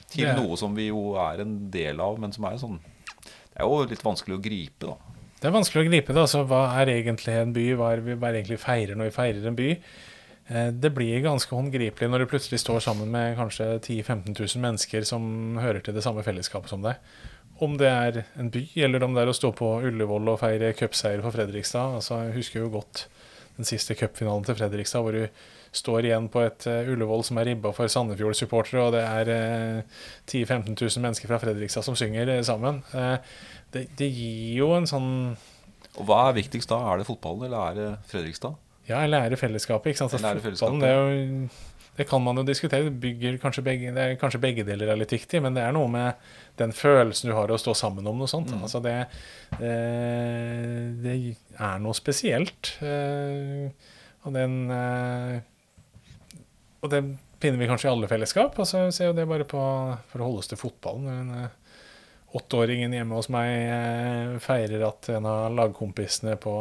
Til 0.09 0.25
Det 0.25 0.39
noe 0.39 0.57
som 0.57 0.77
vi 0.77 0.89
jo 0.89 1.13
er 1.21 1.45
en 1.45 1.59
del 1.73 2.01
av, 2.01 2.17
men 2.21 2.33
som 2.33 2.47
er 2.49 2.57
sånn 2.57 2.79
Det 2.81 3.59
er 3.61 3.67
jo 3.69 3.83
litt 3.91 4.05
vanskelig 4.05 4.39
å 4.39 4.41
gripe, 4.41 4.89
da. 4.89 5.17
Det 5.39 5.47
er 5.47 5.55
vanskelig 5.55 5.85
å 5.85 5.89
gripe 5.91 6.15
det. 6.15 6.23
altså 6.25 6.43
Hva 6.49 6.63
er 6.81 6.91
egentlig 6.97 7.35
en 7.39 7.53
by? 7.55 7.67
Hva 7.79 7.93
er 7.95 8.03
vi 8.03 8.17
bare 8.19 8.41
egentlig 8.41 8.59
feirer 8.63 8.99
når 8.99 9.11
vi 9.11 9.17
feirer 9.19 9.51
en 9.51 9.59
by? 9.59 9.69
Eh, 10.49 10.71
Det 10.73 10.91
blir 10.97 11.21
ganske 11.25 11.55
håndgripelig 11.55 12.09
når 12.09 12.25
du 12.25 12.31
plutselig 12.31 12.61
står 12.63 12.81
sammen 12.85 13.11
med 13.13 13.37
kanskje 13.37 13.67
10 13.85 14.03
000-15 14.03 14.39
000 14.57 14.63
mennesker 14.65 15.05
som 15.05 15.59
hører 15.61 15.81
til 15.85 15.95
det 15.97 16.05
samme 16.07 16.25
fellesskapet 16.25 16.73
som 16.73 16.83
deg. 16.85 16.97
Om 17.61 17.75
det 17.77 17.89
er 17.91 18.21
en 18.39 18.51
by, 18.55 18.63
eller 18.87 19.03
om 19.03 19.15
det 19.17 19.25
er 19.25 19.31
å 19.33 19.37
stå 19.37 19.51
på 19.59 19.69
Ullevål 19.89 20.29
og 20.31 20.39
feire 20.41 20.73
cupseier 20.79 21.21
for 21.25 21.35
Fredrikstad. 21.35 21.97
Altså, 21.99 22.21
Jeg 22.29 22.37
husker 22.39 22.61
jo 22.63 22.69
godt 22.71 23.09
den 23.59 23.67
siste 23.67 23.97
cupfinalen 23.99 24.45
til 24.47 24.55
Fredrikstad, 24.55 25.03
hvor 25.03 25.17
du 25.17 25.27
står 25.75 26.07
igjen 26.07 26.29
på 26.31 26.41
et 26.47 26.67
eh, 26.71 26.87
Ullevål 26.93 27.25
som 27.27 27.41
er 27.43 27.51
ribba 27.51 27.73
for 27.75 27.91
Sandefjord-supportere, 27.91 28.85
og 28.87 28.95
det 28.95 29.03
er 29.03 29.33
eh, 29.35 29.83
10 30.31 30.45
000-15 30.47 30.79
000 30.79 31.03
mennesker 31.03 31.29
fra 31.29 31.41
Fredrikstad 31.43 31.83
som 31.85 31.99
synger 31.99 32.31
eh, 32.37 32.45
sammen. 32.47 32.79
Det, 33.75 33.89
det 33.99 34.09
gir 34.09 34.63
jo 34.63 34.71
en 34.79 34.87
sånn 34.89 35.11
Og 35.99 36.07
hva 36.07 36.29
er 36.29 36.39
viktigst 36.39 36.71
da? 36.71 36.79
Er 36.93 37.03
det 37.03 37.09
fotballen, 37.11 37.49
eller 37.51 37.59
er 37.59 37.75
det 37.75 37.89
Fredrikstad? 38.09 38.55
Ja, 38.89 39.03
er 39.05 39.13
fellesskapet? 39.41 39.93
ikke 39.93 40.01
sant? 40.01 40.15
Altså, 40.17 40.35
det 40.39 40.57
fotballen, 40.57 40.81
det, 40.81 40.93
jo, 40.93 41.49
det 41.99 42.07
kan 42.07 42.23
man 42.23 42.39
jo 42.39 42.45
diskutere. 42.47 42.87
Det, 42.87 42.95
bygger 43.03 43.41
kanskje 43.43 43.65
begge, 43.67 43.93
det 43.95 44.03
er 44.05 44.19
kanskje 44.21 44.41
begge 44.43 44.65
deler 44.67 44.93
er 44.93 45.01
litt 45.01 45.13
viktig, 45.13 45.41
men 45.43 45.57
det 45.57 45.65
er 45.67 45.75
noe 45.75 45.91
med 45.91 46.29
den 46.61 46.71
følelsen 46.77 47.33
du 47.33 47.35
har 47.35 47.51
av 47.51 47.59
å 47.59 47.61
stå 47.61 47.75
sammen 47.75 48.07
om 48.07 48.21
noe 48.23 48.31
sånt. 48.31 48.53
Mm. 48.55 48.61
Altså 48.69 48.81
det, 48.85 48.95
eh, 49.59 50.85
det 51.03 51.17
er 51.59 51.83
noe 51.83 51.99
spesielt. 51.99 52.77
Eh, 52.87 53.67
og 54.23 54.35
den 54.35 54.55
eh, 54.75 55.39
Og 56.83 56.91
det 56.93 57.03
finner 57.43 57.59
vi 57.59 57.67
kanskje 57.67 57.89
i 57.89 57.93
alle 57.93 58.11
fellesskap. 58.11 58.55
Og 58.63 58.71
så 58.71 58.85
ser 58.95 59.11
jo 59.11 59.19
det 59.19 59.27
bare 59.27 59.47
på 59.49 59.59
For 60.13 60.23
å 60.23 60.29
holde 60.31 60.45
oss 60.45 60.53
til 60.53 60.61
fotballen. 60.61 61.09
Men, 61.09 61.49
Åtteåringen 62.39 62.93
hjemme 62.93 63.17
hos 63.17 63.31
meg 63.33 64.37
feirer 64.45 64.83
at 64.85 65.07
en 65.15 65.25
av 65.27 65.55
lagkompisene 65.57 66.35
på 66.37 66.53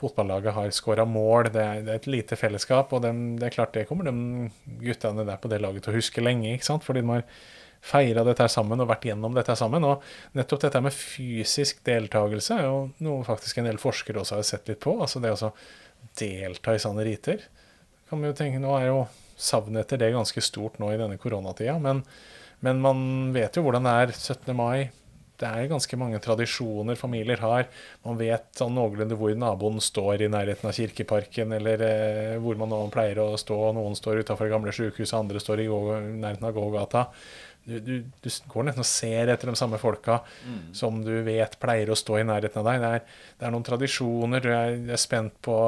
fotballaget 0.00 0.56
har 0.56 0.72
skåra 0.74 1.04
mål. 1.08 1.50
Det 1.54 1.62
er, 1.62 1.82
det 1.84 1.92
er, 1.92 2.00
et 2.00 2.08
lite 2.10 2.38
fellesskap, 2.38 2.92
og 2.92 3.04
dem, 3.04 3.22
det 3.40 3.48
er 3.48 3.56
klart 3.56 3.76
det 3.76 3.86
kommer 3.88 4.08
de 4.08 4.50
guttene 4.82 5.24
der 5.26 5.40
på 5.40 5.50
det 5.52 5.62
laget 5.64 5.86
til 5.86 5.94
å 5.94 6.00
huske 6.00 6.24
lenge. 6.24 6.52
ikke 6.54 6.68
sant? 6.68 6.84
Fordi 6.86 7.04
de 7.04 7.14
har 7.14 7.26
feira 7.86 8.24
dette 8.26 8.48
sammen 8.50 8.80
og 8.82 8.90
vært 8.90 9.06
gjennom 9.08 9.34
dette 9.36 9.56
sammen. 9.58 9.84
Og 9.88 10.04
nettopp 10.36 10.66
dette 10.66 10.82
med 10.84 10.94
fysisk 10.94 11.84
deltakelse 11.86 12.58
er 12.58 12.68
jo 12.68 12.80
noe 13.06 13.26
faktisk 13.26 13.60
en 13.60 13.70
del 13.70 13.80
forskere 13.80 14.22
også 14.22 14.40
har 14.40 14.48
sett 14.48 14.72
litt 14.72 14.82
på. 14.84 14.96
Altså 15.00 15.22
det 15.22 15.34
å 15.36 15.52
delta 16.18 16.74
i 16.74 16.82
sånne 16.82 17.06
riter. 17.06 17.46
Kan 18.08 18.20
man 18.20 18.30
jo 18.30 18.38
tenke, 18.38 18.60
Nå 18.62 18.74
er 18.78 18.90
jo 18.90 19.06
savnet 19.36 19.84
etter 19.84 20.00
det 20.00 20.14
ganske 20.14 20.42
stort 20.44 20.78
nå 20.80 20.92
i 20.92 21.00
denne 21.00 21.18
koronatida, 21.20 21.74
men, 21.82 22.00
men 22.64 22.78
man 22.80 23.00
vet 23.34 23.58
jo 23.58 23.66
hvordan 23.66 23.84
det 23.84 23.96
er 24.00 24.14
17. 24.14 24.54
mai 24.56 24.88
det 25.40 25.48
er 25.48 25.70
ganske 25.70 25.98
mange 26.00 26.20
tradisjoner 26.24 26.98
familier 26.98 27.40
har. 27.44 27.66
Man 28.06 28.20
vet 28.20 28.48
sånn 28.56 28.76
noenlunde 28.76 29.18
hvor 29.18 29.34
naboen 29.36 29.82
står 29.84 30.24
i 30.26 30.30
nærheten 30.32 30.70
av 30.70 30.76
Kirkeparken, 30.76 31.52
eller 31.58 31.84
eh, 31.86 32.36
hvor 32.42 32.56
man 32.60 32.72
nå 32.72 32.80
pleier 32.94 33.20
å 33.22 33.32
stå. 33.40 33.58
Noen 33.76 33.98
står 33.98 34.22
utafor 34.24 34.48
det 34.48 34.56
gamle 34.56 34.76
sykehuset, 34.76 35.18
andre 35.18 35.42
står 35.42 35.66
i, 35.66 35.68
nærheten 36.22 36.48
av 36.48 36.56
gågata 36.56 37.06
du, 37.66 37.80
du, 37.80 37.94
du, 38.22 38.30
går 38.46 38.68
nesten 38.68 38.84
og 38.84 38.88
ser 38.88 39.30
etter 39.32 39.50
de 39.50 39.58
samme 39.58 39.78
folka 39.82 40.20
mm. 40.46 40.58
som 40.76 41.00
du 41.02 41.14
vet 41.26 41.58
pleier 41.62 41.90
å 41.90 41.98
stå 41.98 42.20
i 42.20 42.26
nærheten 42.26 42.62
av 42.62 42.68
deg. 42.68 42.82
Det 42.82 42.90
er, 42.94 43.22
det 43.40 43.46
er 43.48 43.54
noen 43.54 43.66
tradisjoner. 43.66 44.46
Er, 44.46 44.76
er, 44.86 45.00
spent 45.02 45.34
på 45.44 45.58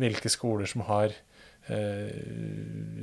hvilke 0.00 0.32
skoler 0.32 0.68
som 0.68 0.84
har 0.90 1.14
eh, 1.72 2.18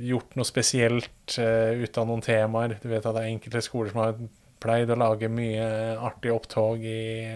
gjort 0.06 0.38
noe 0.38 0.46
spesielt 0.46 1.38
eh, 1.42 1.82
ut 1.82 1.98
av 1.98 2.06
noen 2.06 2.22
temaer. 2.24 2.78
Du 2.78 2.86
vet 2.92 3.02
at 3.02 3.18
det 3.18 3.24
er 3.24 3.32
enkelte 3.34 3.64
skoler 3.66 3.90
som 3.90 4.04
har 4.04 4.22
pleid 4.60 4.92
å 4.92 4.98
lage 5.00 5.30
mye 5.32 5.64
artige 5.96 6.34
opptog. 6.36 6.84
I, 6.84 7.30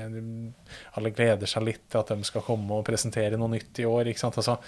alle 0.98 1.14
gleder 1.14 1.50
seg 1.50 1.66
litt 1.68 1.86
til 1.88 2.02
at 2.02 2.12
de 2.12 2.26
skal 2.28 2.44
komme 2.46 2.78
og 2.78 2.86
presentere 2.86 3.40
noe 3.40 3.54
nytt 3.56 3.80
i 3.82 3.88
år. 3.88 4.10
ikke 4.10 4.22
sant? 4.22 4.38
Altså, 4.42 4.58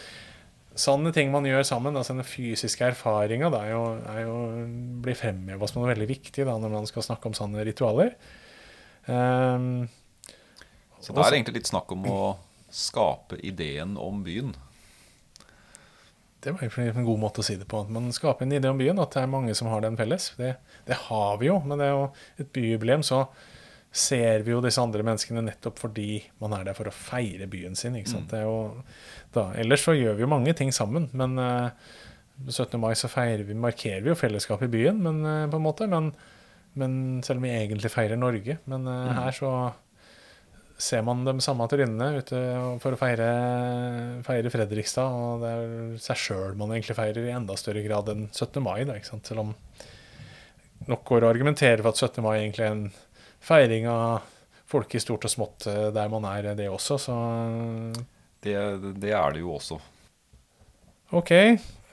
sånne 0.76 1.12
ting 1.16 1.30
man 1.32 1.46
gjør 1.48 1.64
sammen, 1.68 1.96
altså 1.96 2.16
den 2.16 2.26
fysiske 2.26 2.88
erfaringa, 2.90 3.50
blir 5.04 5.18
fremheva 5.18 5.68
som 5.68 5.82
noe 5.82 5.92
veldig 5.92 6.10
viktig 6.10 6.48
da, 6.48 6.56
når 6.60 6.74
man 6.78 6.90
skal 6.90 7.06
snakke 7.06 7.30
om 7.30 7.36
sånne 7.36 7.64
ritualer. 7.66 8.16
Um, 9.06 9.86
så 11.00 11.14
det 11.14 11.22
er 11.22 11.36
egentlig 11.36 11.60
litt 11.60 11.70
snakk 11.70 11.92
om 11.94 12.08
å 12.10 12.20
skape 12.72 13.38
ideen 13.46 13.94
om 14.00 14.24
byen? 14.26 14.54
Det 16.46 16.54
var 16.54 16.78
en 16.78 17.06
god 17.08 17.18
måte 17.18 17.42
å 17.42 17.46
si 17.46 17.56
det 17.58 17.66
på. 17.66 17.82
At 17.82 17.90
man 17.90 18.06
skaper 18.14 18.46
en 18.46 18.54
idé 18.54 18.70
om 18.70 18.78
byen, 18.78 19.00
at 19.02 19.16
det 19.16 19.24
er 19.24 19.30
mange 19.32 19.54
som 19.58 19.66
har 19.72 19.82
den 19.82 19.98
felles. 19.98 20.30
Det, 20.38 20.52
det 20.86 20.98
har 21.08 21.40
vi 21.40 21.50
jo, 21.50 21.58
men 21.66 21.82
det 21.82 21.88
er 21.88 21.96
jo 21.96 22.04
et 22.44 22.52
byjubileum, 22.54 23.02
så 23.06 23.24
ser 23.96 24.44
vi 24.44 24.52
jo 24.52 24.60
disse 24.62 24.82
andre 24.82 25.04
menneskene 25.06 25.42
nettopp 25.46 25.80
fordi 25.80 26.20
man 26.42 26.52
er 26.54 26.66
der 26.68 26.76
for 26.76 26.90
å 26.90 26.94
feire 26.94 27.48
byen 27.50 27.74
sin. 27.78 27.96
ikke 27.98 28.12
sant? 28.12 28.32
Mm. 28.32 28.44
Jo, 28.44 28.56
da, 29.34 29.48
ellers 29.58 29.86
så 29.88 29.96
gjør 29.96 30.18
vi 30.18 30.26
jo 30.26 30.30
mange 30.30 30.54
ting 30.58 30.72
sammen, 30.74 31.08
men 31.16 31.34
uh, 31.40 31.70
eh, 32.44 32.52
17. 32.52 32.76
mai 32.82 32.92
så 32.98 33.10
vi, 33.10 33.56
markerer 33.56 34.04
vi 34.04 34.12
jo 34.12 34.18
fellesskap 34.18 34.62
i 34.62 34.70
byen, 34.70 35.00
men, 35.02 35.22
uh, 35.24 35.48
på 35.50 35.58
en 35.58 35.66
måte, 35.66 35.88
men, 35.90 36.12
men, 36.78 37.22
selv 37.26 37.40
om 37.40 37.48
vi 37.48 37.56
egentlig 37.56 37.90
feirer 37.90 38.20
Norge. 38.20 38.58
Men 38.68 38.86
uh, 38.86 39.08
mm. 39.08 39.18
her 39.22 39.38
så 39.40 39.52
ser 40.76 41.02
man 41.06 41.24
de 41.24 41.34
samme 41.40 41.66
trynene 41.72 42.20
ute 42.20 42.40
for 42.82 42.94
å 42.94 43.00
feire, 43.00 43.28
feire, 44.26 44.52
Fredrikstad. 44.52 45.16
Og 45.16 45.44
det 45.44 45.52
er 45.52 45.98
seg 46.04 46.20
sjøl 46.20 46.56
man 46.60 46.74
egentlig 46.74 46.98
feirer 46.98 47.28
i 47.28 47.34
enda 47.34 47.56
større 47.58 47.84
grad 47.86 48.10
enn 48.12 48.26
17. 48.30 48.60
mai. 48.64 48.82
Da? 48.88 48.98
Selv 49.00 49.46
om 49.46 49.54
nok 50.86 51.04
går 51.08 51.24
å 51.24 51.32
argumentere 51.32 51.80
for 51.82 51.94
at 51.94 52.02
17. 52.04 52.22
mai 52.24 52.36
egentlig 52.38 52.66
er 52.66 52.74
en 52.74 52.86
feiring 53.46 53.88
av 53.90 54.26
folk 54.66 54.94
i 54.94 55.02
stort 55.02 55.26
og 55.26 55.32
smått 55.32 55.68
eh, 55.70 55.88
der 55.94 56.12
man 56.12 56.26
er, 56.28 56.52
det 56.58 56.68
også, 56.70 56.98
så 56.98 57.16
det, 58.42 58.56
det 58.98 59.12
er 59.14 59.34
det 59.34 59.42
jo 59.44 59.54
også. 59.56 59.78
OK. 61.14 61.32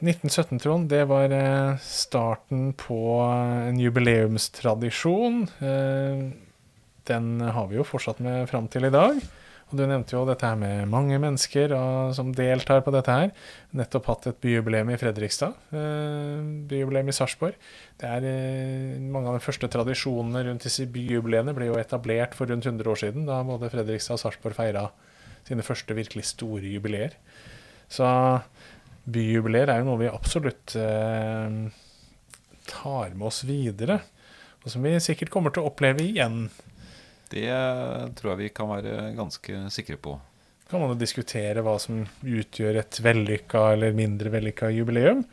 1917, 0.03 0.59
Trond, 0.59 0.89
det 0.91 1.03
var 1.07 1.31
eh, 1.31 1.77
starten 1.85 2.71
på 2.77 2.97
eh, 3.23 3.69
en 3.69 3.79
jubileumstradisjon. 3.79 5.45
Den 7.09 7.41
har 7.41 7.67
vi 7.69 7.79
jo 7.79 7.87
fortsatt 7.87 8.21
med 8.23 8.47
fram 8.51 8.69
til 8.71 8.87
i 8.87 8.93
dag. 8.93 9.19
Og 9.73 9.79
Du 9.79 9.87
nevnte 9.89 10.13
jo 10.13 10.21
dette 10.27 10.45
her 10.45 10.57
med 10.59 10.85
mange 10.85 11.17
mennesker 11.17 11.71
som 12.13 12.29
deltar 12.35 12.83
på 12.85 12.91
dette 12.93 13.09
her. 13.09 13.31
Nettopp 13.73 14.09
hatt 14.11 14.27
et 14.29 14.41
byjubileum 14.43 14.91
i 14.93 14.97
Fredrikstad. 15.01 15.55
Eh, 15.73 16.43
byjubileum 16.69 17.09
i 17.09 17.15
Sarpsborg. 17.17 17.57
Det 17.97 18.05
er 18.05 18.27
eh, 18.29 18.99
Mange 19.01 19.31
av 19.31 19.39
de 19.39 19.41
første 19.41 19.69
tradisjonene 19.73 20.43
rundt 20.45 20.67
disse 20.67 20.85
byjubileene 20.93 21.55
ble 21.57 21.71
jo 21.71 21.79
etablert 21.81 22.37
for 22.37 22.51
rundt 22.53 22.67
100 22.69 22.91
år 22.91 23.01
siden, 23.01 23.25
da 23.25 23.39
både 23.47 23.71
Fredrikstad 23.73 24.19
og 24.19 24.21
Sarpsborg 24.21 24.59
feira 24.59 24.91
sine 25.47 25.65
første 25.65 25.97
virkelig 25.97 26.27
store 26.29 26.69
jubileer. 26.75 27.17
Så 27.91 28.05
byjubileer 29.09 29.71
er 29.73 29.81
jo 29.81 29.89
noe 29.89 30.03
vi 30.03 30.11
absolutt 30.11 30.75
eh, 30.77 31.57
tar 32.69 33.17
med 33.17 33.25
oss 33.31 33.41
videre. 33.49 34.03
Og 34.63 34.69
som 34.71 34.85
vi 34.85 34.93
sikkert 35.01 35.33
kommer 35.33 35.49
til 35.49 35.65
å 35.65 35.73
oppleve 35.73 36.05
igjen 36.05 36.45
det 37.33 38.13
tror 38.19 38.33
jeg 38.33 38.41
vi 38.43 38.53
kan 38.55 38.69
være 38.69 39.09
ganske 39.17 39.65
sikre 39.73 39.97
på. 39.97 40.15
Kan 40.69 40.81
man 40.81 40.93
jo 40.93 41.01
diskutere 41.01 41.61
hva 41.65 41.75
som 41.81 42.05
utgjør 42.21 42.79
et 42.81 43.01
vellykka 43.03 43.65
eller 43.75 43.97
mindre 43.97 44.31
vellykka 44.33 44.71
jubileum. 44.73 45.25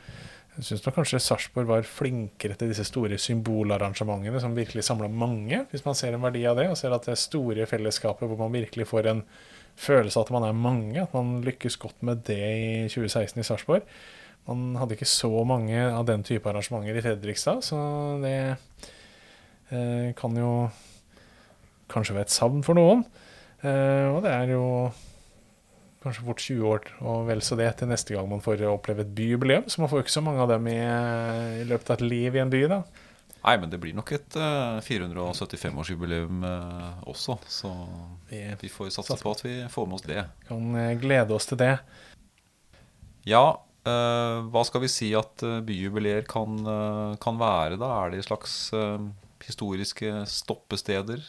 Jeg 0.56 0.66
syns 0.66 0.82
kanskje 0.92 1.20
Sarpsborg 1.22 1.68
var 1.70 1.86
flinkere 1.86 2.56
til 2.58 2.72
disse 2.72 2.84
store 2.84 3.16
symbolarrangementene 3.22 4.42
som 4.42 4.56
virkelig 4.56 4.82
samla 4.84 5.08
mange, 5.08 5.62
hvis 5.70 5.86
man 5.86 5.96
ser 5.96 6.16
en 6.16 6.24
verdi 6.24 6.42
av 6.50 6.58
det, 6.58 6.66
og 6.68 6.76
ser 6.76 6.92
at 6.92 7.06
det 7.08 7.16
store 7.22 7.64
fellesskapet 7.70 8.28
hvor 8.28 8.40
man 8.42 8.52
virkelig 8.58 8.88
får 8.90 9.08
en 9.12 9.22
følelse 9.80 10.18
av 10.18 10.26
at 10.26 10.34
man 10.34 10.48
er 10.48 10.58
mange, 10.66 10.98
at 11.00 11.14
man 11.16 11.38
lykkes 11.46 11.78
godt 11.80 12.02
med 12.04 12.26
det 12.28 12.40
i 12.42 12.68
2016 12.90 13.40
i 13.40 13.46
Sarpsborg. 13.46 13.86
Man 14.50 14.74
hadde 14.80 14.98
ikke 14.98 15.08
så 15.08 15.30
mange 15.48 15.80
av 15.86 16.04
den 16.08 16.26
type 16.26 16.48
arrangementer 16.50 16.98
i 16.98 17.04
Fredrikstad, 17.04 17.62
så 17.64 17.80
det 18.20 18.36
eh, 19.70 20.10
kan 20.18 20.36
jo 20.36 20.52
kanskje 21.90 22.16
ved 22.16 22.28
et 22.28 22.34
savn 22.34 22.64
for 22.66 22.78
noen. 22.78 23.04
Eh, 23.60 24.08
og 24.08 24.22
det 24.24 24.32
er 24.32 24.54
jo 24.54 24.64
kanskje 26.00 26.24
fort 26.24 26.40
20 26.40 26.64
år 26.64 26.86
og 27.04 27.26
vel 27.28 27.42
så 27.44 27.58
det 27.60 27.68
til 27.76 27.90
neste 27.90 28.14
gang 28.16 28.28
man 28.28 28.40
får 28.44 28.64
oppleve 28.70 29.04
et 29.04 29.14
byjubileum. 29.16 29.68
Så 29.68 29.82
man 29.82 29.90
får 29.92 30.00
jo 30.00 30.06
ikke 30.06 30.16
så 30.16 30.24
mange 30.24 30.42
av 30.44 30.52
dem 30.52 30.68
i, 30.70 30.80
i, 31.60 31.64
løpet 31.68 31.92
av 31.92 31.98
et 31.98 32.06
liv 32.08 32.36
i 32.36 32.42
en 32.42 32.52
by, 32.52 32.64
da. 32.72 32.82
Nei, 33.40 33.54
men 33.56 33.70
det 33.72 33.80
blir 33.80 33.96
nok 33.96 34.10
et 34.12 34.36
uh, 34.36 34.76
eh, 34.76 34.84
475-årsjubileum 34.84 36.42
uh, 36.44 36.50
eh, 36.50 37.08
også. 37.08 37.38
Så 37.48 37.70
vi, 38.28 38.42
vi 38.60 38.68
får 38.68 38.92
satse 38.98 39.16
på 39.16 39.32
at 39.32 39.42
vi 39.46 39.54
får 39.72 39.88
med 39.88 39.96
oss 39.96 40.04
det. 40.08 40.24
Kan 40.48 40.76
uh, 40.76 40.92
glede 41.00 41.36
oss 41.36 41.48
til 41.48 41.60
det. 41.62 41.72
Ja, 43.28 43.44
uh, 43.88 44.36
hva 44.52 44.64
skal 44.68 44.84
vi 44.84 44.92
si 44.92 45.08
at 45.16 45.44
byjubileer 45.64 46.28
kan, 46.28 46.60
kan, 47.20 47.40
være, 47.40 47.80
da? 47.80 47.94
Er 48.02 48.12
det 48.12 48.26
slags 48.28 48.58
historiske 49.40 50.26
stoppesteder? 50.28 51.24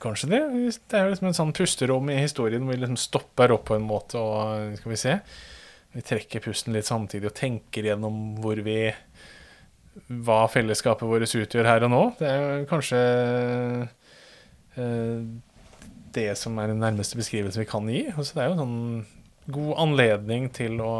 Kanskje 0.00 0.30
det. 0.30 0.40
Det 0.88 0.96
er 0.96 1.04
jo 1.04 1.12
liksom 1.12 1.28
en 1.28 1.36
sånn 1.36 1.54
pusterom 1.56 2.08
i 2.12 2.20
historien 2.22 2.64
hvor 2.64 2.76
vi 2.76 2.80
liksom 2.80 3.00
stopper 3.00 3.52
opp 3.52 3.66
på 3.68 3.76
en 3.76 3.84
måte 3.84 4.20
og 4.20 4.78
skal 4.78 4.92
vi 4.94 5.00
se 5.00 5.16
Vi 5.92 6.04
trekker 6.08 6.44
pusten 6.46 6.72
litt 6.72 6.88
samtidig 6.88 7.28
og 7.28 7.36
tenker 7.36 7.90
gjennom 7.90 8.20
hvor 8.40 8.60
vi 8.64 8.78
hva 10.08 10.46
fellesskapet 10.48 11.04
vårt 11.04 11.34
utgjør 11.36 11.68
her 11.68 11.84
og 11.84 11.90
nå. 11.92 12.02
Det 12.16 12.28
er 12.28 12.62
kanskje 12.70 13.00
eh, 14.80 15.18
det 16.16 16.30
som 16.40 16.56
er 16.60 16.72
den 16.72 16.80
nærmeste 16.80 17.18
beskrivelsen 17.20 17.60
vi 17.60 17.68
kan 17.68 17.90
gi. 17.92 18.06
Altså, 18.14 18.36
det 18.36 18.42
er 18.42 18.48
jo 18.48 18.56
en 18.56 18.62
sånn 18.62 19.52
god 19.52 19.72
anledning 19.84 20.48
til 20.54 20.80
å 20.84 20.94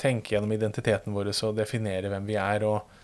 tenke 0.00 0.34
gjennom 0.34 0.52
identiteten 0.54 1.14
vår 1.16 1.32
og 1.34 1.58
definere 1.58 2.10
hvem 2.12 2.28
vi 2.28 2.38
er. 2.40 2.64
og 2.64 2.96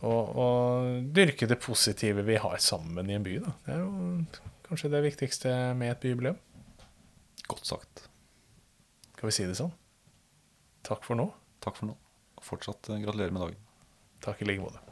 og, 0.00 0.36
og, 0.40 0.92
dyrke 1.14 1.48
det 1.50 1.58
positive 1.60 2.24
vi 2.26 2.38
har 2.40 2.56
sammen 2.62 3.10
i 3.10 3.16
en 3.18 3.26
by. 3.26 3.36
Da. 3.44 3.56
Det 3.66 3.74
er 3.74 3.82
jo 3.82 3.90
kanskje 4.68 4.92
det 4.94 5.02
viktigste 5.04 5.56
med 5.76 5.94
et 5.94 6.02
byjubileum. 6.04 6.38
Godt 7.50 7.66
sagt. 7.68 8.06
Skal 9.16 9.28
vi 9.28 9.36
si 9.36 9.48
det 9.48 9.58
sånn? 9.58 9.74
Takk 10.86 11.04
for 11.04 11.18
nå. 11.20 11.28
Takk 11.60 11.76
for 11.76 11.90
nå. 11.90 11.96
Og 12.40 12.46
fortsatt 12.46 12.92
eh, 12.94 13.02
gratulerer 13.04 13.34
med 13.36 13.44
dagen. 13.44 13.66
Takk 14.24 14.40
i 14.40 14.48
like 14.48 14.64
måte. 14.64 14.89